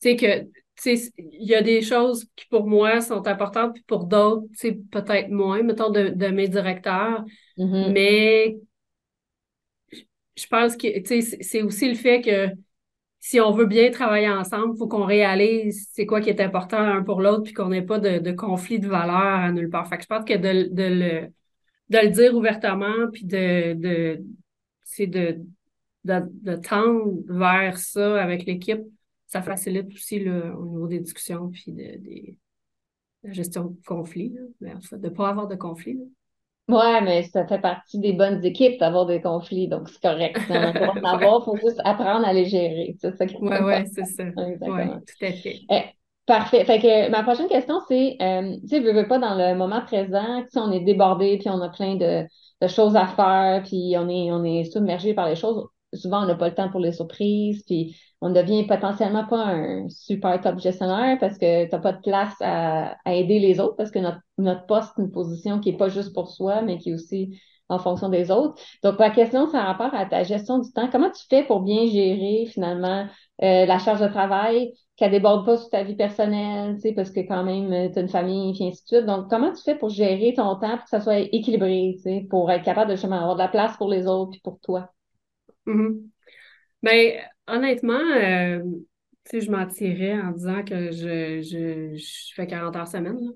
sais, 0.00 0.16
que, 0.16 0.42
tu 0.44 0.50
sais, 0.96 1.12
il 1.18 1.48
y 1.48 1.54
a 1.54 1.62
des 1.62 1.82
choses 1.82 2.26
qui 2.36 2.46
pour 2.48 2.66
moi 2.66 3.00
sont 3.00 3.26
importantes, 3.26 3.74
puis 3.74 3.84
pour 3.84 4.06
d'autres, 4.06 4.46
tu 4.52 4.58
sais, 4.58 4.72
peut-être 4.92 5.30
moins, 5.30 5.62
mettons, 5.62 5.90
de, 5.90 6.10
de 6.10 6.28
mes 6.28 6.48
directeurs. 6.48 7.24
Mhm. 7.56 7.92
Mais 7.92 8.56
je 10.36 10.46
pense 10.46 10.76
que, 10.76 10.88
c'est- 11.04 11.62
aussi 11.62 11.88
le 11.88 11.94
fait 11.94 12.20
que 12.20 12.48
si 13.20 13.40
on 13.40 13.52
veut 13.52 13.66
bien 13.66 13.90
travailler 13.90 14.28
ensemble, 14.28 14.74
il 14.74 14.78
faut 14.78 14.88
qu'on 14.88 15.04
réalise 15.04 15.88
c'est 15.92 16.06
quoi 16.06 16.20
qui 16.20 16.30
est 16.30 16.40
important 16.40 16.80
l'un 16.80 17.02
pour 17.02 17.20
l'autre, 17.22 17.44
puis 17.44 17.52
qu'on 17.54 17.68
n'ait 17.70 17.82
pas 17.82 17.98
de, 17.98 18.18
de 18.18 18.32
conflit 18.32 18.78
de 18.78 18.88
valeurs 18.88 19.16
à 19.16 19.50
nulle 19.52 19.70
part. 19.70 19.88
Fait 19.88 19.96
que 19.96 20.02
je 20.02 20.08
pense 20.08 20.24
que 20.24 20.34
de, 20.34 20.68
de 20.74 20.82
le, 20.82 21.32
de 21.88 21.98
le 21.98 22.10
dire 22.10 22.34
ouvertement, 22.34 23.10
puis 23.12 23.24
de, 23.24 23.74
de, 23.74 24.24
de, 24.98 25.40
de, 26.04 26.56
tendre 26.56 27.14
vers 27.26 27.78
ça 27.78 28.22
avec 28.22 28.44
l'équipe, 28.44 28.82
ça 29.26 29.42
facilite 29.42 29.92
aussi 29.94 30.28
au 30.28 30.66
niveau 30.66 30.86
des 30.86 31.00
discussions, 31.00 31.48
puis 31.48 31.72
de, 31.72 32.36
la 33.22 33.32
gestion 33.32 33.64
de 33.64 33.76
conflits, 33.86 34.34
de 34.60 34.96
ne 34.96 35.08
pas 35.08 35.28
avoir 35.30 35.48
de 35.48 35.56
conflits. 35.56 35.94
là. 35.94 36.04
Ouais, 36.66 37.02
mais 37.02 37.24
ça 37.24 37.46
fait 37.46 37.60
partie 37.60 37.98
des 37.98 38.14
bonnes 38.14 38.42
équipes 38.44 38.80
d'avoir 38.80 39.04
des 39.04 39.20
conflits, 39.20 39.68
donc 39.68 39.88
c'est 39.90 40.00
correct. 40.00 40.40
Si 40.46 40.52
on 40.52 40.62
a 40.62 40.68
le 40.68 40.72
droit 40.72 40.94
d'en 40.94 41.10
avoir, 41.10 41.40
il 41.42 41.44
faut 41.44 41.56
juste 41.58 41.80
apprendre 41.84 42.26
à 42.26 42.32
les 42.32 42.46
gérer. 42.46 42.96
C'est 43.00 43.14
ça 43.16 43.26
qui 43.26 43.34
est 43.34 43.38
Ouais, 43.40 43.60
ouais, 43.60 43.84
c'est 43.94 44.04
ça. 44.06 44.24
Exactement. 44.38 44.96
Ouais, 44.96 45.00
tout 45.00 45.24
à 45.26 45.32
fait. 45.32 45.60
Eh, 45.70 45.82
parfait. 46.26 46.64
Fait 46.64 46.80
que 46.80 47.10
ma 47.10 47.22
prochaine 47.22 47.48
question, 47.48 47.80
c'est, 47.88 48.16
euh, 48.22 48.56
tu 48.62 48.68
sais, 48.68 48.80
veux, 48.80 48.92
veux 48.94 49.08
pas 49.08 49.18
dans 49.18 49.34
le 49.36 49.54
moment 49.56 49.82
présent, 49.82 50.42
si 50.50 50.58
on 50.58 50.72
est 50.72 50.80
débordé, 50.80 51.38
puis 51.38 51.50
on 51.50 51.60
a 51.60 51.68
plein 51.68 51.96
de, 51.96 52.24
de 52.62 52.68
choses 52.68 52.96
à 52.96 53.06
faire, 53.08 53.62
puis 53.64 53.94
on 53.98 54.08
est, 54.08 54.32
on 54.32 54.44
est 54.44 54.64
submergé 54.64 55.14
par 55.14 55.28
les 55.28 55.36
choses. 55.36 55.68
Souvent, 55.94 56.22
on 56.22 56.26
n'a 56.26 56.34
pas 56.34 56.48
le 56.48 56.54
temps 56.54 56.70
pour 56.70 56.80
les 56.80 56.92
surprises, 56.92 57.62
puis 57.64 57.96
on 58.20 58.30
devient 58.30 58.66
potentiellement 58.66 59.26
pas 59.26 59.44
un 59.44 59.88
super 59.90 60.40
top 60.40 60.58
gestionnaire 60.58 61.18
parce 61.20 61.38
que 61.38 61.64
tu 61.64 61.70
n'as 61.70 61.78
pas 61.78 61.92
de 61.92 62.00
place 62.00 62.34
à, 62.40 62.96
aider 63.06 63.38
les 63.38 63.60
autres, 63.60 63.76
parce 63.76 63.90
que 63.90 63.98
notre, 63.98 64.66
poste, 64.66 64.92
c'est 64.96 65.02
une 65.02 65.10
position 65.10 65.60
qui 65.60 65.70
est 65.70 65.76
pas 65.76 65.88
juste 65.88 66.14
pour 66.14 66.30
soi, 66.30 66.62
mais 66.62 66.78
qui 66.78 66.90
est 66.90 66.94
aussi 66.94 67.38
en 67.68 67.78
fonction 67.78 68.08
des 68.08 68.30
autres. 68.30 68.60
Donc, 68.82 68.98
ma 68.98 69.10
question, 69.10 69.46
c'est 69.50 69.58
en 69.58 69.64
rapport 69.64 69.94
à 69.94 70.06
ta 70.06 70.22
gestion 70.22 70.58
du 70.58 70.70
temps. 70.72 70.88
Comment 70.90 71.10
tu 71.10 71.24
fais 71.28 71.44
pour 71.44 71.60
bien 71.60 71.86
gérer 71.86 72.46
finalement 72.46 73.06
euh, 73.42 73.66
la 73.66 73.78
charge 73.78 74.00
de 74.00 74.08
travail, 74.08 74.72
qu'elle 74.96 75.10
déborde 75.10 75.44
pas 75.44 75.56
sur 75.56 75.70
ta 75.70 75.82
vie 75.82 75.96
personnelle, 75.96 76.76
tu 76.76 76.82
sais, 76.82 76.92
parce 76.94 77.10
que 77.10 77.20
quand 77.20 77.42
même, 77.42 77.92
tu 77.92 77.98
as 77.98 78.02
une 78.02 78.08
famille, 78.08 78.52
puis 78.54 78.68
ainsi 78.68 78.82
de 78.84 78.88
suite. 78.88 79.06
Donc, 79.06 79.28
comment 79.28 79.52
tu 79.52 79.62
fais 79.62 79.74
pour 79.76 79.88
gérer 79.88 80.34
ton 80.34 80.56
temps 80.56 80.76
pour 80.76 80.84
que 80.84 80.90
ça 80.90 81.00
soit 81.00 81.18
équilibré, 81.18 81.94
tu 81.96 82.02
sais, 82.02 82.26
pour 82.30 82.50
être 82.50 82.64
capable 82.64 82.90
de 82.90 82.96
justement 82.96 83.16
avoir 83.16 83.34
de 83.34 83.40
la 83.40 83.48
place 83.48 83.76
pour 83.76 83.88
les 83.90 84.06
autres 84.06 84.30
puis 84.32 84.40
pour 84.40 84.60
toi? 84.60 84.90
Mhm. 85.66 86.10
Ben, 86.82 87.20
honnêtement, 87.46 87.94
euh, 87.94 88.62
je 89.32 89.50
mentirais 89.50 90.20
en 90.20 90.32
disant 90.32 90.62
que 90.64 90.92
je, 90.92 91.40
je, 91.42 91.96
je 91.96 92.34
fais 92.34 92.46
40 92.46 92.76
heures 92.76 92.88
semaine. 92.88 93.18
là. 93.18 93.30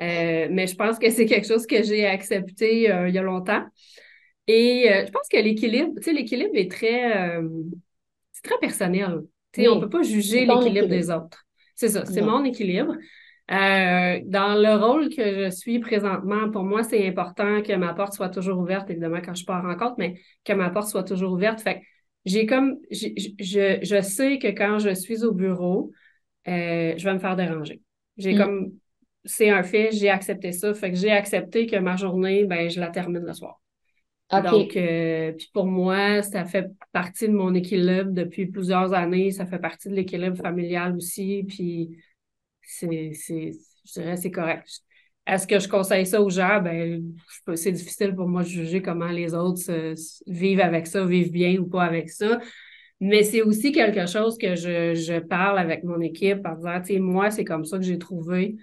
Euh, 0.00 0.48
mais 0.50 0.66
je 0.66 0.76
pense 0.76 0.98
que 0.98 1.10
c'est 1.10 1.26
quelque 1.26 1.46
chose 1.46 1.66
que 1.66 1.82
j'ai 1.82 2.06
accepté 2.06 2.90
euh, 2.90 3.08
il 3.08 3.14
y 3.14 3.18
a 3.18 3.22
longtemps. 3.22 3.64
Et 4.46 4.90
euh, 4.90 5.04
je 5.06 5.10
pense 5.10 5.28
que 5.28 5.36
l'équilibre, 5.38 5.92
tu 5.96 6.04
sais, 6.04 6.12
l'équilibre 6.12 6.54
est 6.54 6.70
très, 6.70 7.38
c'est 8.32 8.42
très 8.42 8.58
personnel. 8.58 9.20
Oui. 9.56 9.68
on 9.68 9.80
peut 9.80 9.88
pas 9.88 10.02
juger 10.02 10.46
l'équilibre 10.46 10.66
équilibre. 10.66 10.88
des 10.88 11.10
autres. 11.10 11.44
C'est 11.74 11.88
ça, 11.88 12.04
c'est 12.06 12.22
mon 12.22 12.44
équilibre. 12.44 12.94
Euh, 13.50 14.20
dans 14.26 14.54
le 14.60 14.74
rôle 14.76 15.08
que 15.08 15.44
je 15.46 15.50
suis 15.50 15.78
présentement, 15.78 16.50
pour 16.50 16.64
moi, 16.64 16.82
c'est 16.84 17.06
important 17.08 17.62
que 17.62 17.72
ma 17.76 17.94
porte 17.94 18.12
soit 18.12 18.28
toujours 18.28 18.58
ouverte, 18.58 18.90
évidemment, 18.90 19.20
quand 19.24 19.34
je 19.34 19.44
pars 19.44 19.64
en 19.64 19.68
rencontre, 19.68 19.94
mais 19.98 20.20
que 20.44 20.52
ma 20.52 20.68
porte 20.70 20.88
soit 20.88 21.04
toujours 21.04 21.32
ouverte. 21.32 21.60
Fait 21.60 21.76
que 21.80 21.84
j'ai 22.26 22.44
comme, 22.46 22.76
j'ai- 22.90 23.14
je, 23.38 23.78
je 23.82 24.00
sais 24.02 24.38
que 24.38 24.48
quand 24.48 24.78
je 24.78 24.94
suis 24.94 25.24
au 25.24 25.32
bureau, 25.32 25.92
euh, 26.48 26.94
je 26.96 27.04
vais 27.04 27.14
me 27.14 27.18
faire 27.18 27.36
déranger. 27.36 27.80
J'ai 28.18 28.34
Mm. 28.34 28.38
comme, 28.38 28.72
c'est 29.24 29.50
un 29.50 29.62
fait, 29.62 29.90
j'ai 29.92 30.10
accepté 30.10 30.52
ça. 30.52 30.74
Fait 30.74 30.90
que 30.90 30.96
j'ai 30.98 31.10
accepté 31.12 31.66
que 31.66 31.76
ma 31.76 31.96
journée, 31.96 32.44
ben, 32.44 32.68
je 32.70 32.80
la 32.80 32.88
termine 32.88 33.24
le 33.24 33.32
soir. 33.32 33.60
OK. 34.30 34.44
Donc, 34.44 34.76
euh, 34.76 35.32
puis 35.32 35.48
pour 35.54 35.66
moi, 35.66 36.22
ça 36.22 36.44
fait 36.44 36.66
partie 36.92 37.28
de 37.28 37.32
mon 37.32 37.54
équilibre 37.54 38.10
depuis 38.12 38.46
plusieurs 38.46 38.92
années. 38.92 39.30
Ça 39.30 39.46
fait 39.46 39.58
partie 39.58 39.88
de 39.88 39.94
l'équilibre 39.94 40.36
familial 40.36 40.94
aussi. 40.96 41.44
Puis, 41.48 41.96
c'est, 42.68 43.12
c'est, 43.14 43.52
je 43.86 43.92
dirais, 43.92 44.16
c'est 44.16 44.30
correct. 44.30 44.68
Est-ce 45.26 45.46
que 45.46 45.58
je 45.58 45.68
conseille 45.68 46.06
ça 46.06 46.22
aux 46.22 46.30
gens? 46.30 46.60
Ben, 46.62 47.02
c'est 47.56 47.72
difficile 47.72 48.14
pour 48.14 48.28
moi 48.28 48.42
de 48.42 48.48
juger 48.48 48.80
comment 48.82 49.08
les 49.08 49.34
autres 49.34 49.58
se- 49.58 49.94
se- 49.94 50.22
vivent 50.26 50.60
avec 50.60 50.86
ça, 50.86 51.04
vivent 51.04 51.32
bien 51.32 51.58
ou 51.58 51.66
pas 51.68 51.84
avec 51.84 52.10
ça. 52.10 52.40
Mais 53.00 53.22
c'est 53.22 53.42
aussi 53.42 53.72
quelque 53.72 54.06
chose 54.06 54.38
que 54.38 54.56
je, 54.56 54.94
je 54.94 55.18
parle 55.20 55.58
avec 55.58 55.84
mon 55.84 56.00
équipe 56.00 56.44
en 56.46 56.54
disant, 56.56 56.80
tu 56.80 56.94
sais, 56.94 56.98
moi, 57.00 57.30
c'est 57.30 57.44
comme 57.44 57.64
ça 57.64 57.78
que 57.78 57.84
j'ai 57.84 57.98
trouvé, 57.98 58.56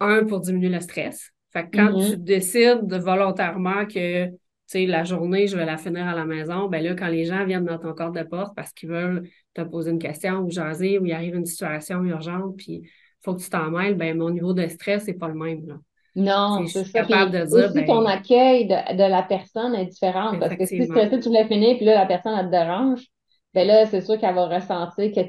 un, 0.00 0.24
pour 0.24 0.40
diminuer 0.40 0.68
le 0.68 0.80
stress. 0.80 1.32
Fait 1.52 1.64
que 1.64 1.76
quand 1.76 1.94
Mhm. 1.94 1.96
tu 1.96 2.16
décides 2.18 2.86
de 2.86 2.96
volontairement 2.98 3.86
que, 3.86 4.26
tu 4.28 4.32
sais, 4.66 4.86
la 4.86 5.04
journée, 5.04 5.46
je 5.46 5.56
vais 5.56 5.64
la 5.64 5.78
finir 5.78 6.06
à 6.06 6.14
la 6.14 6.24
maison, 6.24 6.68
ben 6.68 6.82
là, 6.82 6.94
quand 6.94 7.08
les 7.08 7.24
gens 7.24 7.44
viennent 7.46 7.64
dans 7.64 7.78
ton 7.78 7.94
corps 7.94 8.12
de 8.12 8.22
porte 8.22 8.54
parce 8.56 8.72
qu'ils 8.72 8.88
veulent 8.90 9.28
te 9.54 9.62
poser 9.62 9.90
une 9.90 9.98
question 9.98 10.40
ou 10.40 10.50
jaser 10.50 10.98
ou 10.98 11.06
il 11.06 11.12
arrive 11.12 11.34
une 11.36 11.46
situation 11.46 12.02
urgente, 12.04 12.56
puis 12.56 12.88
faut 13.26 13.34
que 13.34 13.42
tu 13.42 13.50
t'en 13.50 13.70
mêles, 13.70 13.96
ben 13.96 14.16
mon 14.16 14.30
niveau 14.30 14.54
de 14.54 14.66
stress, 14.68 15.04
c'est 15.04 15.14
pas 15.14 15.28
le 15.28 15.34
même, 15.34 15.66
là. 15.66 15.74
Non, 16.14 16.64
c'est 16.66 16.84
ça. 16.84 17.02
capable 17.02 17.30
Puis 17.30 17.40
de 17.40 17.44
dire, 17.44 17.70
aussi, 17.70 17.84
ton 17.84 18.02
ben, 18.02 18.06
accueil 18.06 18.66
de, 18.66 18.96
de 18.96 19.02
la 19.02 19.22
personne 19.22 19.74
est 19.74 19.86
différent. 19.86 20.38
Parce 20.38 20.56
que 20.56 20.64
si 20.64 20.82
stressé, 20.86 21.20
tu 21.20 21.28
voulais 21.28 21.46
finir, 21.46 21.76
puis 21.76 21.84
là, 21.84 21.94
la 21.94 22.06
personne, 22.06 22.34
elle 22.38 22.46
te 22.46 22.50
dérange, 22.52 23.06
ben 23.52 23.66
là, 23.66 23.84
c'est 23.86 24.00
sûr 24.00 24.18
qu'elle 24.18 24.34
va 24.34 24.46
ressentir 24.46 25.12
que 25.12 25.20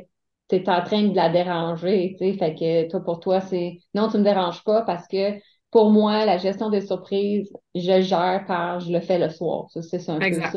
tu 0.49 0.55
es 0.55 0.69
en 0.69 0.81
train 0.81 1.03
de 1.03 1.15
la 1.15 1.29
déranger, 1.29 2.15
tu 2.17 2.25
sais. 2.31 2.37
Fait 2.37 2.55
que 2.55 2.89
toi, 2.89 3.03
pour 3.03 3.19
toi, 3.19 3.41
c'est 3.41 3.79
non, 3.95 4.07
tu 4.09 4.17
me 4.17 4.23
déranges 4.23 4.63
pas 4.63 4.83
parce 4.83 5.07
que 5.07 5.37
pour 5.71 5.91
moi, 5.91 6.25
la 6.25 6.37
gestion 6.37 6.69
des 6.69 6.81
surprises, 6.81 7.51
je 7.75 8.01
gère 8.01 8.45
par 8.47 8.79
je 8.79 8.91
le 8.91 9.01
fais 9.01 9.19
le 9.19 9.29
soir. 9.29 9.69
Ça, 9.71 9.81
c'est 9.81 10.09
un 10.09 10.19
peu 10.19 10.31
ça. 10.33 10.53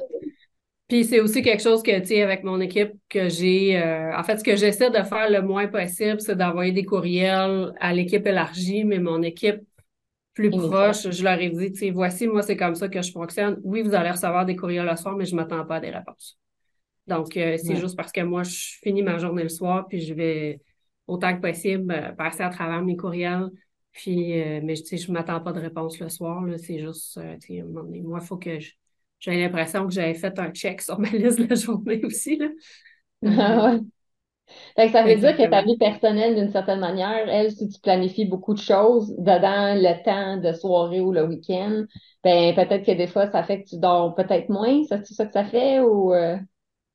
Puis 0.90 1.07
c'est 1.07 1.20
aussi 1.20 1.42
quelque 1.42 1.62
chose 1.62 1.83
que, 1.85 2.00
tu 2.00 2.09
sais, 2.09 2.22
avec 2.22 2.44
mon 2.44 2.61
équipe, 2.61 2.92
que 3.11 3.31
j'ai... 3.31 3.79
euh, 3.83 4.16
en 4.18 4.24
fait, 4.24 4.38
ce 4.38 4.44
que 4.44 4.57
j'essaie 4.57 4.90
de 4.90 5.03
faire 5.05 5.31
le 5.31 5.42
moins 5.42 5.68
possible, 5.68 6.20
c'est 6.20 6.37
d'envoyer 6.37 6.72
des 6.72 6.85
courriels 6.85 7.74
à 7.81 7.94
l'équipe 7.94 8.26
élargie, 8.26 8.85
mais 8.85 9.00
mon 9.00 9.22
équipe 9.22 9.62
plus 10.35 10.55
proche, 10.55 11.11
je 11.11 11.24
leur 11.24 11.40
ai 11.40 11.50
dit, 11.50 11.72
tu 11.72 11.79
sais, 11.81 11.90
voici, 11.90 12.29
moi, 12.29 12.42
c'est 12.42 12.57
comme 12.57 12.74
ça 12.76 12.88
que 12.88 13.03
je 13.03 13.12
fonctionne. 13.12 13.61
Oui, 13.64 13.83
vous 13.83 13.94
allez 13.94 14.11
recevoir 14.11 14.46
des 14.46 14.57
courriels 14.57 14.87
le 14.87 14.96
soir, 14.96 15.16
mais 15.16 15.26
je 15.26 15.37
m'attends 15.37 15.64
pas 15.66 15.76
à 15.76 15.81
des 15.81 15.90
réponses. 15.90 16.38
Donc, 17.07 17.37
euh, 17.37 17.57
c'est 17.59 17.74
Ouais. 17.74 17.81
juste 17.81 17.96
parce 17.96 18.12
que 18.12 18.20
moi, 18.22 18.42
je 18.44 18.79
finis 18.83 19.03
ma 19.03 19.18
journée 19.18 19.42
le 19.42 19.48
soir, 19.48 19.87
puis 19.88 20.00
je 20.03 20.14
vais, 20.14 20.61
autant 21.07 21.35
que 21.37 21.40
possible, 21.40 21.92
euh, 21.92 22.12
passer 22.12 22.42
à 22.42 22.50
travers 22.50 22.83
mes 22.83 22.96
courriels. 22.96 23.50
Puis, 23.92 24.40
euh, 24.40 24.61
mais 24.62 24.74
tu 24.74 24.87
sais, 24.87 24.96
je 24.98 25.11
m'attends 25.12 25.40
pas 25.40 25.53
de 25.53 25.61
réponse 25.61 25.98
le 26.00 26.09
soir, 26.09 26.42
là. 26.44 26.59
C'est 26.59 26.79
juste, 26.79 27.18
euh, 27.18 27.37
tu 27.40 27.57
sais, 27.57 27.62
moi, 27.62 28.18
il 28.22 28.26
faut 28.26 28.37
que 28.38 28.61
je- 28.61 28.72
j'ai 29.20 29.37
l'impression 29.40 29.87
que 29.87 29.92
j'avais 29.92 30.14
fait 30.14 30.38
un 30.38 30.50
check 30.52 30.83
sur 30.83 30.98
ma 30.98 31.09
liste 31.11 31.40
de 31.40 31.46
la 31.48 31.54
journée 31.56 32.04
aussi, 32.04 32.37
là. 32.37 32.48
Ah 33.24 33.64
ouais. 33.74 33.80
Fait 34.76 34.87
que 34.87 34.92
ça 34.92 35.04
veut 35.04 35.16
dire 35.16 35.37
que 35.37 35.48
ta 35.48 35.62
vie 35.62 35.76
personnelle, 35.78 36.35
d'une 36.35 36.50
certaine 36.52 36.80
manière, 36.80 37.28
elle, 37.28 37.52
si 37.52 37.68
tu 37.68 37.80
planifies 37.80 38.24
beaucoup 38.26 38.54
de 38.54 38.61
choses 38.61 39.14
dedans 39.18 39.74
le 39.76 40.02
temps 40.04 40.37
de 40.38 40.52
soirée 40.52 41.00
ou 41.00 41.12
le 41.12 41.24
week-end, 41.26 41.85
ben 42.24 42.54
peut-être 42.54 42.85
que 42.87 42.92
des 42.92 43.06
fois, 43.06 43.30
ça 43.30 43.42
fait 43.44 43.62
que 43.62 43.68
tu 43.70 43.78
dors 43.78 44.14
peut-être 44.14 44.48
moins. 44.48 44.83
C'est 44.88 45.04
ça 45.14 45.26
que 45.26 45.33
ça 45.33 45.44
fait 45.44 45.80
ou 45.80 46.12
euh, 46.14 46.37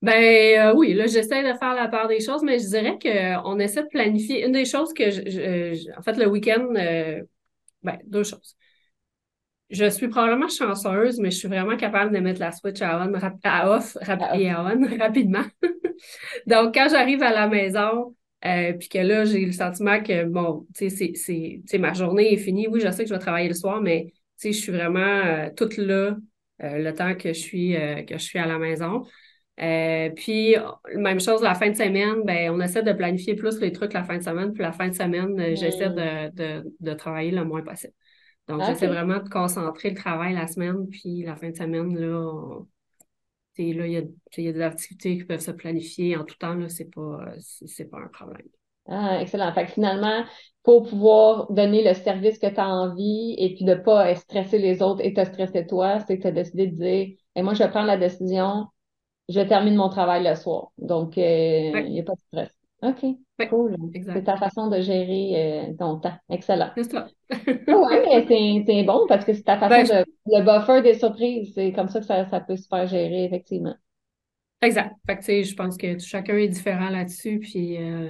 Ben 0.02 0.60
euh, 0.70 0.74
oui, 0.76 0.94
là, 0.94 1.08
j'essaie 1.08 1.42
de 1.42 1.58
faire 1.58 1.74
la 1.74 1.88
part 1.88 2.08
des 2.08 2.20
choses, 2.20 2.44
mais 2.44 2.60
je 2.60 2.68
dirais 2.68 3.00
qu'on 3.02 3.60
essaie 3.60 3.82
de 3.84 3.88
planifier. 3.88 4.46
Une 4.46 4.52
des 4.52 4.66
choses 4.66 4.94
que 4.94 5.10
je, 5.10 5.22
je- 5.26 5.74
je- 5.74 5.98
en 6.00 6.04
fait, 6.04 6.14
le 6.18 6.28
week-end, 6.28 6.68
euh, 6.76 7.24
ben, 7.84 8.00
deux 8.08 8.24
choses. 8.24 8.58
Je 9.70 9.90
suis 9.90 10.08
probablement 10.08 10.48
chanceuse, 10.48 11.20
mais 11.20 11.32
je 11.32 11.38
suis 11.38 11.48
vraiment 11.48 11.76
capable 11.76 12.14
de 12.14 12.20
mettre 12.20 12.40
la 12.40 12.52
switch 12.52 12.82
à, 12.82 13.08
on, 13.08 13.14
à 13.44 13.70
off 13.70 13.98
et 14.36 14.50
à 14.50 14.64
on 14.64 14.98
rapidement. 15.00 15.44
Donc, 16.48 16.74
quand 16.76 16.88
j'arrive 16.90 17.24
à 17.24 17.32
la 17.32 17.48
maison, 17.48 18.16
euh, 18.46 18.74
puis 18.74 18.90
que 18.90 19.00
là, 19.00 19.26
j'ai 19.26 19.46
le 19.46 19.52
sentiment 19.52 20.02
que, 20.04 20.24
bon, 20.26 20.68
tu 20.76 20.90
sais, 20.90 21.14
c'est, 21.16 21.78
ma 21.78 21.94
journée 21.94 22.34
est 22.34 22.38
finie. 22.38 22.68
Oui, 22.68 22.80
je 22.80 22.92
sais 22.92 23.04
que 23.04 23.10
je 23.10 23.14
vais 23.14 23.20
travailler 23.20 23.48
le 23.48 23.56
soir, 23.56 23.82
mais, 23.82 24.06
tu 24.08 24.14
sais, 24.38 24.52
je 24.52 24.60
suis 24.60 24.72
vraiment 24.72 25.00
euh, 25.00 25.50
toute 25.56 25.78
là 25.78 26.16
euh, 26.62 26.78
le 26.78 26.94
temps 26.94 27.16
que 27.16 27.30
je 27.30 27.40
suis, 27.40 27.76
que 28.08 28.18
je 28.18 28.24
suis 28.24 28.38
à 28.38 28.46
la 28.46 28.60
maison. 28.60 29.04
puis, 30.16 30.56
même 30.96 31.20
chose, 31.20 31.42
la 31.42 31.56
fin 31.56 31.70
de 31.70 31.76
semaine, 31.76 32.24
ben, 32.24 32.52
on 32.52 32.62
essaie 32.62 32.84
de 32.84 32.94
planifier 32.94 33.36
plus 33.36 33.60
les 33.60 33.72
trucs 33.72 33.94
la 33.94 34.04
fin 34.04 34.18
de 34.18 34.24
semaine. 34.24 34.54
Puis 34.54 34.62
la 34.62 34.74
fin 34.74 34.90
de 34.90 34.94
semaine, 34.94 35.56
j'essaie 35.56 35.90
de, 35.90 36.30
de, 36.36 36.72
de, 36.80 36.94
travailler 36.94 37.32
le 37.32 37.46
moins 37.46 37.64
possible. 37.64 37.94
Donc, 38.48 38.64
j'essaie 38.64 38.88
vraiment 38.88 39.20
de 39.20 39.30
concentrer 39.30 39.90
le 39.90 39.96
travail 39.96 40.34
la 40.34 40.48
semaine, 40.48 40.88
puis 40.88 41.24
la 41.24 41.36
fin 41.36 41.50
de 41.50 41.56
semaine, 41.56 41.98
là, 41.98 42.60
là, 43.58 43.88
il 43.88 43.94
y 43.94 43.98
a, 43.98 44.02
y 44.38 44.48
a, 44.48 44.52
des 44.54 44.62
activités 44.62 45.18
qui 45.18 45.24
peuvent 45.24 45.40
se 45.40 45.52
planifier 45.52 46.16
en 46.18 46.24
tout 46.24 46.36
temps, 46.38 46.54
là, 46.54 46.70
c'est 46.70 46.94
pas, 46.94 47.34
c'est 47.40 47.90
pas 47.90 48.00
un 48.00 48.08
problème. 48.08 48.48
Ah, 48.88 49.20
excellent. 49.20 49.52
Fait 49.54 49.66
que 49.66 49.72
finalement, 49.72 50.24
pour 50.62 50.88
pouvoir 50.88 51.52
donner 51.52 51.84
le 51.84 51.96
service 51.96 52.38
que 52.38 52.48
tu 52.48 52.60
as 52.60 52.68
envie 52.68 53.36
et 53.38 53.56
puis 53.56 53.66
de 53.66 53.74
ne 53.74 53.80
pas 53.80 54.14
stresser 54.14 54.60
les 54.60 54.84
autres 54.84 55.04
et 55.04 55.14
te 55.14 55.26
stresser 55.26 55.66
toi, 55.66 56.00
c'est 56.02 56.18
que 56.18 56.22
tu 56.22 56.28
as 56.28 56.32
décidé 56.32 56.68
de 56.68 56.76
dire 56.76 57.18
et 57.36 57.42
moi, 57.42 57.54
je 57.56 57.64
prendre 57.64 57.88
la 57.88 57.98
décision, 57.98 58.68
je 59.28 59.42
termine 59.42 59.76
mon 59.76 59.90
travail 59.90 60.24
le 60.24 60.36
soir. 60.36 60.72
Donc, 60.78 61.18
euh, 61.18 61.22
il 61.22 61.92
n'y 61.92 62.00
a 62.00 62.04
pas 62.04 62.14
de 62.14 62.20
stress. 62.20 62.52
OK. 62.84 63.25
Cool. 63.50 63.76
C'est 63.94 64.24
ta 64.24 64.38
façon 64.38 64.70
de 64.70 64.80
gérer 64.80 65.70
euh, 65.70 65.74
ton 65.78 66.00
temps. 66.00 66.16
Excellent. 66.30 66.72
C'est 66.76 66.92
ça. 66.92 67.08
oui, 67.30 68.64
c'est 68.66 68.84
bon 68.84 69.06
parce 69.08 69.26
que 69.26 69.34
c'est 69.34 69.44
ta 69.44 69.58
façon 69.58 69.94
ben, 69.94 70.04
de. 70.04 70.06
Le 70.28 70.44
buffer 70.44 70.82
des 70.82 70.98
surprises, 70.98 71.52
c'est 71.54 71.72
comme 71.74 71.90
ça 71.90 72.00
que 72.00 72.06
ça, 72.06 72.26
ça, 72.26 72.40
peut 72.40 72.56
se 72.56 72.68
faire 72.68 72.88
gérer, 72.88 73.26
effectivement. 73.26 73.76
Exact. 74.62 74.96
Fait 75.06 75.18
que, 75.18 75.44
je 75.44 75.56
pense 75.56 75.78
que 75.78 76.00
chacun 76.00 76.38
est 76.38 76.48
différent 76.48 76.90
là-dessus, 76.90 77.40
puis 77.40 77.78
euh, 77.78 78.10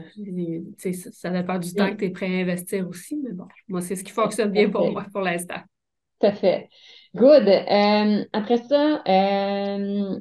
ça, 0.78 1.12
ça 1.12 1.30
dépend 1.30 1.58
du 1.58 1.74
temps 1.74 1.90
que 1.92 1.98
tu 1.98 2.06
es 2.06 2.10
prêt 2.12 2.28
à 2.28 2.42
investir 2.42 2.88
aussi, 2.88 3.20
mais 3.24 3.34
bon, 3.34 3.48
moi, 3.68 3.82
c'est 3.82 3.96
ce 3.96 4.04
qui 4.04 4.12
fonctionne 4.12 4.52
bien 4.52 4.70
pour 4.70 4.92
moi 4.92 5.06
pour 5.12 5.22
l'instant. 5.22 5.60
Tout 6.20 6.28
à 6.28 6.32
fait. 6.32 6.70
Good. 7.16 7.48
Euh, 7.48 8.26
après 8.32 8.58
ça, 8.58 9.02
euh, 9.08 10.20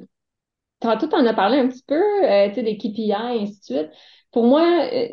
tantôt, 0.79 1.07
tu 1.07 1.15
en 1.15 1.25
as 1.25 1.33
parlé 1.33 1.57
un 1.57 1.67
petit 1.69 1.85
peu, 1.87 2.01
tu 2.21 2.55
sais, 2.55 2.63
des 2.63 2.77
KPI 2.77 3.11
et 3.11 3.41
ainsi 3.43 3.59
de 3.59 3.63
suite. 3.63 3.91
Pour 4.35 4.43
moi, 4.43 4.89
euh, 4.91 5.07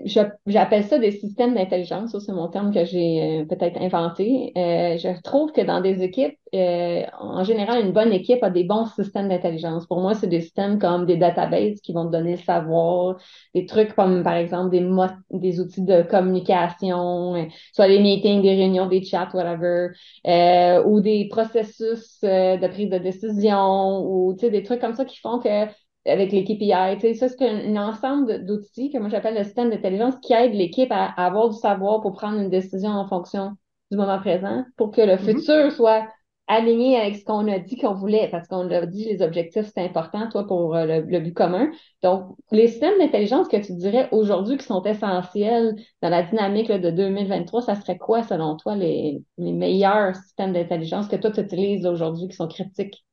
j'appelle 0.47 0.83
ça 0.83 0.99
des 0.99 1.13
systèmes 1.13 1.55
d'intelligence. 1.55 2.11
Ça, 2.11 2.19
c'est 2.19 2.33
mon 2.33 2.49
terme 2.49 2.75
que 2.75 2.85
j'ai 2.85 3.43
euh, 3.43 3.45
peut-être 3.45 3.81
inventé. 3.81 4.51
Euh, 4.57 4.99
je 4.99 5.23
trouve 5.23 5.53
que 5.53 5.61
dans 5.61 5.81
des 5.81 6.03
équipes, 6.03 6.37
en 6.53 7.45
général, 7.45 7.87
une 7.87 7.93
bonne 7.93 8.13
équipe 8.13 8.43
a 8.43 8.51
des 8.51 8.65
bons 8.65 8.87
systèmes 8.87 9.29
d'intelligence. 9.29 9.87
Pour 9.87 10.01
moi, 10.01 10.15
c'est 10.15 10.27
des 10.27 10.41
systèmes 10.41 10.81
comme 10.81 11.07
des 11.07 11.17
databases 11.17 11.81
qui 11.81 11.93
vont 11.93 12.07
te 12.07 12.11
donner 12.11 12.33
le 12.33 12.39
savoir, 12.39 13.17
des 13.55 13.65
trucs 13.65 13.95
comme, 13.95 14.25
par 14.25 14.35
exemple, 14.35 14.71
des, 14.71 14.85
des 15.31 15.61
outils 15.61 15.83
de 15.83 16.03
communication, 16.03 17.49
soit 17.73 17.87
des 17.87 18.01
meetings, 18.01 18.43
des 18.43 18.57
réunions, 18.57 18.87
des 18.87 19.05
chats, 19.05 19.29
whatever, 19.33 19.91
ou 20.85 21.01
des 21.01 21.29
processus 21.31 22.19
de 22.23 22.67
prise 22.67 22.91
de 22.91 22.99
décision, 22.99 24.05
ou 24.05 24.35
des 24.35 24.65
trucs 24.65 24.81
comme 24.81 24.95
ça 24.95 25.05
qui 25.05 25.19
font 25.21 25.39
que 25.39 25.69
avec 26.07 26.33
les 26.33 26.45
KPI. 26.45 26.99
Tu 26.99 27.01
sais, 27.01 27.15
ça, 27.15 27.29
c'est 27.29 27.49
un, 27.49 27.77
ensemble 27.77 28.45
d'outils 28.45 28.91
que 28.91 28.99
moi 28.99 29.09
j'appelle 29.09 29.37
le 29.37 29.45
système 29.45 29.71
d'intelligence 29.71 30.15
qui 30.23 30.33
aide 30.33 30.55
l'équipe 30.55 30.91
à, 30.91 31.07
avoir 31.07 31.51
du 31.51 31.57
savoir 31.57 32.01
pour 32.01 32.13
prendre 32.13 32.39
une 32.39 32.51
décision 32.51 32.91
en 32.91 33.09
fonction 33.09 33.53
du 33.91 33.97
moment 33.97 34.19
présent 34.19 34.65
pour 34.77 34.91
que 34.91 35.01
le 35.01 35.15
mm-hmm. 35.15 35.39
futur 35.39 35.73
soit 35.73 36.07
aligné 36.49 36.97
avec 36.99 37.17
ce 37.17 37.25
qu'on 37.25 37.49
a 37.49 37.59
dit 37.59 37.77
qu'on 37.77 37.95
voulait, 37.95 38.29
parce 38.31 38.49
qu'on 38.49 38.65
l'a 38.65 38.85
dit, 38.85 39.05
les 39.05 39.23
objectifs, 39.23 39.71
c'est 39.73 39.83
important, 39.83 40.29
toi, 40.29 40.47
pour 40.47 40.75
euh, 40.75 41.01
le, 41.01 41.21
but 41.21 41.33
commun. 41.33 41.71
Donc, 42.03 42.37
les 42.51 42.69
systèmes 42.69 42.99
d'intelligence 42.99 43.49
que 43.49 43.57
tu 43.57 43.73
dirais 43.75 44.09
aujourd'hui 44.13 44.59
qui 44.59 44.67
sont 44.67 44.83
essentiels 44.83 45.77
dans 46.03 46.11
la 46.11 46.25
dynamique 46.25 46.71
de 46.71 46.91
2023, 46.91 47.63
ça 47.63 47.75
serait 47.77 47.97
quoi, 47.97 48.23
selon 48.23 48.57
toi, 48.57 48.75
les, 48.75 49.23
les 49.39 49.53
meilleurs 49.53 50.15
systèmes 50.17 50.53
d'intelligence 50.53 51.09
que 51.09 51.17
toi, 51.17 51.31
tu 51.31 51.41
utilises 51.41 51.87
aujourd'hui 51.87 52.29
qui 52.29 52.37
sont 52.37 52.49
critiques? 52.49 53.05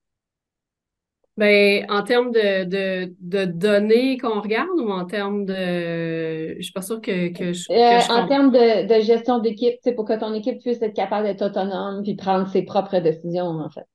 Ben, 1.40 1.86
en 1.90 2.04
termes 2.04 2.32
de, 2.32 2.66
de, 2.66 3.16
de 3.22 3.46
données 3.46 4.18
qu'on 4.18 4.42
regarde 4.42 4.78
ou 4.78 4.90
en 4.90 5.06
termes 5.06 5.46
de. 5.46 6.56
Je 6.58 6.62
suis 6.62 6.74
pas 6.74 6.82
sûre 6.82 7.00
que, 7.00 7.30
que, 7.30 7.54
je, 7.54 7.72
euh, 7.72 8.14
En 8.14 8.28
termes 8.28 8.52
de, 8.52 8.86
de 8.86 9.02
gestion 9.02 9.40
d'équipe, 9.40 9.80
pour 9.96 10.04
que 10.04 10.20
ton 10.20 10.34
équipe 10.34 10.60
puisse 10.60 10.82
être 10.82 10.94
capable 10.94 11.26
d'être 11.26 11.42
autonome 11.42 12.04
puis 12.04 12.16
prendre 12.16 12.46
ses 12.50 12.64
propres 12.64 13.00
décisions, 13.00 13.46
en 13.46 13.70
fait. 13.70 13.86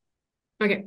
OK. 0.64 0.84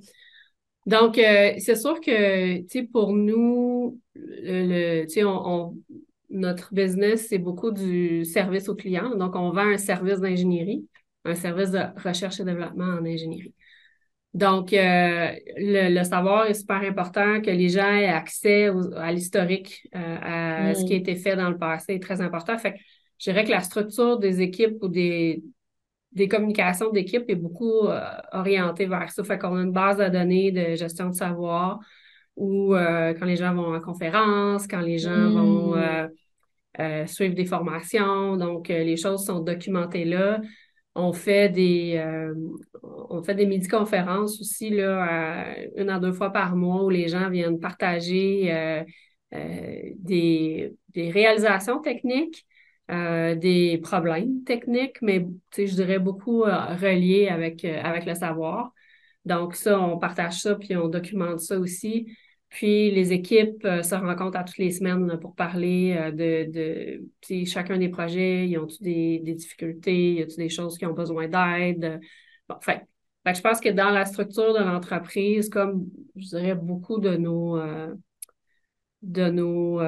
Donc, 0.87 1.19
euh, 1.19 1.53
c'est 1.59 1.75
sûr 1.75 2.01
que, 2.01 2.57
tu 2.61 2.67
sais, 2.69 2.83
pour 2.83 3.13
nous, 3.13 3.99
le, 4.15 5.03
tu 5.03 5.09
sais, 5.09 5.23
on, 5.23 5.75
notre 6.31 6.73
business, 6.73 7.27
c'est 7.29 7.37
beaucoup 7.37 7.69
du 7.69 8.25
service 8.25 8.67
au 8.67 8.73
client. 8.75 9.15
Donc, 9.15 9.35
on 9.35 9.51
vend 9.51 9.67
un 9.67 9.77
service 9.77 10.19
d'ingénierie, 10.21 10.87
un 11.23 11.35
service 11.35 11.69
de 11.69 11.81
recherche 12.03 12.39
et 12.39 12.43
développement 12.43 12.85
en 12.85 13.05
ingénierie. 13.05 13.53
Donc, 14.33 14.73
euh, 14.73 15.31
le, 15.57 16.03
savoir 16.03 16.45
est 16.45 16.53
super 16.53 16.81
important, 16.83 17.41
que 17.41 17.49
les 17.49 17.69
gens 17.69 17.91
aient 17.91 18.07
accès 18.07 18.69
à 18.95 19.11
l'historique, 19.11 19.87
euh, 19.95 20.69
à 20.69 20.75
ce 20.75 20.85
qui 20.85 20.93
a 20.93 20.97
mm. 20.97 20.99
été 20.99 21.15
fait 21.15 21.35
dans 21.35 21.49
le 21.49 21.57
passé 21.57 21.95
est 21.95 22.03
très 22.03 22.21
important. 22.21 22.57
Fait 22.57 22.73
que 22.73 22.77
je 23.17 23.31
dirais 23.31 23.45
que 23.45 23.49
la 23.49 23.61
structure 23.61 24.19
des 24.19 24.41
équipes 24.41 24.77
ou 24.81 24.89
des, 24.89 25.43
des 26.11 26.27
communications 26.27 26.91
d'équipe 26.91 27.23
est 27.29 27.35
beaucoup 27.35 27.87
euh, 27.87 27.99
orientée 28.31 28.85
vers 28.85 29.11
ça. 29.11 29.23
Fait 29.23 29.39
qu'on 29.39 29.57
a 29.57 29.61
une 29.61 29.71
base 29.71 29.97
de 29.97 30.07
données 30.09 30.51
de 30.51 30.75
gestion 30.75 31.09
de 31.09 31.15
savoir 31.15 31.79
où 32.35 32.75
quand 32.75 33.25
les 33.25 33.35
gens 33.35 33.55
vont 33.55 33.73
en 33.73 33.79
conférence, 33.79 34.67
quand 34.67 34.81
les 34.81 34.99
gens 34.99 35.31
vont 35.31 35.75
mm. 35.75 37.07
suivre 37.07 37.33
des 37.33 37.45
formations, 37.45 38.37
donc 38.37 38.67
les 38.67 38.97
choses 38.97 39.25
sont 39.25 39.39
documentées 39.39 40.05
là 40.05 40.39
on 40.97 41.13
fait 41.13 41.49
des, 41.49 41.93
euh, 41.97 42.33
on 42.83 43.21
midi-conférences 43.21 44.41
aussi, 44.41 44.71
là, 44.71 45.55
une 45.75 45.89
à 45.91 45.99
deux 45.99 46.11
fois 46.11 46.31
par 46.31 46.55
mois 46.55 46.83
où 46.83 46.89
les 46.89 47.07
gens 47.07 47.29
viennent 47.29 47.59
partager 47.59 48.51
euh, 48.51 48.83
euh, 49.33 49.79
des, 49.99 50.73
réalisations 50.95 51.79
techniques, 51.79 52.45
des 52.89 53.79
problèmes 53.83 54.43
techniques, 54.43 55.01
mais 55.01 55.27
je 55.55 55.65
dirais 55.65 55.99
beaucoup 55.99 56.41
reliés 56.41 57.27
avec, 57.27 57.63
avec 57.63 58.05
le 58.05 58.15
savoir. 58.15 58.73
Donc, 59.25 59.55
ça, 59.55 59.79
on 59.79 59.99
partage 59.99 60.41
ça, 60.41 60.55
puis 60.55 60.75
on 60.75 60.87
documente 60.87 61.41
ça 61.41 61.59
aussi. 61.59 62.07
Puis 62.49 62.91
les 62.91 63.11
équipes 63.11 63.65
euh, 63.65 63.83
se 63.83 63.95
rencontrent 63.95 64.37
à 64.37 64.43
toutes 64.43 64.57
les 64.57 64.71
semaines 64.71 65.19
pour 65.19 65.35
parler 65.35 65.95
euh, 65.97 66.11
de, 66.11 67.45
chacun 67.45 67.77
des 67.77 67.89
projets, 67.89 68.47
ils 68.47 68.57
ont 68.57 68.67
des, 68.79 69.19
des 69.19 69.33
difficultés, 69.33 70.13
y 70.13 70.21
a 70.21 70.25
des 70.25 70.49
choses 70.49 70.77
qui 70.77 70.85
ont 70.85 70.93
besoin 70.93 71.27
d'aide? 71.27 71.99
Bon, 72.47 72.55
fait, 72.61 72.83
je 73.25 73.41
pense 73.41 73.59
que 73.59 73.69
dans 73.69 73.89
la 73.89 74.05
structure 74.05 74.53
de 74.53 74.63
l'entreprise, 74.63 75.49
comme 75.49 75.87
je 76.15 76.27
dirais 76.27 76.55
beaucoup 76.55 76.99
de 76.99 77.17
nos 77.17 77.57
euh, 77.57 77.93
de 79.03 79.29
nos 79.29 79.79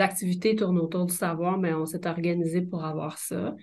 activités 0.00 0.56
tournent 0.56 0.80
autour 0.80 1.06
du 1.06 1.14
savoir, 1.14 1.56
mais 1.56 1.72
on 1.72 1.86
s'est 1.86 2.06
organisé 2.06 2.62
pour 2.62 2.84
avoir 2.84 3.16
ça. 3.16 3.54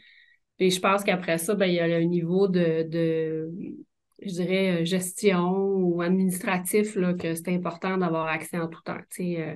Puis 0.57 0.71
je 0.71 0.79
pense 0.79 1.03
qu'après 1.03 1.37
ça, 1.37 1.55
ben, 1.55 1.65
il 1.65 1.73
y 1.73 1.79
a 1.79 1.87
le 1.87 2.05
niveau 2.05 2.47
de, 2.47 2.83
de 2.83 3.51
je 4.21 4.31
dirais, 4.31 4.81
euh, 4.81 4.85
gestion 4.85 5.51
ou 5.51 6.01
administratif, 6.01 6.95
là, 6.95 7.13
que 7.13 7.33
c'est 7.33 7.49
important 7.49 7.97
d'avoir 7.97 8.27
accès 8.27 8.57
en 8.57 8.67
tout 8.67 8.81
temps. 8.83 8.97
Tu 9.09 9.35
sais, 9.35 9.41
euh, 9.41 9.55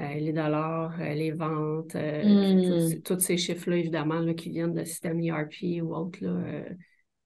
euh, 0.00 0.14
les 0.14 0.32
dollars, 0.32 0.96
les 0.98 1.32
ventes, 1.32 1.94
hmm. 1.94 3.02
tous 3.04 3.18
ces 3.18 3.36
chiffres-là, 3.36 3.76
évidemment, 3.76 4.20
là, 4.20 4.32
qui 4.32 4.50
viennent 4.50 4.74
de 4.74 4.84
système 4.84 5.20
ERP 5.20 5.82
ou 5.82 5.94
autre. 5.94 6.18
Là, 6.22 6.64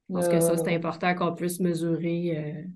je 0.08 0.14
pense 0.14 0.28
que 0.28 0.40
ça, 0.40 0.56
c'est 0.56 0.74
important 0.74 1.14
qu'on 1.14 1.34
puisse 1.34 1.60
mesurer 1.60 2.66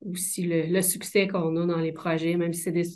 aussi 0.00 0.42
le, 0.46 0.80
succès 0.80 1.26
qu'on 1.26 1.54
a 1.56 1.66
dans 1.66 1.78
les 1.78 1.92
projets, 1.92 2.36
même 2.36 2.54
si 2.54 2.62
c'est 2.62 2.72
des, 2.72 2.86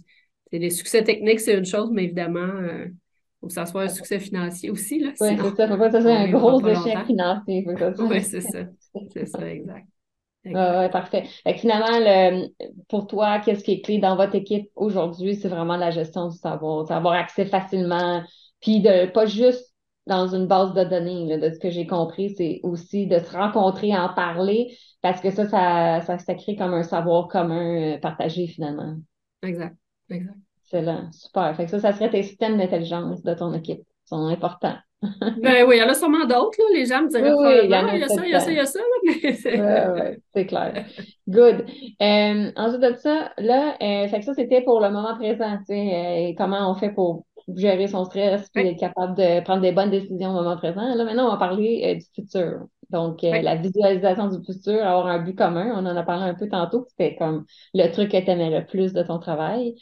des, 0.53 0.70
succès 0.70 1.05
techniques, 1.05 1.40
c'est 1.40 1.57
une 1.57 1.66
chose, 1.66 1.90
mais 1.92 2.05
évidemment, 2.05 2.53
il 2.59 2.92
faut 3.40 3.46
que 3.48 3.53
ça 3.53 3.66
soit 3.66 3.82
un 3.82 3.88
succès 3.88 4.18
financier 4.18 4.70
aussi. 4.70 5.03
Oui, 5.03 5.12
c'est 5.16 5.24
ça. 5.24 5.32
Il 5.32 5.36
ne 5.36 5.42
faut 5.42 5.51
pas 5.78 5.86
que 5.86 5.92
ça 5.92 6.01
soit 6.01 6.16
un 6.16 6.30
gros 6.30 6.66
échec 6.66 7.05
financier. 7.07 7.66
Oui, 7.98 8.22
c'est 8.22 8.40
ça. 8.40 8.64
C'est 9.12 9.26
ça, 9.26 9.51
exact. 9.51 9.86
Oui, 10.45 10.53
parfait. 10.55 11.24
finalement, 11.57 12.47
pour 12.88 13.07
toi, 13.07 13.41
qu'est-ce 13.41 13.62
qui 13.62 13.72
est 13.72 13.80
clé 13.82 13.99
dans 13.99 14.16
votre 14.16 14.34
équipe 14.34 14.70
aujourd'hui? 14.74 15.36
C'est 15.36 15.49
vraiment 15.49 15.76
la 15.76 15.91
gestion 15.91 16.28
du 16.28 16.36
savoir, 16.36 16.91
avoir 16.91 17.14
accès 17.14 17.45
facilement, 17.45 18.22
puis 18.61 18.80
de 18.80 19.07
pas 19.11 19.26
juste 19.26 19.70
dans 20.07 20.26
une 20.26 20.47
base 20.47 20.74
de 20.74 20.84
données, 20.84 21.38
de 21.38 21.51
ce 21.51 21.59
que 21.59 21.70
j'ai 21.70 21.86
compris, 21.86 22.30
c'est 22.30 22.61
aussi 22.62 23.07
de 23.07 23.18
se 23.18 23.30
rencontrer, 23.30 23.97
en 23.97 24.12
parler, 24.12 24.76
parce 25.03 25.20
que 25.20 25.30
ça, 25.30 25.47
ça, 25.47 26.18
ça, 26.18 26.34
crée 26.34 26.57
comme 26.57 26.74
un 26.74 26.82
savoir 26.82 27.28
commun 27.28 27.95
euh, 27.95 27.99
partagé 27.99 28.47
finalement. 28.47 28.97
Exact, 29.43 29.76
exact. 30.09 30.36
Excellent, 30.64 31.11
super. 31.12 31.55
Fait 31.57 31.64
que 31.64 31.70
ça, 31.70 31.80
ça 31.80 31.93
serait 31.93 32.11
tes 32.11 32.22
systèmes 32.22 32.57
d'intelligence 32.57 33.22
de 33.22 33.34
ton 33.34 33.53
équipe. 33.55 33.82
sont 34.05 34.26
importants. 34.26 34.76
ben 35.42 35.66
oui, 35.66 35.76
il 35.76 35.78
y 35.78 35.82
en 35.82 35.88
a 35.88 35.94
sûrement 35.94 36.26
d'autres. 36.26 36.59
Les 36.74 36.84
gens 36.86 37.03
me 37.03 37.09
diraient 37.09 37.32
Oui, 37.32 37.46
oui, 37.46 37.61
il 37.64 37.70
y 37.70 37.74
en 37.74 37.86
a 37.88 37.94
il 37.94 38.01
y 38.01 38.05
a 38.05 38.09
ça, 38.09 38.22
il 38.26 38.30
y 38.30 38.34
a 38.34 38.40
ça, 38.40 38.51
il 38.51 38.57
y 38.57 38.61
a 38.61 38.66
ça, 38.66 38.78
là, 38.78 39.12
mais 39.22 39.32
c'est- 39.32 39.59
Ouais, 39.61 39.88
ouais, 39.88 40.20
c'est 40.34 40.46
clair. 40.46 40.84
Good. 41.26 41.64
Euh, 42.03 42.53
ensuite 42.57 42.80
de 42.82 42.94
ça, 42.96 43.32
là, 43.38 43.76
euh, 43.82 44.09
fait 44.09 44.18
que 44.18 44.24
ça, 44.26 44.34
c'était 44.34 44.61
pour 44.62 44.80
le 44.80 44.90
moment 44.90 45.16
présent, 45.16 45.57
tu 45.59 45.64
sais, 45.74 46.30
euh, 46.30 46.34
comment 46.36 46.70
on 46.70 46.74
fait 46.74 46.90
pour 46.92 47.24
gérer 47.57 47.88
son 47.88 48.05
stress, 48.05 48.48
puis 48.53 48.62
Oui. 48.62 48.70
être 48.70 48.78
capable 48.78 49.14
de 49.16 49.40
prendre 49.42 49.62
des 49.62 49.72
bonnes 49.72 49.90
décisions 49.90 50.30
au 50.30 50.34
moment 50.34 50.57
présent. 50.59 50.94
Là, 50.94 51.05
maintenant, 51.05 51.28
on 51.28 51.30
va 51.32 51.38
parler 51.38 51.96
du 51.96 52.05
futur. 52.22 52.66
Donc, 52.90 53.20
Oui. 53.22 53.40
la 53.42 53.57
visualisation 53.57 54.28
du 54.28 54.44
futur, 54.44 54.84
avoir 54.84 55.07
un 55.07 55.20
but 55.20 55.34
commun, 55.36 55.72
on 55.76 55.86
en 55.86 55.96
a 55.96 56.03
parlé 56.03 56.24
un 56.24 56.34
peu 56.34 56.48
tantôt, 56.48 56.84
c'était 56.90 57.16
comme 57.16 57.46
le 57.72 57.88
truc 57.90 58.11
que 58.11 58.18
tu 58.18 58.28
aimais 58.30 58.51
le 58.51 58.66
plus 58.66 58.92
de 58.92 59.03
ton 59.03 59.18
travail. 59.18 59.74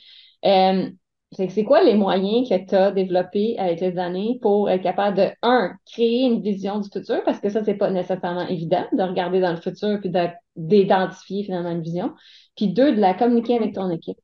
Euh, 0.45 0.89
c'est 1.33 1.65
quoi 1.65 1.83
les 1.83 1.95
moyens 1.95 2.49
que 2.49 2.67
tu 2.67 2.75
as 2.75 2.91
développés 2.91 3.59
avec 3.59 3.81
les 3.81 3.99
années 3.99 4.39
pour 4.41 4.71
être 4.71 4.83
capable 4.83 5.17
de, 5.17 5.29
un, 5.43 5.75
créer 5.85 6.23
une 6.23 6.41
vision 6.41 6.81
du 6.81 6.89
futur, 6.91 7.23
parce 7.25 7.39
que 7.41 7.51
ça, 7.51 7.63
c'est 7.65 7.75
pas 7.75 7.91
nécessairement 7.91 8.49
évident 8.49 8.87
de 8.93 9.03
regarder 9.03 9.41
dans 9.41 9.51
le 9.53 9.61
futur 9.61 10.01
puis 10.01 10.11
de- 10.11 10.29
d'identifier 10.57 11.45
finalement 11.45 11.71
une 11.71 11.83
vision. 11.83 12.15
Puis 12.57 12.69
deux, 12.69 12.93
de 12.95 13.01
la 13.01 13.15
communiquer 13.15 13.57
avec 13.57 13.75
ton 13.75 13.91
équipe? 13.91 14.19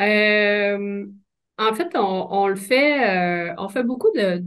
Euh, 0.00 1.06
en 1.58 1.74
fait, 1.74 1.96
on, 1.96 2.28
on 2.30 2.48
le 2.48 2.56
fait, 2.56 3.50
euh, 3.50 3.54
on 3.58 3.68
fait 3.68 3.84
beaucoup 3.84 4.10
de, 4.16 4.38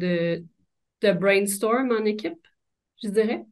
de, 1.02 1.12
brainstorm 1.14 1.92
en 1.92 2.04
équipe, 2.04 2.38
je 3.04 3.10
dirais. 3.10 3.46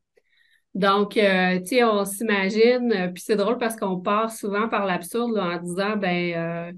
Donc, 0.75 1.17
euh, 1.17 1.59
tu 1.59 1.67
sais, 1.67 1.83
on 1.85 2.05
s'imagine, 2.05 3.11
puis 3.13 3.23
c'est 3.25 3.37
drôle 3.37 3.57
parce 3.57 3.77
qu'on 3.77 4.01
part 4.01 4.31
souvent 4.31 4.67
par 4.69 4.85
l'absurde 4.85 5.37
en 5.37 5.57
disant, 5.61 5.97
ben, 5.97 6.77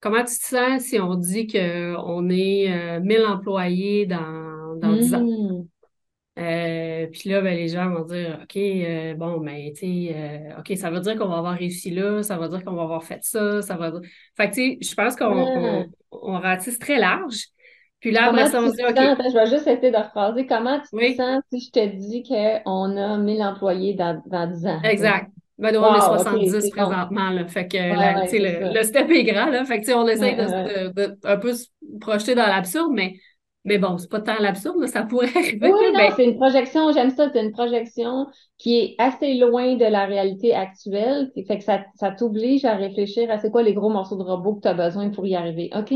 comment 0.00 0.24
tu 0.24 0.38
te 0.38 0.44
sens 0.44 0.82
si 0.82 0.98
on 0.98 1.14
dit 1.14 1.46
qu'on 1.46 2.28
est 2.30 2.72
euh, 2.72 3.00
1000 3.00 3.26
employés 3.26 4.06
dans, 4.06 4.76
dans 4.76 4.96
10 4.96 5.14
ans? 5.14 5.20
Hmm. 5.20 5.64
Euh, 6.38 7.06
puis 7.08 7.28
là, 7.28 7.42
ben, 7.42 7.54
les 7.54 7.68
gens 7.68 7.90
vont 7.90 8.04
dire, 8.04 8.38
OK, 8.42 8.56
euh, 8.56 9.14
bon, 9.14 9.40
ben, 9.40 9.72
tu 9.74 10.08
euh, 10.10 10.58
OK, 10.58 10.74
ça 10.76 10.90
veut 10.90 11.00
dire 11.00 11.16
qu'on 11.16 11.28
va 11.28 11.38
avoir 11.38 11.54
réussi 11.54 11.90
là, 11.90 12.22
ça 12.22 12.38
veut 12.38 12.48
dire 12.48 12.64
qu'on 12.64 12.74
va 12.74 12.82
avoir 12.82 13.04
fait 13.04 13.22
ça, 13.22 13.60
ça 13.60 13.76
va 13.76 13.90
dire... 13.90 14.00
Fait 14.36 14.48
que, 14.48 14.54
tu 14.54 14.62
sais, 14.62 14.78
je 14.80 14.94
pense 14.94 15.16
qu'on 15.16 15.26
on, 15.26 15.86
on 16.12 16.38
ratisse 16.38 16.78
très 16.78 16.98
large. 16.98 17.46
Puis 17.98 18.10
là, 18.10 18.28
après 18.28 18.46
ça, 18.46 18.62
on 18.62 18.70
se 18.70 18.76
dit, 18.76 18.82
OK, 18.82 18.96
sens? 18.96 19.18
Attends, 19.18 19.30
je 19.30 19.34
vais 19.34 19.46
juste 19.46 19.66
essayer 19.66 19.90
de 19.90 19.96
rephraser. 19.96 20.46
Comment 20.46 20.80
tu 20.80 20.96
te 20.96 21.14
sens 21.14 21.42
si 21.52 21.60
je 21.60 21.70
te 21.70 21.86
dis 21.86 22.22
qu'on 22.22 22.96
a 22.96 23.18
1000 23.18 23.42
employés 23.42 23.94
dans, 23.94 24.22
dans 24.24 24.46
10 24.46 24.66
ans? 24.66 24.80
exact. 24.84 25.30
Ben, 25.60 25.72
nous, 25.74 25.80
on 25.80 25.94
est 25.94 26.00
Wow, 26.00 26.20
ok, 26.22 26.28
70 26.28 26.52
c'est 26.60 26.70
bon. 26.76 26.96
présentement, 26.96 27.30
là. 27.30 27.46
Fait 27.46 27.68
que, 27.68 27.76
Ouais, 27.88 28.14
le, 28.38 28.74
le 28.78 28.82
step 28.82 29.10
est 29.10 29.24
grand, 29.24 29.46
là. 29.46 29.64
Fait 29.64 29.80
que, 29.80 29.92
on 29.92 30.08
essaye 30.08 30.34
de, 30.36 30.42
Ouais, 30.42 30.64
de, 30.88 30.92
de- 30.92 31.18
un 31.24 31.36
peu 31.36 31.52
se 31.54 31.68
projeter 32.00 32.34
dans 32.34 32.46
l'absurde, 32.46 32.92
mais, 32.94 33.14
mais 33.64 33.78
bon, 33.78 33.98
c'est 33.98 34.10
pas 34.10 34.20
tant 34.20 34.38
l'absurde, 34.40 34.86
ça 34.86 35.02
pourrait 35.04 35.28
arriver, 35.36 35.58
Oui, 35.62 35.92
ben, 35.94 36.10
c'est 36.16 36.24
une 36.24 36.36
projection, 36.36 36.90
j'aime 36.92 37.10
ça, 37.10 37.28
c'est 37.32 37.42
une 37.42 37.52
projection 37.52 38.26
qui 38.58 38.78
est 38.78 38.94
assez 38.98 39.34
loin 39.34 39.76
de 39.76 39.84
la 39.84 40.06
réalité 40.06 40.54
actuelle. 40.54 41.30
Fait 41.46 41.58
que 41.58 41.64
ça, 41.64 41.84
ça 41.96 42.10
t'oblige 42.12 42.64
à 42.64 42.76
réfléchir 42.76 43.30
à 43.30 43.38
c'est 43.38 43.50
quoi 43.50 43.62
les 43.62 43.74
gros 43.74 43.90
morceaux 43.90 44.16
de 44.16 44.22
robot 44.22 44.54
que 44.56 44.62
tu 44.62 44.68
as 44.68 44.74
besoin 44.74 45.10
pour 45.10 45.26
y 45.26 45.34
arriver. 45.36 45.70
OK, 45.76 45.92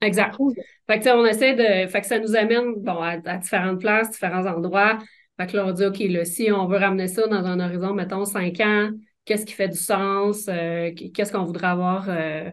exact. 0.00 0.36
cool. 0.36 0.54
Fait 0.88 1.00
que, 1.00 1.08
on 1.10 1.24
essaie 1.26 1.54
de. 1.54 1.88
Fait 1.88 2.00
que 2.00 2.06
ça 2.06 2.18
nous 2.18 2.34
amène 2.36 2.74
bon, 2.76 2.96
à, 3.00 3.16
à 3.24 3.36
différentes 3.38 3.80
places, 3.80 4.10
différents 4.10 4.46
endroits. 4.46 4.98
Fait 5.38 5.46
que 5.46 5.56
là, 5.56 5.66
on 5.66 5.72
dit, 5.72 5.84
OK, 5.84 5.98
là, 6.00 6.24
si 6.24 6.50
on 6.52 6.66
veut 6.66 6.76
ramener 6.78 7.08
ça 7.08 7.26
dans 7.26 7.44
un 7.46 7.58
horizon, 7.60 7.94
mettons, 7.94 8.24
cinq 8.24 8.60
ans, 8.60 8.90
qu'est-ce 9.24 9.46
qui 9.46 9.54
fait 9.54 9.68
du 9.68 9.78
sens? 9.78 10.46
euh, 10.48 10.90
qu'est-ce 11.14 11.32
qu'on 11.32 11.44
voudrait 11.44 11.68
avoir 11.68 12.08
euh, 12.08 12.50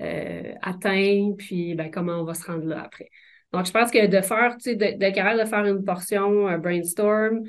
euh, 0.00 0.52
atteint? 0.62 1.32
Puis, 1.36 1.74
ben, 1.74 1.90
comment 1.90 2.12
on 2.20 2.24
va 2.24 2.34
se 2.34 2.46
rendre 2.46 2.64
là 2.66 2.82
après? 2.84 3.10
Donc, 3.52 3.66
je 3.66 3.72
pense 3.72 3.90
que 3.90 4.06
de 4.06 4.20
faire, 4.20 4.56
tu 4.56 4.70
sais, 4.70 4.76
de- 4.76 4.96
d'être 4.98 5.14
capable 5.14 5.40
de 5.40 5.44
faire 5.46 5.64
une 5.66 5.84
portion 5.84 6.46
un 6.46 6.58
brainstorm, 6.58 7.42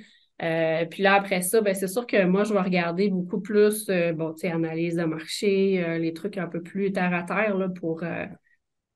puis 0.90 1.04
là, 1.04 1.14
après 1.16 1.42
ça, 1.44 1.62
ben, 1.62 1.76
c'est 1.76 1.88
sûr 1.88 2.08
que 2.08 2.26
moi, 2.26 2.44
je 2.44 2.54
vais 2.54 2.60
regarder 2.62 3.10
beaucoup 3.10 3.40
plus, 3.40 3.86
bon, 4.16 4.34
tu 4.34 4.40
sais, 4.42 4.52
analyse 4.52 4.96
de 4.96 5.04
marché, 5.04 6.00
les 6.00 6.14
trucs 6.14 6.38
un 6.38 6.48
peu 6.48 6.62
plus 6.64 6.92
terre 6.92 7.14
à 7.14 7.22
terre, 7.24 7.56
là, 7.58 7.70
pour. 7.70 8.04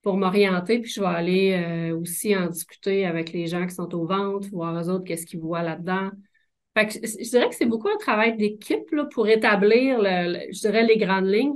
Pour 0.06 0.18
m'orienter, 0.18 0.82
puis 0.82 0.92
je 0.92 1.02
vais 1.02 1.08
aller 1.08 1.54
euh, 1.54 2.00
aussi 2.00 2.38
en 2.38 2.46
discuter 2.46 3.08
avec 3.08 3.34
les 3.34 3.48
gens 3.48 3.66
qui 3.66 3.74
sont 3.74 3.92
aux 3.96 4.06
ventes, 4.06 4.46
voir 4.52 4.80
eux 4.80 4.88
autres 4.88 5.04
qu'est-ce 5.04 5.26
qu'ils 5.26 5.40
voient 5.40 5.64
là-dedans. 5.64 6.12
Je, 6.76 7.28
dirais 7.28 7.50
que 7.50 7.56
c'est 7.56 7.66
beaucoup 7.66 7.88
un 7.88 7.98
travail 7.98 8.38
d'équipe 8.38 8.86
pour 9.12 9.28
établir, 9.28 9.98
le, 10.00 10.46
je 10.54 10.60
dirais, 10.60 10.86
les 10.86 10.98
grandes 10.98 11.26
lignes. 11.26 11.56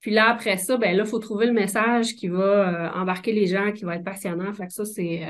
Puis 0.00 0.10
là, 0.10 0.28
après 0.28 0.56
ça, 0.58 0.76
ben 0.76 0.96
là, 0.96 1.04
il 1.04 1.08
faut 1.08 1.20
trouver 1.20 1.46
le 1.46 1.52
message 1.52 2.16
qui 2.16 2.26
va 2.26 2.40
euh, 2.42 3.00
embarquer 3.00 3.32
les 3.32 3.46
gens, 3.46 3.70
qui 3.70 3.84
va 3.84 3.94
être 3.94 4.04
passionnant. 4.04 4.52
Fait 4.54 4.66
que 4.66 4.72
ça, 4.72 4.84
c'est, 4.84 5.22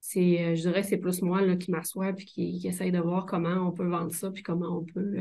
c'est 0.00 0.42
euh, 0.42 0.54
je 0.56 0.62
dirais, 0.62 0.82
c'est 0.82 0.98
plus 0.98 1.22
moi 1.22 1.42
là, 1.42 1.54
qui 1.54 1.70
m'assois 1.70 2.12
puis 2.12 2.24
qui, 2.24 2.58
qui 2.58 2.66
essaye 2.66 2.90
de 2.90 2.98
voir 2.98 3.24
comment 3.24 3.68
on 3.68 3.70
peut 3.70 3.86
vendre 3.86 4.12
ça, 4.12 4.32
puis 4.32 4.42
comment 4.42 4.78
on 4.78 4.84
peut... 4.84 5.14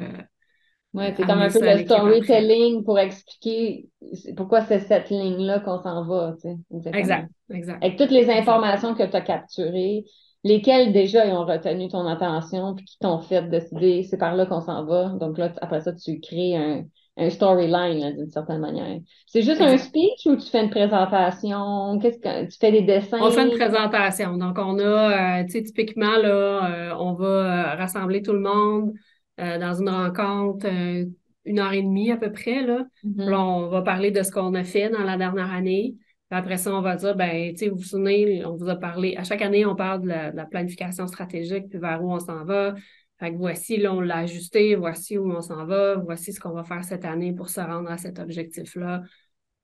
euh, 0.95 1.11
c'est 1.15 1.25
comme 1.25 1.39
un 1.39 1.49
peu 1.49 1.59
le 1.59 1.83
storytelling 1.83 2.83
pour 2.83 2.99
expliquer 2.99 3.87
pourquoi 4.35 4.61
c'est 4.61 4.79
cette 4.79 5.09
ligne-là 5.09 5.59
qu'on 5.59 5.79
s'en 5.79 6.05
va, 6.05 6.35
tu 6.41 6.49
sais. 6.49 6.91
Exact, 6.93 7.29
exact. 7.51 7.83
Avec 7.83 7.97
toutes 7.97 8.11
les 8.11 8.29
informations 8.29 8.93
que 8.93 9.03
tu 9.03 9.15
as 9.15 9.21
capturées, 9.21 10.05
lesquelles 10.43 10.93
déjà 10.93 11.25
ils 11.25 11.33
ont 11.33 11.45
retenu 11.45 11.87
ton 11.87 12.05
attention, 12.05 12.75
puis 12.75 12.85
qui 12.85 12.99
t'ont 12.99 13.19
fait 13.19 13.49
décider, 13.49 14.03
c'est 14.03 14.17
par 14.17 14.35
là 14.35 14.45
qu'on 14.45 14.61
s'en 14.61 14.85
va. 14.85 15.09
Donc 15.19 15.37
là, 15.37 15.51
après 15.61 15.81
ça, 15.81 15.93
tu 15.93 16.19
crées 16.19 16.55
un, 16.55 16.83
un 17.17 17.29
storyline, 17.29 18.15
d'une 18.15 18.29
certaine 18.29 18.59
manière. 18.59 18.99
C'est 19.27 19.41
juste 19.41 19.61
un 19.61 19.77
speech 19.77 20.25
ou 20.25 20.35
tu 20.35 20.49
fais 20.49 20.63
une 20.63 20.69
présentation? 20.69 21.99
Qu'est-ce 21.99 22.19
que 22.19 22.45
tu 22.45 22.57
fais 22.59 22.71
des 22.71 22.81
dessins? 22.81 23.19
On 23.21 23.31
fait 23.31 23.43
une 23.43 23.57
présentation. 23.57 24.37
Donc, 24.37 24.57
on 24.57 24.79
a, 24.79 25.41
euh, 25.41 25.43
tu 25.45 25.51
sais, 25.51 25.63
typiquement, 25.63 26.17
là, 26.17 26.91
euh, 26.91 26.95
on 26.99 27.13
va 27.13 27.25
euh, 27.25 27.75
rassembler 27.75 28.21
tout 28.21 28.33
le 28.33 28.39
monde 28.39 28.93
euh, 29.39 29.57
dans 29.57 29.73
une 29.73 29.89
rencontre, 29.89 30.67
euh, 30.67 31.05
une 31.45 31.59
heure 31.59 31.73
et 31.73 31.81
demie 31.81 32.11
à 32.11 32.17
peu 32.17 32.31
près, 32.31 32.61
là. 32.61 32.85
Mhm. 33.03 33.15
Puis 33.15 33.25
là, 33.25 33.39
on 33.39 33.67
va 33.67 33.81
parler 33.81 34.11
de 34.11 34.23
ce 34.23 34.31
qu'on 34.31 34.53
a 34.53 34.63
fait 34.63 34.89
dans 34.89 35.03
la 35.03 35.17
dernière 35.17 35.51
année. 35.51 35.95
Puis 36.29 36.39
après 36.39 36.57
ça, 36.57 36.73
on 36.73 36.81
va 36.81 36.95
dire, 36.95 37.15
ben, 37.15 37.53
tu 37.55 37.69
vous 37.69 37.77
vous 37.77 37.83
souvenez, 37.83 38.45
on 38.45 38.55
vous 38.55 38.69
a 38.69 38.75
parlé, 38.75 39.15
à 39.17 39.23
chaque 39.23 39.41
année, 39.41 39.65
on 39.65 39.75
parle 39.75 40.01
de 40.01 40.07
la, 40.07 40.31
de 40.31 40.37
la 40.37 40.45
planification 40.45 41.07
stratégique, 41.07 41.69
puis 41.69 41.79
vers 41.79 42.03
où 42.03 42.11
on 42.11 42.19
s'en 42.19 42.43
va. 42.45 42.75
Fait 43.19 43.31
que 43.31 43.37
voici, 43.37 43.77
là, 43.77 43.93
on 43.93 44.01
l'a 44.01 44.17
ajusté, 44.17 44.75
voici 44.75 45.17
où 45.17 45.31
on 45.31 45.41
s'en 45.41 45.65
va, 45.65 45.95
voici 45.95 46.33
ce 46.33 46.39
qu'on 46.39 46.51
va 46.51 46.63
faire 46.63 46.83
cette 46.83 47.05
année 47.05 47.33
pour 47.33 47.49
se 47.49 47.61
rendre 47.61 47.89
à 47.89 47.97
cet 47.97 48.19
objectif-là. 48.19 49.03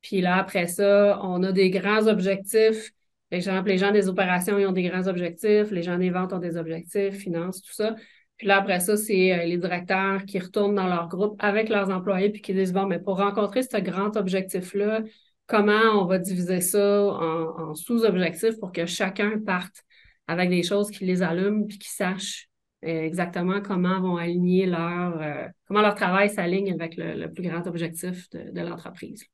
Puis 0.02 0.22
là, 0.22 0.38
après 0.38 0.68
ça, 0.68 1.20
on 1.24 1.44
a 1.44 1.52
des 1.52 1.70
grands 1.70 2.08
objectifs. 2.08 2.92
Par 3.30 3.38
exemple, 3.38 3.70
les 3.70 3.78
gens 3.78 3.92
des 3.92 4.08
opérations, 4.08 4.58
ils 4.58 4.66
ont 4.66 4.72
des 4.72 4.84
grands 4.84 5.08
objectifs, 5.08 5.72
les 5.72 5.82
gens 5.84 5.98
des 5.98 6.10
ventes 6.10 6.34
ont 6.34 6.40
des 6.40 6.58
objectifs, 6.58 7.16
finances, 7.16 7.62
tout 7.62 7.74
ça. 7.74 7.96
Puis 8.40 8.48
là, 8.48 8.58
après 8.60 8.80
ça, 8.80 8.96
c'est 8.96 9.34
euh, 9.34 9.46
les 9.46 9.58
directeurs 9.58 10.24
qui 10.26 10.40
retournent 10.40 10.76
dans 10.76 10.88
leur 10.88 11.10
groupe 11.10 11.36
avec 11.40 11.68
leurs 11.68 11.92
employés 11.92 12.30
puis 12.30 12.42
qui 12.42 12.54
disent, 12.54 12.72
bon, 12.72 12.88
mais 12.88 12.98
pour 12.98 13.18
rencontrer 13.18 13.64
ce 13.64 13.78
grand 13.78 14.16
objectif-là, 14.16 15.02
comment 15.46 16.02
on 16.02 16.06
va 16.06 16.20
diviser 16.20 16.62
ça 16.62 17.04
en, 17.04 17.76
sous-objectifs 17.76 18.58
pour 18.60 18.72
que 18.72 18.86
chacun 18.86 19.40
parte 19.46 19.84
avec 20.28 20.50
des 20.50 20.64
choses 20.64 20.90
qui 20.90 21.06
les 21.06 21.22
allument 21.22 21.66
puis 21.68 21.80
qui 21.80 21.90
sachent 21.90 22.48
euh, 22.86 23.02
exactement 23.04 23.60
comment 23.62 24.00
vont 24.00 24.16
aligner 24.16 24.68
leur, 24.68 25.22
euh, 25.22 25.46
comment 25.68 25.82
leur 25.82 25.96
travail 25.96 26.30
s'aligne 26.30 26.72
avec 26.72 26.96
le, 26.96 27.28
plus 27.28 27.44
grand 27.44 27.68
objectif 27.68 28.30
de, 28.30 28.62
l'entreprise. 28.62 29.26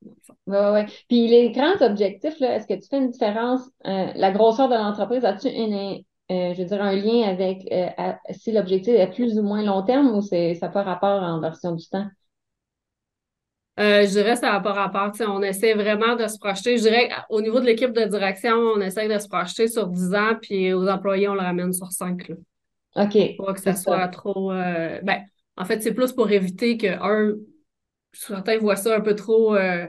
Ouais, 0.48 0.70
ouais. 0.72 0.86
Puis 1.08 1.28
les 1.28 1.52
grands 1.52 1.80
objectifs, 1.80 2.42
est-ce 2.42 2.66
que 2.66 2.74
tu 2.74 2.88
fais 2.88 2.98
une 2.98 3.10
différence? 3.10 3.60
la 3.84 4.32
grosseur 4.32 4.68
de 4.68 4.74
l'entreprise, 4.74 5.24
as-tu 5.24 5.48
une, 5.48 6.02
euh, 6.30 6.54
je 6.54 6.62
veux 6.62 6.68
dire, 6.68 6.82
un 6.82 6.92
lien 6.94 7.22
avec 7.28 7.66
euh, 7.72 7.88
à- 7.96 8.18
si 8.32 8.52
l'objectif 8.52 8.94
est 8.94 9.12
plus 9.12 9.38
ou 9.38 9.42
moins 9.42 9.62
long 9.62 9.82
terme 9.82 10.08
ou 10.16 10.22
c'est 10.22 10.54
ça 10.54 10.66
n'a 10.66 10.72
pas 10.72 10.82
rapport 10.82 11.22
en 11.22 11.40
version 11.40 11.74
du 11.74 11.86
temps? 11.88 12.06
Euh, 13.78 14.02
je 14.06 14.08
dirais 14.10 14.32
que 14.32 14.38
ça 14.40 14.52
n'a 14.52 14.60
pas 14.60 14.72
rapport. 14.72 15.12
On 15.28 15.42
essaie 15.42 15.74
vraiment 15.74 16.16
de 16.16 16.26
se 16.28 16.38
projeter. 16.38 16.78
Je 16.78 16.82
dirais 16.84 17.10
au 17.28 17.42
niveau 17.42 17.60
de 17.60 17.66
l'équipe 17.66 17.92
de 17.92 18.04
direction, 18.04 18.54
on 18.56 18.80
essaie 18.80 19.06
de 19.08 19.18
se 19.18 19.28
projeter 19.28 19.68
sur 19.68 19.86
10 19.88 20.14
ans, 20.14 20.34
puis 20.40 20.72
aux 20.72 20.88
employés, 20.88 21.28
on 21.28 21.34
le 21.34 21.40
ramène 21.40 21.72
sur 21.74 21.92
5. 21.92 22.28
Là. 22.28 22.36
OK. 22.94 23.16
Pas 23.36 23.52
que 23.54 23.60
ça 23.60 23.74
soit 23.76 23.98
ça. 23.98 24.08
trop. 24.08 24.52
euh, 24.52 25.00
Ben, 25.02 25.22
en 25.56 25.64
fait, 25.64 25.82
c'est 25.82 25.94
plus 25.94 26.12
pour 26.12 26.30
éviter 26.30 26.78
que, 26.78 26.86
un, 26.88 27.36
certains 28.12 28.58
voient 28.58 28.76
ça 28.76 28.96
un 28.96 29.00
peu 29.00 29.14
trop 29.14 29.56
euh, 29.56 29.86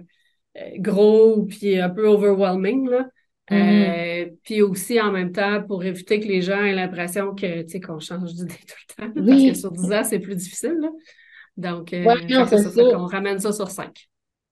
gros, 0.79 1.45
puis 1.45 1.79
un 1.79 1.89
peu 1.89 2.07
overwhelming, 2.07 2.89
là. 2.89 3.07
Mhm. 3.49 3.57
Euh, 3.57 4.25
puis 4.43 4.61
aussi, 4.61 4.99
en 4.99 5.11
même 5.11 5.31
temps, 5.31 5.63
pour 5.63 5.83
éviter 5.83 6.19
que 6.19 6.27
les 6.27 6.41
gens 6.41 6.61
aient 6.63 6.75
l'impression 6.75 7.33
que, 7.33 7.61
tu 7.61 7.69
sais, 7.69 7.79
qu'on 7.79 7.99
change 7.99 8.33
d'idée 8.33 8.53
tout 8.67 8.75
le 8.99 9.05
temps. 9.05 9.13
Parce 9.15 9.43
que 9.43 9.53
sur 9.53 9.71
10 9.71 9.91
ans, 9.93 10.03
c'est 10.03 10.19
plus 10.19 10.35
difficile, 10.35 10.77
là. 10.81 10.89
Donc, 11.55 11.91
euh, 11.93 12.03
Ouais, 12.03 12.45
ça, 12.45 12.83
qu'on 12.83 13.07
ramène 13.07 13.39
ça 13.39 13.51
sur 13.51 13.69
5. 13.69 13.89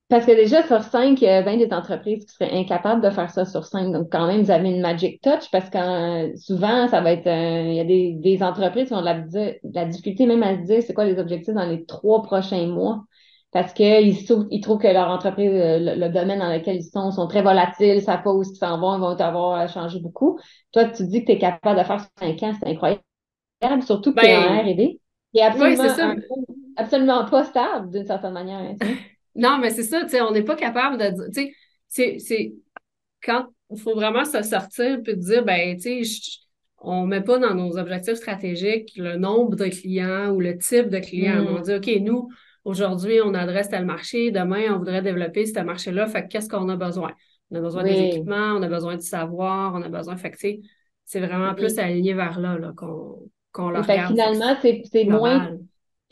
Parce 0.08 0.26
que 0.26 0.32
déjà, 0.32 0.66
sur 0.68 0.84
cinq, 0.84 1.20
il 1.22 1.26
y 1.26 1.28
a 1.28 1.42
bien 1.42 1.58
des 1.58 1.74
entreprises 1.74 2.26
qui 2.26 2.32
seraient 2.36 2.54
incapables 2.54 3.02
de 3.02 3.10
faire 3.10 3.30
ça 3.32 3.44
sur 3.44 3.66
cinq. 3.66 3.92
Donc, 3.92 4.12
quand 4.12 4.28
même, 4.28 4.44
vous 4.44 4.52
avez 4.52 4.70
une 4.70 4.82
magic 4.82 5.20
touch 5.22 5.50
parce 5.52 5.70
que 5.72 5.78
euh, 5.78 6.36
souvent, 6.36 6.88
ça 6.88 7.02
va 7.02 7.12
être. 7.12 7.26
il 7.26 7.74
y 7.74 7.80
a 7.80 7.84
des, 7.84 8.14
des 8.14 8.44
entreprises 8.44 8.88
qui 8.88 8.94
ont 8.94 9.02
de 9.02 9.06
la, 9.06 9.20
de 9.20 9.60
la 9.74 9.86
difficulté 9.86 10.28
même 10.28 10.44
à 10.44 10.58
se 10.58 10.62
dire 10.62 10.84
c'est 10.84 10.94
quoi 10.94 11.06
les 11.06 11.18
objectifs 11.18 11.56
dans 11.56 11.66
les 11.68 11.86
trois 11.86 12.22
prochains 12.22 12.68
mois. 12.68 13.04
Parce 13.56 13.72
qu'ils 13.72 14.18
ils 14.52 14.60
trouvent 14.62 14.80
que 14.80 14.88
leur 14.88 15.08
entreprise, 15.08 15.50
le, 15.50 16.10
domaine 16.10 16.40
dans 16.40 16.52
lequel 16.52 16.76
ils 16.76 16.84
sont, 16.84 17.10
sont 17.12 17.26
très 17.26 17.42
volatiles, 17.42 18.02
ça 18.02 18.18
pas 18.18 18.34
où 18.34 18.44
ils 18.44 18.54
s'en 18.54 18.82
vont, 18.82 18.98
ils 18.98 19.00
vont 19.00 19.16
avoir 19.16 19.58
à 19.58 19.68
changer 19.70 20.02
beaucoup. 20.02 20.38
Toi, 20.74 20.90
tu 20.90 21.08
dis 21.08 21.22
que 21.22 21.28
tu 21.28 21.32
es 21.32 21.40
capable 21.40 21.80
de 21.80 21.86
faire 21.86 22.06
cinq 22.20 22.44
ans, 22.44 22.52
c'est 22.60 22.68
incroyable, 22.68 23.02
surtout 23.86 24.14
que 24.14 24.20
tu 24.20 24.26
es 24.26 24.36
en 24.36 24.62
R&D. 24.62 25.00
Et 25.36 25.42
absolument, 25.42 26.16
absolument 26.76 27.24
pas 27.30 27.46
stable 27.46 27.92
d'une 27.92 28.06
certaine 28.06 28.34
manière. 28.34 28.60
Hein, 28.60 28.76
non, 29.36 29.58
mais 29.60 29.70
c'est 29.70 29.84
ça, 29.84 30.02
tu 30.02 30.10
sais, 30.10 30.22
on 30.22 30.32
n'est 30.32 30.44
pas 30.44 30.58
capable 30.58 30.98
de 30.98 31.12
dire, 31.12 31.46
tu 31.46 31.54
sais, 31.88 32.18
c'est 32.20 32.54
quand 33.24 33.46
il 33.72 33.80
faut 33.80 33.96
vraiment 33.96 34.26
se 34.26 34.42
sortir 34.44 35.00
puis 35.02 35.16
dire, 35.16 35.46
ben, 35.46 35.78
tu 35.78 36.04
sais, 36.04 36.42
on 36.80 37.06
met 37.06 37.22
pas 37.22 37.38
dans 37.38 37.56
nos 37.56 37.78
objectifs 37.78 38.16
stratégiques 38.16 38.92
le 38.98 39.16
nombre 39.16 39.56
de 39.56 39.68
clients 39.68 40.32
ou 40.32 40.42
le 40.42 40.58
type 40.58 40.90
de 40.90 41.00
clients. 41.00 41.42
Mm. 41.42 41.56
On 41.56 41.60
dit, 41.62 41.74
OK, 41.74 42.02
nous, 42.02 42.28
aujourd'hui, 42.66 43.22
on 43.24 43.34
adresse 43.34 43.70
tel 43.70 43.86
marché, 43.86 44.32
demain, 44.32 44.74
on 44.74 44.80
voudrait 44.80 45.02
développer 45.02 45.46
ce 45.46 45.60
marché-là, 45.62 46.08
fait 46.08 46.28
qu'est-ce 46.28 46.50
qu'on 46.50 46.68
a 46.68 46.76
besoin? 46.76 47.14
On 47.52 47.56
a 47.56 47.62
besoin 47.62 47.84
des 47.84 47.98
équipements, 47.98 48.56
on 48.58 48.62
a 48.62 48.68
besoin 48.68 48.98
du 48.98 49.06
savoir, 49.06 49.74
on 49.74 49.82
a 49.82 49.90
besoin, 49.90 50.18
fait 50.18 50.32
que, 50.32 50.38
c'est 51.06 51.20
vraiment 51.20 51.54
plus 51.54 51.78
aligné 51.78 52.14
vers 52.14 52.40
là, 52.40 52.58
là 52.58 52.74
qu'on 52.76 53.20
qu'on 53.52 53.70
le 53.70 53.80
regarde. 53.80 54.12
Finalement, 54.12 54.58
c'est 54.62 55.06
moins 55.06 55.58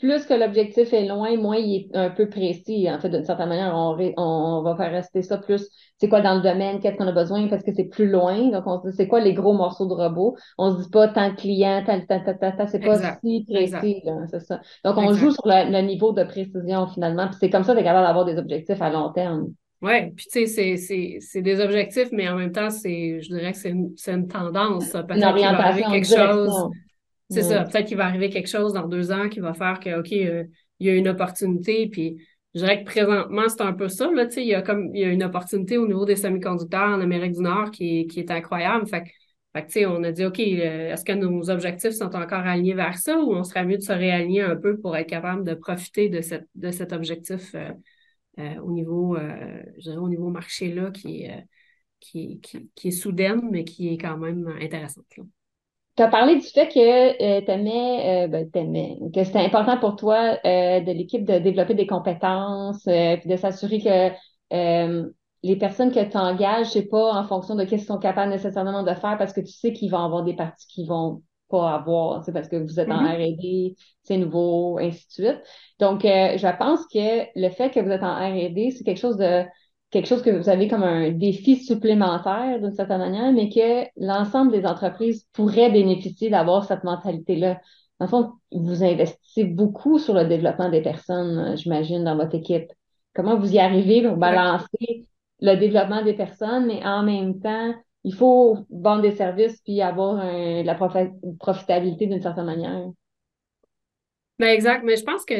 plus 0.04 0.26
que 0.26 0.34
l'objectif 0.34 0.92
est 0.92 1.06
loin, 1.06 1.34
moins 1.38 1.56
il 1.56 1.76
est 1.76 1.96
un 1.96 2.10
peu 2.10 2.28
précis. 2.28 2.90
En 2.90 2.98
fait, 3.00 3.08
d'une 3.08 3.24
certaine 3.24 3.48
manière, 3.48 3.72
on, 3.74 3.96
on, 4.18 4.62
va 4.62 4.76
faire 4.76 4.92
rester 4.92 5.22
ça 5.22 5.38
plus. 5.38 5.66
C'est 5.98 6.10
quoi 6.10 6.20
dans 6.20 6.34
le 6.34 6.42
domaine, 6.42 6.78
qu'est-ce 6.78 6.96
qu'on 6.96 7.06
a 7.06 7.12
besoin, 7.12 7.48
parce 7.48 7.62
que 7.62 7.72
c'est 7.74 7.88
plus 7.88 8.10
loin. 8.10 8.50
Donc, 8.50 8.64
on 8.66 8.82
se 8.82 8.90
dit, 8.90 8.96
c'est 8.98 9.08
quoi 9.08 9.20
les 9.20 9.32
gros 9.32 9.54
morceaux 9.54 9.86
de 9.86 9.94
robot? 9.94 10.36
On 10.58 10.76
se 10.76 10.82
dit 10.82 10.90
pas 10.90 11.08
tant 11.08 11.30
de 11.30 11.36
clients, 11.36 11.82
tant, 11.86 11.98
tant, 12.06 12.22
tant, 12.22 12.36
tant, 12.36 12.66
c'est 12.66 12.80
pas 12.80 12.98
si 13.22 13.46
précis, 13.48 14.02
c'est 14.30 14.40
ça. 14.40 14.60
Donc, 14.84 14.98
on 14.98 15.14
joue 15.14 15.30
sur 15.30 15.46
le, 15.46 15.80
niveau 15.80 16.12
de 16.12 16.24
précision 16.24 16.86
finalement. 16.88 17.28
Puis 17.28 17.36
c'est 17.40 17.48
comme 17.48 17.64
ça 17.64 17.72
est 17.72 17.82
capable 17.82 18.06
d'avoir 18.06 18.26
des 18.26 18.36
objectifs 18.36 18.82
à 18.82 18.90
long 18.90 19.10
terme. 19.10 19.54
Oui, 19.80 20.10
puis 20.10 20.26
tu 20.30 20.46
sais, 20.46 20.76
c'est 21.20 21.42
des 21.42 21.60
objectifs, 21.60 22.08
mais 22.12 22.28
en 22.28 22.36
même 22.36 22.52
temps, 22.52 22.68
c'est, 22.68 23.22
je 23.22 23.28
dirais 23.34 23.52
que 23.52 23.58
c'est 23.58 23.70
une, 23.70 23.94
une, 24.06 24.28
tendance. 24.28 24.90
Peut-être 24.90 25.26
orientation, 25.26 25.90
quelque 25.90 26.06
chose. 26.06 26.70
C'est 27.34 27.42
ça. 27.42 27.64
Peut-être 27.64 27.86
qu'il 27.86 27.96
va 27.96 28.06
arriver 28.06 28.30
quelque 28.30 28.48
chose 28.48 28.72
dans 28.72 28.86
deux 28.86 29.12
ans 29.12 29.28
qui 29.28 29.40
va 29.40 29.54
faire 29.54 29.80
que, 29.80 29.98
OK, 29.98 30.12
euh, 30.12 30.44
il 30.78 30.86
y 30.86 30.90
a 30.90 30.94
une 30.94 31.08
opportunité. 31.08 31.88
Puis 31.88 32.16
je 32.54 32.60
dirais 32.60 32.82
que 32.82 32.86
présentement, 32.86 33.48
c'est 33.48 33.62
un 33.62 33.72
peu 33.72 33.88
ça. 33.88 34.10
Là, 34.10 34.26
il, 34.36 34.44
y 34.44 34.54
a 34.54 34.62
comme, 34.62 34.94
il 34.94 35.00
y 35.00 35.04
a 35.04 35.08
une 35.08 35.24
opportunité 35.24 35.78
au 35.78 35.86
niveau 35.86 36.04
des 36.04 36.16
semi-conducteurs 36.16 36.90
en 36.90 37.00
Amérique 37.00 37.32
du 37.32 37.42
Nord 37.42 37.70
qui, 37.70 38.06
qui 38.06 38.20
est 38.20 38.30
incroyable. 38.30 38.86
Fait, 38.86 39.04
fait 39.68 39.86
on 39.86 40.02
a 40.04 40.12
dit, 40.12 40.24
OK, 40.24 40.38
euh, 40.40 40.92
est-ce 40.92 41.04
que 41.04 41.12
nos 41.12 41.50
objectifs 41.50 41.92
sont 41.92 42.14
encore 42.14 42.46
alignés 42.46 42.74
vers 42.74 42.98
ça 42.98 43.18
ou 43.18 43.34
on 43.34 43.44
serait 43.44 43.64
mieux 43.64 43.78
de 43.78 43.82
se 43.82 43.92
réaligner 43.92 44.42
un 44.42 44.56
peu 44.56 44.78
pour 44.78 44.96
être 44.96 45.08
capable 45.08 45.44
de 45.44 45.54
profiter 45.54 46.08
de, 46.08 46.20
cette, 46.20 46.48
de 46.54 46.70
cet 46.70 46.92
objectif 46.92 47.54
euh, 47.54 48.60
au 48.62 48.72
niveau, 48.72 49.16
je 49.16 49.82
dirais, 49.82 49.96
au 49.96 50.08
niveau 50.08 50.28
marché 50.28 50.72
là 50.72 50.90
qui, 50.90 51.28
qui, 52.00 52.40
qui, 52.40 52.68
qui, 52.74 52.88
est 52.88 52.90
soudaine, 52.90 53.48
mais 53.50 53.64
qui 53.64 53.88
est 53.88 53.96
quand 53.96 54.18
même 54.18 54.48
intéressante. 54.60 55.06
Tu 55.96 56.02
as 56.02 56.08
parlé 56.08 56.36
du 56.36 56.46
fait 56.46 56.66
que 56.66 56.78
euh, 56.80 57.40
tu 57.40 57.50
euh, 57.50 58.26
ben, 58.26 59.12
que 59.12 59.22
c'était 59.22 59.38
important 59.38 59.78
pour 59.78 59.94
toi 59.94 60.36
euh, 60.44 60.80
de 60.80 60.90
l'équipe 60.90 61.24
de 61.24 61.38
développer 61.38 61.74
des 61.74 61.86
compétences, 61.86 62.86
euh, 62.88 63.16
puis 63.16 63.28
de 63.28 63.36
s'assurer 63.36 63.80
que 63.80 65.04
les 65.42 65.56
personnes 65.56 65.92
que 65.92 66.02
tu 66.02 66.16
engages, 66.16 66.70
c'est 66.70 66.88
pas 66.88 67.12
en 67.12 67.24
fonction 67.24 67.54
de 67.54 67.64
ce 67.64 67.68
qu'ils 67.68 67.82
sont 67.82 67.98
capables 67.98 68.32
nécessairement 68.32 68.82
de 68.82 68.94
faire 68.94 69.18
parce 69.18 69.32
que 69.34 69.42
tu 69.42 69.52
sais 69.52 69.72
qu'ils 69.72 69.90
vont 69.90 69.98
avoir 69.98 70.24
des 70.24 70.34
parties 70.34 70.66
qu'ils 70.68 70.88
vont 70.88 71.22
pas 71.50 71.74
avoir, 71.74 72.24
c'est 72.24 72.32
parce 72.32 72.48
que 72.48 72.56
vous 72.56 72.80
êtes 72.80 72.90
en 72.90 73.02
mm-hmm. 73.02 73.36
R&D, 73.36 73.76
c'est 74.02 74.16
nouveau, 74.16 74.78
ainsi 74.78 75.06
de 75.06 75.12
suite. 75.12 75.42
Donc, 75.78 76.00
je 76.02 76.56
pense 76.56 76.86
que 76.86 77.26
le 77.38 77.50
fait 77.50 77.70
que 77.70 77.80
vous 77.80 77.90
êtes 77.90 78.02
en 78.02 78.14
R&D, 78.14 78.70
c'est 78.70 78.84
quelque 78.84 79.00
chose 79.00 79.18
de 79.18 79.44
quelque 79.94 80.08
chose 80.08 80.22
que 80.22 80.30
vous 80.30 80.48
avez 80.48 80.66
comme 80.66 80.82
un 80.82 81.12
défi 81.12 81.54
supplémentaire 81.56 82.58
d'une 82.60 82.74
certaine 82.74 82.98
manière, 82.98 83.32
mais 83.32 83.48
que 83.48 83.88
l'ensemble 83.96 84.50
des 84.50 84.66
entreprises 84.66 85.28
pourraient 85.32 85.70
bénéficier 85.70 86.30
d'avoir 86.30 86.64
cette 86.64 86.82
mentalité-là. 86.82 87.60
Dans 88.00 88.06
le 88.06 88.10
fond, 88.10 88.32
vous 88.50 88.82
investissez 88.82 89.44
beaucoup 89.44 90.00
sur 90.00 90.14
le 90.14 90.24
développement 90.24 90.68
des 90.68 90.82
personnes, 90.82 91.38
euh, 91.38 91.56
j'imagine, 91.56 92.02
dans 92.02 92.16
votre 92.16 92.34
équipe. 92.34 92.72
Comment 93.14 93.38
vous 93.38 93.54
y 93.54 93.60
arrivez 93.60 94.02
pour 94.02 94.16
balancer 94.16 95.06
le 95.40 95.54
développement 95.54 96.02
des 96.02 96.14
personnes, 96.14 96.66
mais 96.66 96.84
en 96.84 97.04
même 97.04 97.38
temps, 97.40 97.72
il 98.02 98.14
faut 98.14 98.58
vendre 98.70 99.02
des 99.02 99.14
services 99.14 99.60
puis 99.62 99.80
avoir 99.80 100.24
la 100.24 100.74
profitabilité 101.38 102.06
d'une 102.06 102.20
certaine 102.20 102.46
manière. 102.46 102.90
Ben 104.40 104.48
exact, 104.48 104.82
mais 104.84 104.96
je 104.96 105.04
pense 105.04 105.24
que 105.24 105.34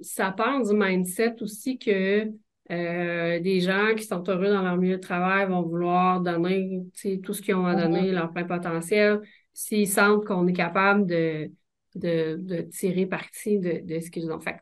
ça 0.00 0.30
part 0.30 0.62
du 0.62 0.72
mindset 0.72 1.42
aussi 1.42 1.78
que 1.78 2.30
euh, 2.70 3.38
des 3.40 3.60
gens 3.60 3.94
qui 3.96 4.04
sont 4.04 4.24
heureux 4.28 4.48
dans 4.48 4.62
leur 4.62 4.76
milieu 4.76 4.96
de 4.96 5.00
travail 5.00 5.46
vont 5.46 5.62
vouloir 5.62 6.20
donner 6.20 6.82
tout 7.22 7.32
ce 7.32 7.40
qu'ils 7.40 7.54
ont 7.54 7.66
à 7.66 7.74
donner, 7.74 8.10
leur 8.10 8.32
plein 8.32 8.44
potentiel, 8.44 9.20
s'ils 9.52 9.88
sentent 9.88 10.24
qu'on 10.24 10.46
est 10.46 10.52
capable 10.52 11.06
de, 11.06 11.50
de, 11.94 12.62
tirer 12.62 13.06
parti 13.06 13.58
de, 13.58 13.82
de 13.84 14.00
ce 14.00 14.10
qu'ils 14.10 14.30
ont. 14.32 14.40
Fait 14.40 14.60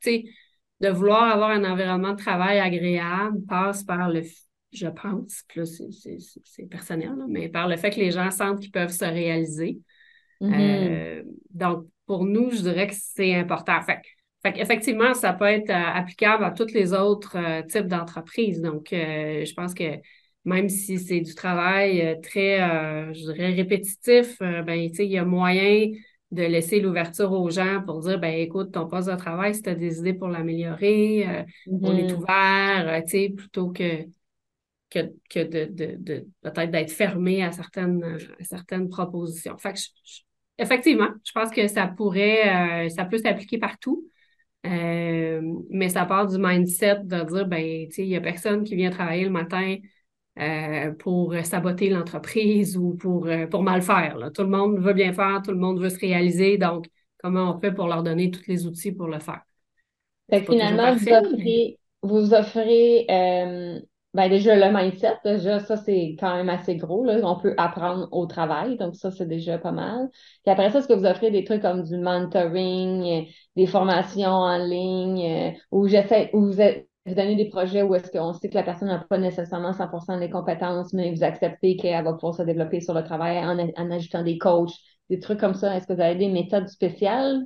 de 0.80 0.88
vouloir 0.88 1.32
avoir 1.32 1.50
un 1.50 1.64
environnement 1.64 2.12
de 2.12 2.18
travail 2.18 2.58
agréable 2.58 3.42
passe 3.48 3.84
par 3.84 4.10
le, 4.10 4.22
je 4.72 4.88
pense, 4.88 5.42
plus 5.48 5.82
c'est 6.44 6.68
personnel, 6.68 7.14
mais 7.28 7.48
par 7.48 7.68
le 7.68 7.76
fait 7.76 7.90
que 7.90 8.00
les 8.00 8.10
gens 8.10 8.30
sentent 8.30 8.60
qu'ils 8.60 8.70
peuvent 8.70 8.90
se 8.90 9.04
réaliser. 9.04 9.78
Mm-hmm. 10.40 10.60
Euh, 10.60 11.22
donc, 11.50 11.86
pour 12.06 12.24
nous, 12.24 12.50
je 12.50 12.60
dirais 12.60 12.88
que 12.88 12.94
c'est 12.96 13.34
important. 13.34 13.80
Fait 13.82 14.00
fait 14.44 14.60
effectivement, 14.60 15.14
ça 15.14 15.32
peut 15.32 15.46
être 15.46 15.70
euh, 15.70 15.72
applicable 15.74 16.44
à 16.44 16.50
tous 16.50 16.72
les 16.72 16.92
autres 16.92 17.36
euh, 17.36 17.62
types 17.62 17.86
d'entreprises. 17.86 18.60
Donc, 18.60 18.92
euh, 18.92 19.44
je 19.44 19.54
pense 19.54 19.74
que 19.74 20.00
même 20.44 20.68
si 20.68 20.98
c'est 20.98 21.20
du 21.20 21.34
travail 21.34 22.20
très, 22.22 22.58
je 23.14 23.32
dirais, 23.32 23.54
répétitif, 23.54 24.38
ben, 24.40 24.74
il 24.74 25.04
y 25.06 25.16
a 25.16 25.24
moyen 25.24 25.88
de 26.32 26.42
laisser 26.42 26.80
l'ouverture 26.80 27.32
aux 27.32 27.48
gens 27.48 27.82
pour 27.86 28.00
dire, 28.00 28.18
ben, 28.20 28.34
écoute, 28.34 28.70
ton 28.70 28.86
poste 28.86 29.08
de 29.08 29.16
travail, 29.16 29.54
si 29.54 29.62
tu 29.62 29.70
as 29.70 29.74
des 29.74 30.00
idées 30.00 30.12
pour 30.12 30.28
l'améliorer, 30.28 31.46
on 31.66 31.96
est 31.96 32.12
mm-hmm. 32.12 32.14
ouvert, 32.14 33.34
plutôt 33.34 33.70
que, 33.70 34.04
que, 34.90 35.14
que 35.30 35.40
de, 35.40 35.96
de, 35.96 36.26
peut-être 36.42 36.70
d'être 36.70 36.92
fermé 36.92 37.42
à 37.42 37.50
certaines, 37.50 38.18
certaines 38.42 38.90
propositions. 38.90 39.56
Fait 39.56 39.72
effectivement, 40.58 41.08
je 41.24 41.32
pense 41.32 41.50
que 41.52 41.66
ça 41.68 41.86
pourrait, 41.86 42.90
ça 42.90 43.06
peut 43.06 43.16
s'appliquer 43.16 43.56
partout. 43.56 44.10
Euh, 44.66 45.42
mais 45.68 45.88
ça 45.88 46.06
part 46.06 46.26
du 46.26 46.38
mindset 46.38 47.00
de 47.04 47.22
dire, 47.24 47.46
ben, 47.46 47.86
tu 47.88 47.92
sais, 47.94 48.02
il 48.02 48.08
n'y 48.08 48.16
a 48.16 48.20
personne 48.20 48.64
qui 48.64 48.76
vient 48.76 48.90
travailler 48.90 49.24
le 49.24 49.30
matin 49.30 49.76
euh, 50.38 50.92
pour 50.92 51.34
saboter 51.44 51.90
l'entreprise 51.90 52.76
ou 52.78 52.94
pour, 52.94 53.26
euh, 53.26 53.46
pour 53.46 53.62
mal 53.62 53.82
faire. 53.82 54.30
Tout 54.34 54.42
le 54.42 54.48
monde 54.48 54.78
veut 54.78 54.94
bien 54.94 55.12
faire, 55.12 55.42
tout 55.42 55.50
le 55.50 55.58
monde 55.58 55.80
veut 55.80 55.90
se 55.90 55.98
réaliser. 55.98 56.56
Donc, 56.56 56.86
comment 57.18 57.54
on 57.54 57.60
fait 57.60 57.72
pour 57.72 57.88
leur 57.88 58.02
donner 58.02 58.30
tous 58.30 58.46
les 58.46 58.66
outils 58.66 58.92
pour 58.92 59.08
le 59.08 59.18
faire? 59.18 59.42
finalement, 60.46 60.94
vous 60.94 61.08
offrez, 61.12 61.78
vous 62.02 62.34
offrez 62.34 63.06
ben 64.14 64.28
déjà, 64.28 64.54
le 64.54 64.72
mindset, 64.72 65.18
déjà, 65.24 65.58
ça, 65.60 65.76
c'est 65.76 66.16
quand 66.20 66.36
même 66.36 66.48
assez 66.48 66.76
gros. 66.76 67.04
Là. 67.04 67.18
On 67.24 67.36
peut 67.40 67.54
apprendre 67.58 68.08
au 68.12 68.26
travail, 68.26 68.76
donc 68.76 68.94
ça, 68.94 69.10
c'est 69.10 69.26
déjà 69.26 69.58
pas 69.58 69.72
mal. 69.72 70.08
Puis 70.44 70.52
après 70.52 70.70
ça, 70.70 70.78
est-ce 70.78 70.88
que 70.88 70.92
vous 70.94 71.04
offrez 71.04 71.30
des 71.32 71.44
trucs 71.44 71.62
comme 71.62 71.82
du 71.82 71.98
mentoring, 71.98 73.24
euh, 73.24 73.30
des 73.56 73.66
formations 73.66 74.28
en 74.30 74.56
ligne, 74.58 75.52
euh, 75.54 75.58
ou 75.72 75.88
j'essaie, 75.88 76.30
ou 76.32 76.42
vous, 76.46 76.52
vous 77.06 77.14
donnez 77.14 77.34
des 77.36 77.48
projets 77.50 77.82
où 77.82 77.94
est-ce 77.94 78.10
qu'on 78.12 78.32
sait 78.32 78.48
que 78.48 78.54
la 78.54 78.62
personne 78.62 78.88
n'a 78.88 78.98
pas 79.00 79.18
nécessairement 79.18 79.72
100% 79.72 80.18
des 80.18 80.30
compétences, 80.30 80.92
mais 80.92 81.12
vous 81.12 81.24
acceptez 81.24 81.76
qu'elle 81.76 82.04
va 82.04 82.12
pouvoir 82.12 82.34
se 82.34 82.42
développer 82.42 82.80
sur 82.80 82.94
le 82.94 83.02
travail 83.04 83.38
en, 83.38 83.58
en 83.58 83.90
ajoutant 83.90 84.22
des 84.22 84.38
coachs, 84.38 84.72
des 85.10 85.18
trucs 85.18 85.40
comme 85.40 85.54
ça? 85.54 85.76
Est-ce 85.76 85.86
que 85.88 85.92
vous 85.92 86.00
avez 86.00 86.14
des 86.16 86.28
méthodes 86.28 86.68
spéciales? 86.68 87.42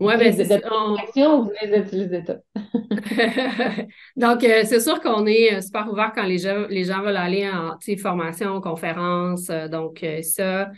Oui, 0.00 0.16
bien, 0.18 0.32
c'est 0.32 0.60
vous 0.64 1.50
les 1.62 1.78
utilisez 1.78 2.22
Donc, 4.16 4.42
euh, 4.42 4.62
c'est 4.64 4.80
sûr 4.80 5.00
qu'on 5.00 5.24
est 5.26 5.54
euh, 5.54 5.60
super 5.60 5.88
ouvert 5.90 6.12
quand 6.12 6.24
les 6.24 6.38
gens, 6.38 6.66
les 6.68 6.84
gens 6.84 7.00
veulent 7.00 7.16
aller 7.16 7.48
en 7.48 7.76
formation, 7.98 8.60
conférence. 8.60 9.50
Euh, 9.50 9.68
donc, 9.68 10.04
ça, 10.22 10.70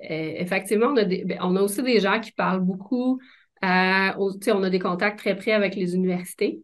effectivement, 0.00 0.86
on 0.86 0.96
a, 0.96 1.04
ben, 1.04 1.38
on 1.42 1.56
a 1.56 1.62
aussi 1.62 1.82
des 1.82 1.98
gens 1.98 2.20
qui 2.20 2.30
parlent 2.30 2.60
beaucoup. 2.60 3.18
on 3.60 3.66
a 3.66 4.70
des 4.70 4.78
contacts 4.78 5.18
très 5.18 5.36
près 5.36 5.52
avec 5.52 5.74
les 5.74 5.96
universités. 5.96 6.62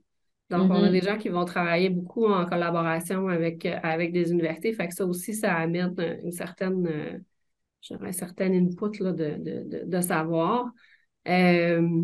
Donc, 0.51 0.71
on 0.71 0.75
a 0.75 0.89
mm-hmm. 0.89 0.93
des 0.93 1.01
gens 1.01 1.19
qui 1.19 1.29
vont 1.29 1.45
travailler 1.45 1.89
beaucoup 1.89 2.27
en 2.27 2.47
collaboration 2.47 3.27
avec, 3.27 3.67
avec 3.67 4.13
des 4.13 4.31
universités. 4.31 4.73
Fait 4.73 4.87
que 4.87 4.95
ça 4.95 5.05
aussi, 5.05 5.35
ça 5.35 5.55
amène 5.55 5.93
une 6.23 6.31
certaine 6.31 7.25
j'aurais 7.89 8.09
un 8.09 8.13
certain 8.13 8.53
input 8.53 9.03
là, 9.03 9.13
de, 9.13 9.37
de, 9.39 9.85
de, 9.85 10.01
savoir. 10.01 10.67
Euh, 11.29 12.03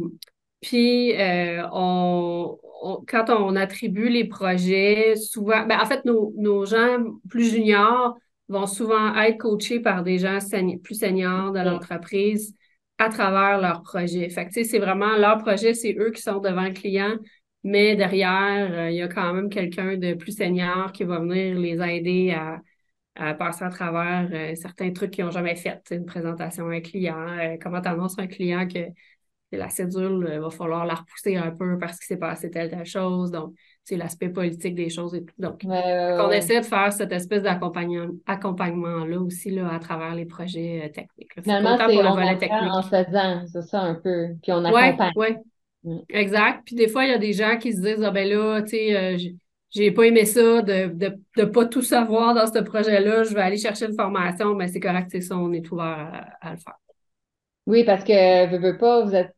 puis, 0.61 1.15
euh, 1.19 1.67
on, 1.73 2.59
quand 3.09 3.31
on 3.31 3.57
attribue 3.57 4.09
les 4.09 4.27
projets, 4.27 5.17
souvent, 5.17 5.67
ben, 5.67 5.81
en 5.81 5.87
fait, 5.87 6.05
nos, 6.05 6.33
nos, 6.37 6.67
gens 6.67 6.99
plus 7.29 7.51
juniors 7.51 8.17
vont 8.49 8.67
souvent 8.67 9.15
être 9.17 9.39
coachés 9.39 9.81
par 9.81 10.03
des 10.03 10.19
gens 10.19 10.39
plus 10.83 10.95
seniors 10.97 11.53
de 11.53 11.61
l'entreprise 11.61 12.55
à 12.99 13.09
travers 13.09 13.61
leur 13.61 13.83
projet. 13.83 14.29
Fait 14.29 14.47
que, 14.47 14.65
c'est 14.65 14.79
vraiment 14.79 15.17
leur 15.17 15.39
projet, 15.39 15.73
c'est 15.73 15.97
eux 15.99 16.11
qui 16.11 16.21
sont 16.21 16.39
devant 16.41 16.65
le 16.65 16.73
client, 16.73 17.17
mais 17.65 17.97
derrière, 17.97 18.73
euh, 18.73 18.91
il 18.91 18.97
y 18.97 19.03
a 19.03 19.09
quand 19.09 19.33
même 19.33 19.49
quelqu'un 19.49 19.97
de 19.97 20.15
plus 20.15 20.33
senior 20.37 20.93
qui 20.93 21.05
va 21.05 21.21
venir 21.21 21.59
les 21.59 21.81
aider 21.81 22.33
à, 22.33 22.59
à 23.17 23.35
passer 23.35 23.65
à 23.65 23.71
travers 23.71 24.29
euh, 24.33 24.55
certains 24.55 24.93
trucs 24.93 25.11
qu'ils 25.11 25.25
n'ont 25.25 25.31
jamais 25.31 25.57
fait. 25.57 25.81
Une 25.91 26.07
présentation 26.07 26.69
à 26.69 26.75
un 26.75 26.81
client, 26.81 27.29
euh, 27.29 27.57
comment 27.61 27.81
tu 27.81 27.89
annonces 27.89 28.19
à 28.19 28.23
un 28.23 28.27
client 28.27 28.67
que 28.69 28.79
la 29.53 29.69
cédule, 29.69 30.31
il 30.33 30.39
va 30.39 30.51
falloir 30.51 30.87
la 30.87 30.95
repousser 30.95 31.35
un 31.37 31.51
peu 31.51 31.77
parce 31.77 31.99
qu'il 31.99 32.07
s'est 32.07 32.21
passé 32.21 32.51
telle, 32.51 32.71
telle 32.71 32.87
chose. 32.87 33.33
Donc, 33.33 33.53
c'est 33.83 33.97
l'aspect 33.97 34.29
politique 34.29 34.77
des 34.77 34.91
choses 34.91 35.15
et 35.17 35.25
tout. 35.25 35.35
Donc, 35.39 35.63
on 35.65 36.31
essaie 36.31 36.61
de 36.61 36.65
faire 36.65 36.93
cette 36.93 37.11
espèce 37.11 37.43
d'accompagnement-là 37.43 39.21
aussi 39.21 39.51
là, 39.51 39.75
à 39.75 39.81
travers 39.81 40.15
les 40.15 40.25
projets 40.25 40.93
techniques. 40.95 41.33
Finalement, 41.43 41.77
c'est 41.77 41.97
on 41.97 42.07
en 42.07 42.83
faisant, 42.83 43.45
c'est 43.49 43.63
ça 43.63 43.81
un 43.81 43.95
peu. 43.97 44.29
Puis 44.41 44.53
on 44.53 44.65
accompagne. 44.65 45.13
Ouais. 45.17 45.37
Exact. 46.11 46.63
Puis 46.65 46.77
des 46.77 46.87
fois, 46.87 47.05
il 47.05 47.11
y 47.11 47.15
a 47.15 47.19
des 47.19 47.33
gens 47.33 47.57
qui 47.59 47.73
se 47.73 47.81
disent, 47.81 48.05
ah 48.05 48.13
ben 48.13 48.29
là, 48.29 48.63
tu 48.63 48.69
sais, 48.69 49.17
j'ai 49.71 49.93
pas 49.93 50.05
aimé 50.05 50.25
ça 50.25 50.63
de, 50.63 50.89
de, 50.89 51.19
de, 51.37 51.45
pas 51.45 51.67
tout 51.67 51.83
savoir 51.83 52.35
dans 52.35 52.47
ce 52.47 52.59
projet-là. 52.59 53.25
Je 53.25 53.35
vais 53.35 53.41
aller 53.41 53.59
chercher 53.59 53.87
une 53.87 53.95
formation, 53.95 54.55
mais 54.55 54.69
c'est 54.69 54.81
correct, 54.81 55.09
c'est 55.11 55.21
ça, 55.21 55.37
on 55.37 55.53
est 55.53 55.71
ouvert 55.71 56.27
à, 56.41 56.53
le 56.53 56.59
faire. 56.59 56.79
Oui, 57.67 57.85
parce 57.85 58.05
que 58.05 58.51
veux, 58.51 58.59
veux 58.59 58.79
pas, 58.79 59.05
vous 59.05 59.15
êtes 59.15 59.35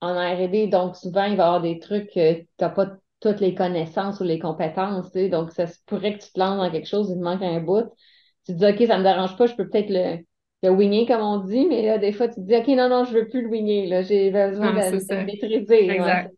en 0.00 0.14
R&D, 0.14 0.68
donc 0.68 0.96
souvent 0.96 1.24
il 1.24 1.36
va 1.36 1.42
y 1.42 1.46
avoir 1.46 1.60
des 1.60 1.78
trucs 1.78 2.10
que 2.10 2.34
tu 2.40 2.46
n'as 2.60 2.70
pas 2.70 2.96
toutes 3.20 3.40
les 3.40 3.54
connaissances 3.54 4.20
ou 4.20 4.24
les 4.24 4.38
compétences, 4.38 5.12
tu 5.12 5.18
sais, 5.18 5.28
donc 5.28 5.52
ça 5.52 5.66
se 5.66 5.78
pourrait 5.86 6.16
que 6.16 6.24
tu 6.24 6.32
te 6.32 6.40
lances 6.40 6.56
dans 6.56 6.70
quelque 6.70 6.88
chose, 6.88 7.10
il 7.10 7.18
te 7.18 7.22
manque 7.22 7.42
un 7.42 7.60
bout. 7.60 7.84
Tu 8.46 8.54
te 8.54 8.58
dis, 8.58 8.64
OK, 8.64 8.86
ça 8.86 8.96
me 8.96 9.02
dérange 9.02 9.36
pas, 9.36 9.44
je 9.44 9.54
peux 9.54 9.68
peut-être 9.68 9.90
le, 9.90 10.24
le 10.62 10.70
winner, 10.70 11.04
comme 11.06 11.20
on 11.20 11.44
dit, 11.44 11.66
mais 11.66 11.82
là, 11.82 11.98
des 11.98 12.12
fois, 12.12 12.28
tu 12.28 12.36
te 12.36 12.40
dis, 12.40 12.56
OK, 12.56 12.68
non, 12.68 12.88
non, 12.88 13.04
je 13.04 13.12
veux 13.12 13.28
plus 13.28 13.42
le 13.42 13.48
winner, 13.48 13.86
là, 13.86 14.00
j'ai 14.00 14.30
besoin 14.30 14.72
de, 14.72 14.96
de, 14.96 15.24
maîtriser. 15.26 15.90
Exact. 15.90 16.32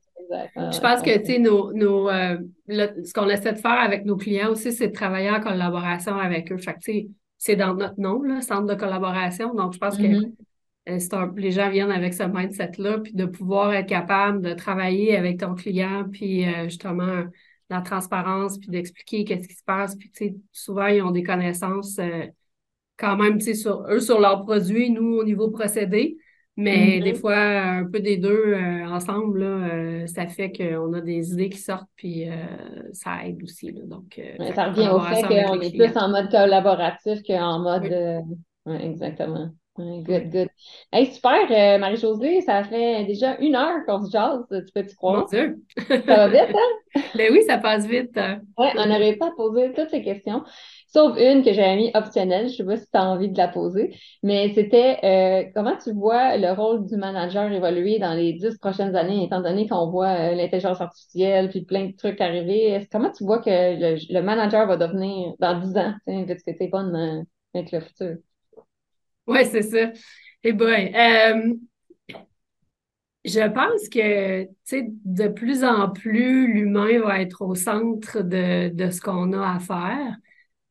Je 0.57 0.81
pense 0.81 1.03
que, 1.03 1.19
tu 1.19 1.27
sais, 1.27 1.39
nos, 1.39 1.73
nos 1.73 2.09
euh, 2.09 2.39
ce 2.69 3.13
qu'on 3.13 3.29
essaie 3.29 3.53
de 3.53 3.59
faire 3.59 3.81
avec 3.81 4.05
nos 4.05 4.17
clients 4.17 4.51
aussi, 4.51 4.73
c'est 4.73 4.89
de 4.89 4.93
travailler 4.93 5.31
en 5.31 5.41
collaboration 5.41 6.17
avec 6.17 6.51
eux. 6.53 6.59
Fait 6.59 6.75
que, 6.75 6.93
c'est 7.39 7.57
dans 7.57 7.75
notre 7.75 8.01
nom, 8.01 8.23
là, 8.23 8.41
centre 8.41 8.67
de 8.67 8.75
collaboration. 8.75 9.55
Donc, 9.55 9.75
je 9.75 9.79
pense 9.79 9.97
que 9.97 10.03
mm-hmm. 10.03 11.15
euh, 11.15 11.33
les 11.37 11.51
gens 11.51 11.71
viennent 11.71 11.91
avec 11.91 12.15
ce 12.15 12.23
mindset-là, 12.23 12.99
puis 12.99 13.13
de 13.15 13.27
pouvoir 13.27 13.73
être 13.75 13.89
capable 13.89 14.41
de 14.41 14.53
travailler 14.53 15.17
avec 15.17 15.41
ton 15.41 15.55
client, 15.55 16.05
puis 16.11 16.47
euh, 16.47 16.65
justement, 16.65 17.25
la 17.69 17.81
transparence, 17.81 18.59
puis 18.59 18.69
d'expliquer 18.69 19.25
qu'est-ce 19.25 19.49
qui 19.49 19.55
se 19.55 19.65
passe. 19.65 19.97
Puis, 19.97 20.11
tu 20.11 20.27
sais, 20.27 20.35
souvent, 20.53 20.87
ils 20.87 21.03
ont 21.03 21.11
des 21.11 21.23
connaissances 21.23 21.99
quand 22.97 23.17
même, 23.17 23.39
tu 23.39 23.47
sais, 23.47 23.55
sur 23.55 23.87
eux, 23.89 24.01
sur 24.01 24.21
leurs 24.21 24.43
produits, 24.43 24.91
nous, 24.91 25.17
au 25.17 25.25
niveau 25.25 25.51
procédé. 25.51 26.17
Mais 26.57 27.01
des 27.01 27.13
mm-hmm. 27.13 27.17
fois, 27.17 27.37
un 27.37 27.85
peu 27.87 28.01
des 28.01 28.19
deux 28.19 28.55
euh, 28.55 28.87
ensemble, 28.87 29.41
là, 29.41 29.47
euh, 29.47 30.07
ça 30.07 30.27
fait 30.27 30.53
qu'on 30.53 30.93
a 30.93 31.01
des 31.01 31.33
idées 31.33 31.49
qui 31.49 31.59
sortent, 31.59 31.89
puis 31.97 32.29
euh, 32.29 32.35
ça 32.93 33.25
aide 33.25 33.43
aussi. 33.43 33.73
Là, 33.73 33.81
donc, 33.87 34.21
ça 34.55 34.67
revient 34.67 34.89
au 34.89 35.01
fait 35.01 35.23
qu'on 35.23 35.61
est 35.61 35.75
plus 35.75 35.97
en 35.97 36.11
mode 36.11 36.31
collaboratif 36.31 37.23
qu'en 37.27 37.61
mode. 37.61 37.95
exactement. 38.67 39.49
good, 39.79 40.31
good. 40.31 40.49
Hey, 40.93 41.07
super, 41.07 41.49
Marie-Josée, 41.79 42.43
ça 42.43 42.63
fait 42.65 43.05
déjà 43.07 43.39
une 43.39 43.57
heure 43.57 43.87
qu'on 43.87 44.05
se 44.05 44.11
jase, 44.11 44.45
tu 44.51 44.73
peux-tu 44.75 44.95
croire? 44.95 45.21
Mon 45.21 45.27
Dieu! 45.27 45.63
ça 45.89 45.97
va 46.05 46.29
vite, 46.29 46.55
hein? 46.55 47.01
ben 47.15 47.33
oui, 47.33 47.43
ça 47.47 47.57
passe 47.57 47.87
vite. 47.87 48.19
Hein. 48.19 48.43
Oui, 48.59 48.67
on 48.77 48.87
n'arrive 48.87 49.17
pas 49.17 49.29
à 49.29 49.35
poser 49.35 49.73
toutes 49.73 49.93
les 49.93 50.03
questions 50.03 50.45
sauf 50.93 51.17
une 51.19 51.43
que 51.43 51.53
j'avais 51.53 51.77
mis 51.77 51.91
optionnelle. 51.95 52.49
Je 52.49 52.53
ne 52.53 52.57
sais 52.57 52.65
pas 52.65 52.77
si 52.77 52.85
tu 52.85 52.99
as 52.99 53.05
envie 53.05 53.31
de 53.31 53.39
la 53.39 53.49
poser, 53.49 53.97
mais 54.23 54.53
c'était 54.55 54.99
euh, 55.05 55.51
comment 55.55 55.77
tu 55.77 55.93
vois 55.93 56.37
le 56.37 56.53
rôle 56.53 56.87
du 56.87 56.97
manager 56.97 57.51
évoluer 57.51 57.99
dans 57.99 58.15
les 58.15 58.35
dix 58.35 58.59
prochaines 58.59 58.95
années, 58.95 59.25
étant 59.25 59.41
donné 59.41 59.69
qu'on 59.69 59.91
voit 59.91 60.09
euh, 60.09 60.35
l'intelligence 60.35 60.81
artificielle 60.81 61.49
puis 61.49 61.65
plein 61.65 61.87
de 61.87 61.97
trucs 61.97 62.21
arriver? 62.21 62.87
Comment 62.91 63.11
tu 63.11 63.25
vois 63.25 63.41
que 63.41 63.51
le, 63.51 64.21
manager 64.23 64.67
va 64.67 64.77
devenir 64.77 65.35
dans 65.39 65.59
dix 65.61 65.77
ans, 65.77 65.95
parce 66.07 66.43
que 66.43 66.51
tu 66.51 66.63
es 66.65 66.69
bonne 66.69 66.95
euh, 66.95 67.23
avec 67.55 67.73
le 67.73 67.81
futur? 67.81 68.17
Oui, 69.27 69.45
c'est 69.47 69.63
ça. 69.63 69.93
Eh 70.45 70.53
bien, 70.53 70.91
je 73.25 73.49
pense 73.53 73.89
que, 73.89 74.43
tu 74.43 74.51
sais, 74.65 74.87
de 75.05 75.29
plus 75.29 75.63
en 75.63 75.91
plus, 75.91 76.53
l'humain 76.53 76.99
va 77.01 77.21
être 77.21 77.43
au 77.43 77.55
centre 77.55 78.21
de, 78.21 78.71
de 78.71 78.91
ce 78.91 79.01
qu'on 79.01 79.33
a 79.33 79.55
à 79.55 79.59
faire. 79.61 80.17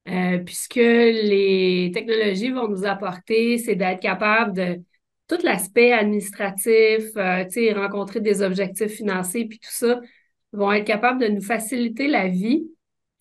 Euh, 0.08 0.40
puisque 0.40 0.76
les 0.76 1.92
technologies 1.94 2.52
vont 2.52 2.68
nous 2.68 2.86
apporter, 2.86 3.58
c'est 3.60 3.76
d'être 3.76 4.00
capable 4.00 4.54
de 4.54 4.82
tout 5.28 5.38
l'aspect 5.44 5.94
administratif, 5.94 7.04
euh, 7.16 7.46
rencontrer 7.76 8.20
des 8.20 8.42
objectifs 8.42 8.94
financiers, 8.94 9.48
puis 9.48 9.60
tout 9.60 9.70
ça, 9.72 10.00
vont 10.54 10.72
être 10.72 10.86
capables 10.86 11.22
de 11.22 11.28
nous 11.28 11.42
faciliter 11.42 12.08
la 12.08 12.28
vie 12.28 12.66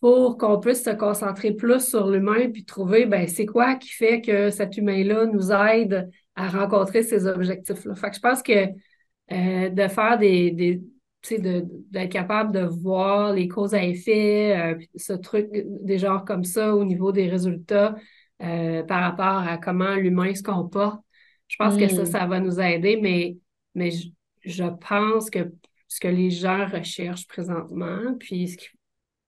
pour 0.01 0.39
qu'on 0.39 0.59
puisse 0.59 0.83
se 0.83 0.91
concentrer 0.91 1.53
plus 1.53 1.87
sur 1.87 2.09
l'humain, 2.09 2.51
puis 2.51 2.65
trouver, 2.65 3.05
ben, 3.05 3.29
c'est 3.29 3.47
quoi 3.47 3.75
qui 3.75 3.91
fait 3.91 4.23
que 4.23 4.51
cet 4.51 4.79
humain-là 4.79 5.27
nous 5.27 5.53
aide 5.53 6.11
à 6.35 6.49
rencontrer 6.49 7.03
ces 7.03 7.27
objectifs-là. 7.27 7.95
Fait 7.95 8.09
que 8.09 8.17
je 8.17 8.21
pense 8.21 8.43
que 8.43 8.69
euh, 9.33 9.69
de 9.69 9.89
faire 9.89 10.19
des, 10.19 10.51
des 10.51 10.81
d'être 11.29 12.11
capable 12.11 12.53
de 12.53 12.65
voir 12.65 13.33
les 13.33 13.49
causes 13.49 13.75
à 13.75 13.85
effet, 13.85 14.57
euh, 14.57 14.79
ce 14.97 15.13
truc, 15.13 15.49
des 15.53 15.99
genres 15.99 16.25
comme 16.25 16.45
ça 16.45 16.75
au 16.75 16.85
niveau 16.85 17.13
des 17.13 17.29
résultats 17.29 17.95
euh, 18.43 18.83
par 18.85 19.03
rapport 19.03 19.49
à 19.49 19.59
comment 19.59 19.95
l'humain 19.95 20.35
se 20.35 20.43
comporte. 20.43 21.01
Je 21.49 21.57
pense 21.57 21.77
que 21.77 21.89
ça, 21.89 22.03
hmm. 22.03 22.07
ça 22.07 22.27
va 22.27 22.41
nous 22.41 22.61
aider, 22.61 22.99
mais, 23.01 23.37
mais 23.75 23.91
je, 24.45 24.65
pense 24.89 25.31
que 25.31 25.53
ce 25.89 26.01
que 26.01 26.09
les 26.09 26.31
gens 26.31 26.67
recherchent 26.67 27.27
présentement, 27.27 28.15
puis 28.19 28.49
ce 28.49 28.57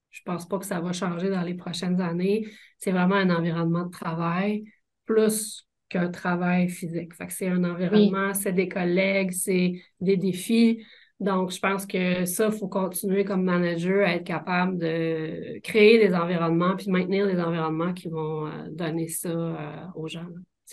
je 0.09 0.21
pense 0.25 0.47
pas 0.47 0.59
que 0.59 0.65
ça 0.65 0.79
va 0.79 0.93
changer 0.93 1.29
dans 1.31 1.41
les 1.41 1.55
prochaines 1.55 1.99
années, 1.99 2.47
c'est 2.77 2.91
vraiment 2.91 3.15
un 3.15 3.31
environnement 3.31 3.85
de 3.85 3.91
travail 3.91 4.63
plus 5.05 5.67
qu'un 5.89 6.09
travail 6.09 6.69
physique. 6.69 7.15
Fait 7.15 7.27
que 7.27 7.33
c'est 7.33 7.47
un 7.47 7.63
environnement, 7.63 8.33
c'est 8.33 8.53
des 8.53 8.69
collègues, 8.69 9.31
c'est 9.31 9.73
des 9.99 10.17
défis. 10.17 10.83
Donc, 11.19 11.51
je 11.51 11.59
pense 11.59 11.85
que 11.85 12.25
ça, 12.25 12.49
il 12.51 12.57
faut 12.57 12.67
continuer 12.67 13.23
comme 13.23 13.43
manager 13.43 14.05
à 14.05 14.15
être 14.15 14.25
capable 14.25 14.77
de 14.77 15.59
créer 15.59 16.05
des 16.05 16.13
environnements 16.13 16.75
puis 16.75 16.87
de 16.87 16.91
maintenir 16.91 17.27
des 17.27 17.39
environnements 17.39 17.93
qui 17.93 18.09
vont 18.09 18.47
euh, 18.47 18.67
donner 18.71 19.07
ça 19.07 19.29
euh, 19.29 19.85
aux 19.95 20.07
gens. 20.07 20.25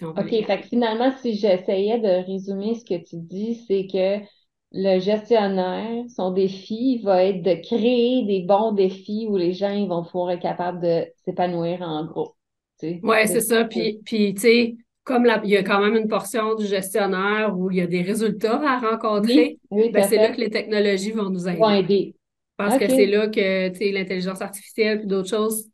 OK, 0.03 0.31
fait 0.31 0.61
que 0.63 0.67
finalement, 0.67 1.13
si 1.21 1.35
j'essayais 1.35 1.99
de 1.99 2.27
résumer 2.27 2.75
ce 2.75 2.85
que 2.85 3.05
tu 3.05 3.17
dis, 3.17 3.57
c'est 3.67 3.87
que 3.87 4.25
le 4.73 5.01
gestionnaire, 5.01 6.05
son 6.09 6.31
défi 6.31 7.01
va 7.03 7.25
être 7.25 7.43
de 7.43 7.55
créer 7.55 8.25
des 8.25 8.43
bons 8.43 8.73
défis 8.73 9.27
où 9.29 9.37
les 9.37 9.53
gens 9.53 9.87
vont 9.87 10.05
pouvoir 10.05 10.31
être 10.31 10.43
capables 10.43 10.81
de 10.81 11.07
s'épanouir 11.25 11.83
en 11.83 12.07
gros. 12.07 12.35
Oui, 12.83 13.17
c'est 13.27 13.41
ça. 13.41 13.65
Puis, 13.65 14.01
puis 14.05 14.33
tu 14.35 14.41
sais, 14.41 14.77
comme 15.11 15.27
il 15.43 15.51
y 15.51 15.57
a 15.57 15.65
quand 15.65 15.81
même 15.81 15.97
une 15.97 16.07
portion 16.07 16.55
du 16.55 16.67
gestionnaire 16.67 17.53
où 17.59 17.69
il 17.71 17.79
y 17.79 17.81
a 17.81 17.87
des 17.89 18.03
résultats 18.03 18.61
à 18.65 18.79
rencontrer, 18.79 19.59
ben, 19.71 20.05
c'est 20.05 20.17
là 20.17 20.31
que 20.31 20.41
les 20.41 20.51
technologies 20.51 21.11
vont 21.11 21.31
nous 21.31 21.49
aider. 21.49 22.15
Parce 22.57 22.79
que 22.79 22.89
c'est 22.89 23.07
là 23.07 23.27
que 23.27 23.93
l'intelligence 23.93 24.41
artificielle 24.41 25.01
et 25.03 25.07
d'autres 25.07 25.31
choses, 25.31 25.67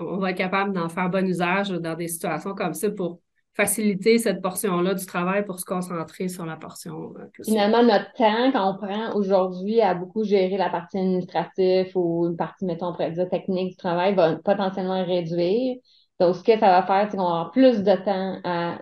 on 0.00 0.16
va 0.16 0.30
être 0.30 0.38
capable 0.38 0.72
d'en 0.72 0.88
faire 0.88 1.08
bon 1.08 1.24
usage 1.24 1.68
dans 1.68 1.94
des 1.94 2.08
situations 2.08 2.54
comme 2.54 2.74
ça 2.74 2.90
pour 2.90 3.20
faciliter 3.54 4.18
cette 4.18 4.40
portion-là 4.40 4.94
du 4.94 5.04
travail 5.04 5.44
pour 5.44 5.58
se 5.58 5.64
concentrer 5.64 6.28
sur 6.28 6.46
la 6.46 6.56
portion 6.56 7.12
euh, 7.18 7.26
plus. 7.32 7.44
Finalement, 7.44 7.82
notre 7.82 8.10
temps 8.14 8.52
qu'on 8.52 8.86
prend 8.86 9.14
aujourd'hui 9.14 9.80
à 9.82 9.94
beaucoup 9.94 10.24
gérer 10.24 10.56
la 10.56 10.70
partie 10.70 10.98
administrative 10.98 11.90
ou 11.94 12.28
une 12.28 12.36
partie, 12.36 12.64
mettons, 12.64 12.86
on 12.86 12.92
pourrait 12.92 13.10
dire 13.10 13.28
technique 13.28 13.70
du 13.70 13.76
travail 13.76 14.14
va 14.14 14.36
potentiellement 14.36 15.04
réduire. 15.04 15.76
Donc, 16.20 16.36
ce 16.36 16.44
que 16.44 16.52
ça 16.52 16.68
va 16.68 16.82
faire, 16.82 17.08
c'est 17.10 17.16
qu'on 17.16 17.24
va 17.24 17.30
avoir 17.30 17.50
plus 17.50 17.82
de 17.82 17.96
temps 17.96 18.38
à 18.44 18.78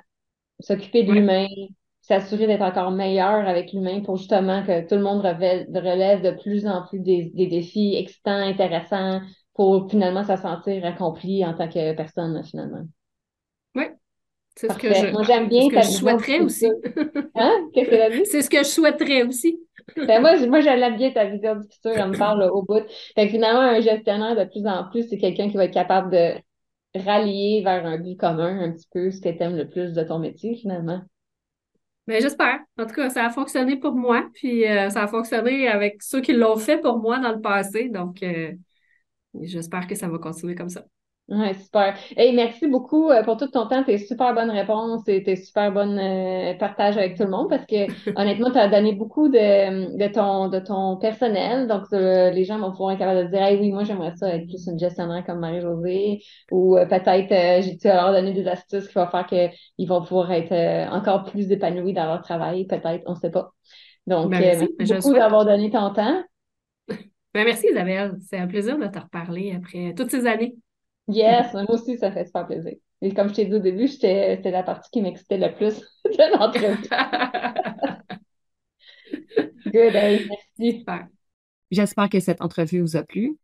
s'occuper 0.58 1.04
de 1.04 1.12
l'humain, 1.12 1.46
s'assurer 2.00 2.48
d'être 2.48 2.62
encore 2.62 2.90
meilleur 2.90 3.46
avec 3.46 3.72
l'humain 3.72 4.00
pour 4.00 4.16
justement 4.16 4.64
que 4.64 4.86
tout 4.88 4.96
le 4.96 5.02
monde 5.02 5.20
relève, 5.20 6.22
de 6.22 6.30
plus 6.42 6.66
en 6.66 6.84
plus 6.84 6.98
des, 6.98 7.30
défis 7.34 7.94
excitants, 7.96 8.32
intéressants, 8.32 9.20
pour 9.54 9.88
finalement 9.88 10.24
se 10.24 10.36
sentir 10.36 10.84
accompli 10.84 11.44
en 11.44 11.54
tant 11.54 11.68
que 11.68 11.94
personne, 11.94 12.42
finalement. 12.42 12.82
Oui. 13.76 13.84
C'est 14.56 14.72
ce 14.72 14.78
que 14.78 14.92
je, 14.92 15.12
moi, 15.12 15.22
j'aime 15.22 15.48
bien 15.48 15.62
ce 15.62 15.68
que 15.68 15.82
je 15.82 15.90
souhaiterais 15.90 16.40
aussi. 16.40 16.66
Hein? 17.36 17.68
Qu'est-ce 17.72 17.90
que 17.90 17.94
tu 17.94 18.00
as 18.00 18.10
dit? 18.10 18.26
C'est 18.26 18.42
ce 18.42 18.50
que 18.50 18.58
je 18.58 18.68
souhaiterais 18.68 19.22
aussi. 19.22 19.60
ben 19.96 20.20
moi, 20.20 20.36
moi 20.48 20.60
j'aime 20.60 20.96
bien 20.96 21.12
ta 21.12 21.26
vision 21.26 21.54
du 21.54 21.68
futur, 21.70 21.92
on 22.04 22.08
me 22.08 22.18
parle 22.18 22.42
au 22.50 22.62
bout. 22.62 22.82
Fait 23.14 23.28
finalement, 23.28 23.60
un 23.60 23.80
gestionnaire 23.80 24.34
de 24.34 24.50
plus 24.50 24.66
en 24.66 24.88
plus, 24.90 25.08
c'est 25.08 25.18
quelqu'un 25.18 25.48
qui 25.48 25.56
va 25.56 25.66
être 25.66 25.74
capable 25.74 26.10
de 26.10 26.34
rallier 27.00 27.62
vers 27.62 27.84
un 27.86 27.98
but 27.98 28.16
commun 28.16 28.60
un 28.60 28.72
petit 28.72 28.88
peu 28.92 29.10
ce 29.10 29.20
que 29.20 29.28
tu 29.28 29.42
aimes 29.42 29.56
le 29.56 29.68
plus 29.68 29.92
de 29.92 30.02
ton 30.02 30.18
métier 30.18 30.54
finalement. 30.56 31.02
Mais 32.06 32.14
ben, 32.14 32.22
j'espère. 32.22 32.60
En 32.78 32.86
tout 32.86 32.94
cas, 32.94 33.10
ça 33.10 33.26
a 33.26 33.30
fonctionné 33.30 33.76
pour 33.76 33.94
moi, 33.94 34.28
puis 34.32 34.66
euh, 34.66 34.88
ça 34.88 35.02
a 35.02 35.08
fonctionné 35.08 35.68
avec 35.68 36.02
ceux 36.02 36.22
qui 36.22 36.32
l'ont 36.32 36.56
fait 36.56 36.78
pour 36.80 36.98
moi 36.98 37.18
dans 37.18 37.32
le 37.32 37.40
passé. 37.40 37.90
Donc, 37.90 38.22
euh, 38.22 38.52
j'espère 39.38 39.86
que 39.86 39.94
ça 39.94 40.08
va 40.08 40.18
continuer 40.18 40.54
comme 40.54 40.70
ça. 40.70 40.84
Ouais, 41.28 41.52
super. 41.52 41.94
Hey, 42.16 42.34
merci 42.34 42.66
beaucoup 42.66 43.10
euh, 43.10 43.22
pour 43.22 43.36
tout 43.36 43.48
ton 43.48 43.68
temps, 43.68 43.84
tes 43.84 43.98
super 43.98 44.32
bonnes 44.34 44.50
réponses 44.50 45.06
et 45.08 45.22
tes 45.22 45.36
super 45.36 45.70
bonnes 45.70 45.98
euh, 45.98 46.54
partages 46.54 46.96
avec 46.96 47.18
tout 47.18 47.24
le 47.24 47.28
monde 47.28 47.50
parce 47.50 47.66
que 47.66 47.86
honnêtement, 48.18 48.50
tu 48.50 48.56
as 48.56 48.68
donné 48.68 48.94
beaucoup 48.94 49.28
de, 49.28 49.94
de, 49.98 50.10
ton, 50.10 50.48
de 50.48 50.58
ton 50.58 50.96
personnel. 50.96 51.66
Donc, 51.66 51.82
euh, 51.92 52.30
les 52.30 52.44
gens 52.44 52.58
vont 52.58 52.70
pouvoir 52.70 52.92
être 52.92 53.00
capables 53.00 53.26
de 53.26 53.30
dire 53.30 53.42
hey, 53.42 53.58
oui, 53.60 53.70
moi 53.72 53.84
j'aimerais 53.84 54.16
ça 54.16 54.34
être 54.34 54.46
plus 54.46 54.66
une 54.68 54.78
gestionnaire 54.78 55.22
comme 55.26 55.40
Marie-Josée 55.40 56.22
ou 56.50 56.76
peut-être 56.76 57.62
j'ai 57.62 57.76
tu 57.76 57.88
leur 57.88 58.10
donné 58.12 58.32
des 58.32 58.48
astuces 58.48 58.88
qui 58.88 58.94
vont 58.94 59.06
faire 59.08 59.26
qu'ils 59.26 59.86
vont 59.86 60.00
pouvoir 60.02 60.32
être 60.32 60.90
encore 60.90 61.24
plus 61.24 61.52
épanouis 61.52 61.92
dans 61.92 62.06
leur 62.06 62.22
travail, 62.22 62.66
peut-être, 62.66 63.02
on 63.04 63.12
ne 63.12 63.18
sait 63.18 63.30
pas. 63.30 63.50
Donc, 64.06 64.30
ben, 64.30 64.40
merci, 64.40 64.68
merci 64.78 64.94
beaucoup 64.94 65.14
d'avoir 65.14 65.44
donné 65.44 65.70
ton 65.70 65.92
temps. 65.92 66.22
Ben, 67.34 67.44
merci 67.44 67.66
Isabelle, 67.70 68.16
c'est 68.22 68.38
un 68.38 68.46
plaisir 68.46 68.78
de 68.78 68.86
te 68.86 68.98
reparler 68.98 69.54
après 69.54 69.92
toutes 69.94 70.10
ces 70.10 70.26
années. 70.26 70.56
Yes, 71.08 71.54
moi 71.54 71.64
aussi, 71.70 71.96
ça 71.96 72.12
fait 72.12 72.26
super 72.26 72.46
plaisir. 72.46 72.74
Et 73.00 73.14
comme 73.14 73.28
je 73.28 73.34
t'ai 73.34 73.46
dit 73.46 73.54
au 73.54 73.60
début, 73.60 73.88
c'était 73.88 74.40
la 74.44 74.62
partie 74.62 74.90
qui 74.90 75.00
m'excitait 75.00 75.38
le 75.38 75.54
plus 75.54 75.80
de 76.04 76.36
l'entrevue. 76.36 76.88
Good, 79.66 79.94
merci. 80.58 80.84
J'espère 81.70 82.08
que 82.08 82.20
cette 82.20 82.42
entrevue 82.42 82.80
vous 82.80 82.96
a 82.96 83.02
plu 83.02 83.38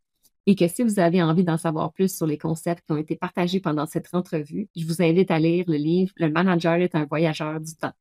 et 0.47 0.57
que 0.57 0.69
si 0.69 0.83
vous 0.83 0.99
avez 0.99 1.23
envie 1.23 1.45
d'en 1.45 1.57
savoir 1.57 1.93
plus 1.93 2.15
sur 2.15 2.27
les 2.27 2.39
concepts 2.39 2.85
qui 2.87 2.93
ont 2.93 2.99
été 2.99 3.17
partagés 3.17 3.61
pendant 3.61 3.87
cette 3.87 4.13
entrevue, 4.15 4.69
je 4.77 4.87
vous 4.87 5.03
invite 5.03 5.31
à 5.31 5.39
lire 5.39 5.65
le 5.69 5.77
livre 5.77 6.13
Le 6.17 6.31
manager 6.31 6.75
est 6.75 6.95
un 6.95 7.07
voyageur 7.07 7.61
du 7.61 7.75
temps 7.77 7.93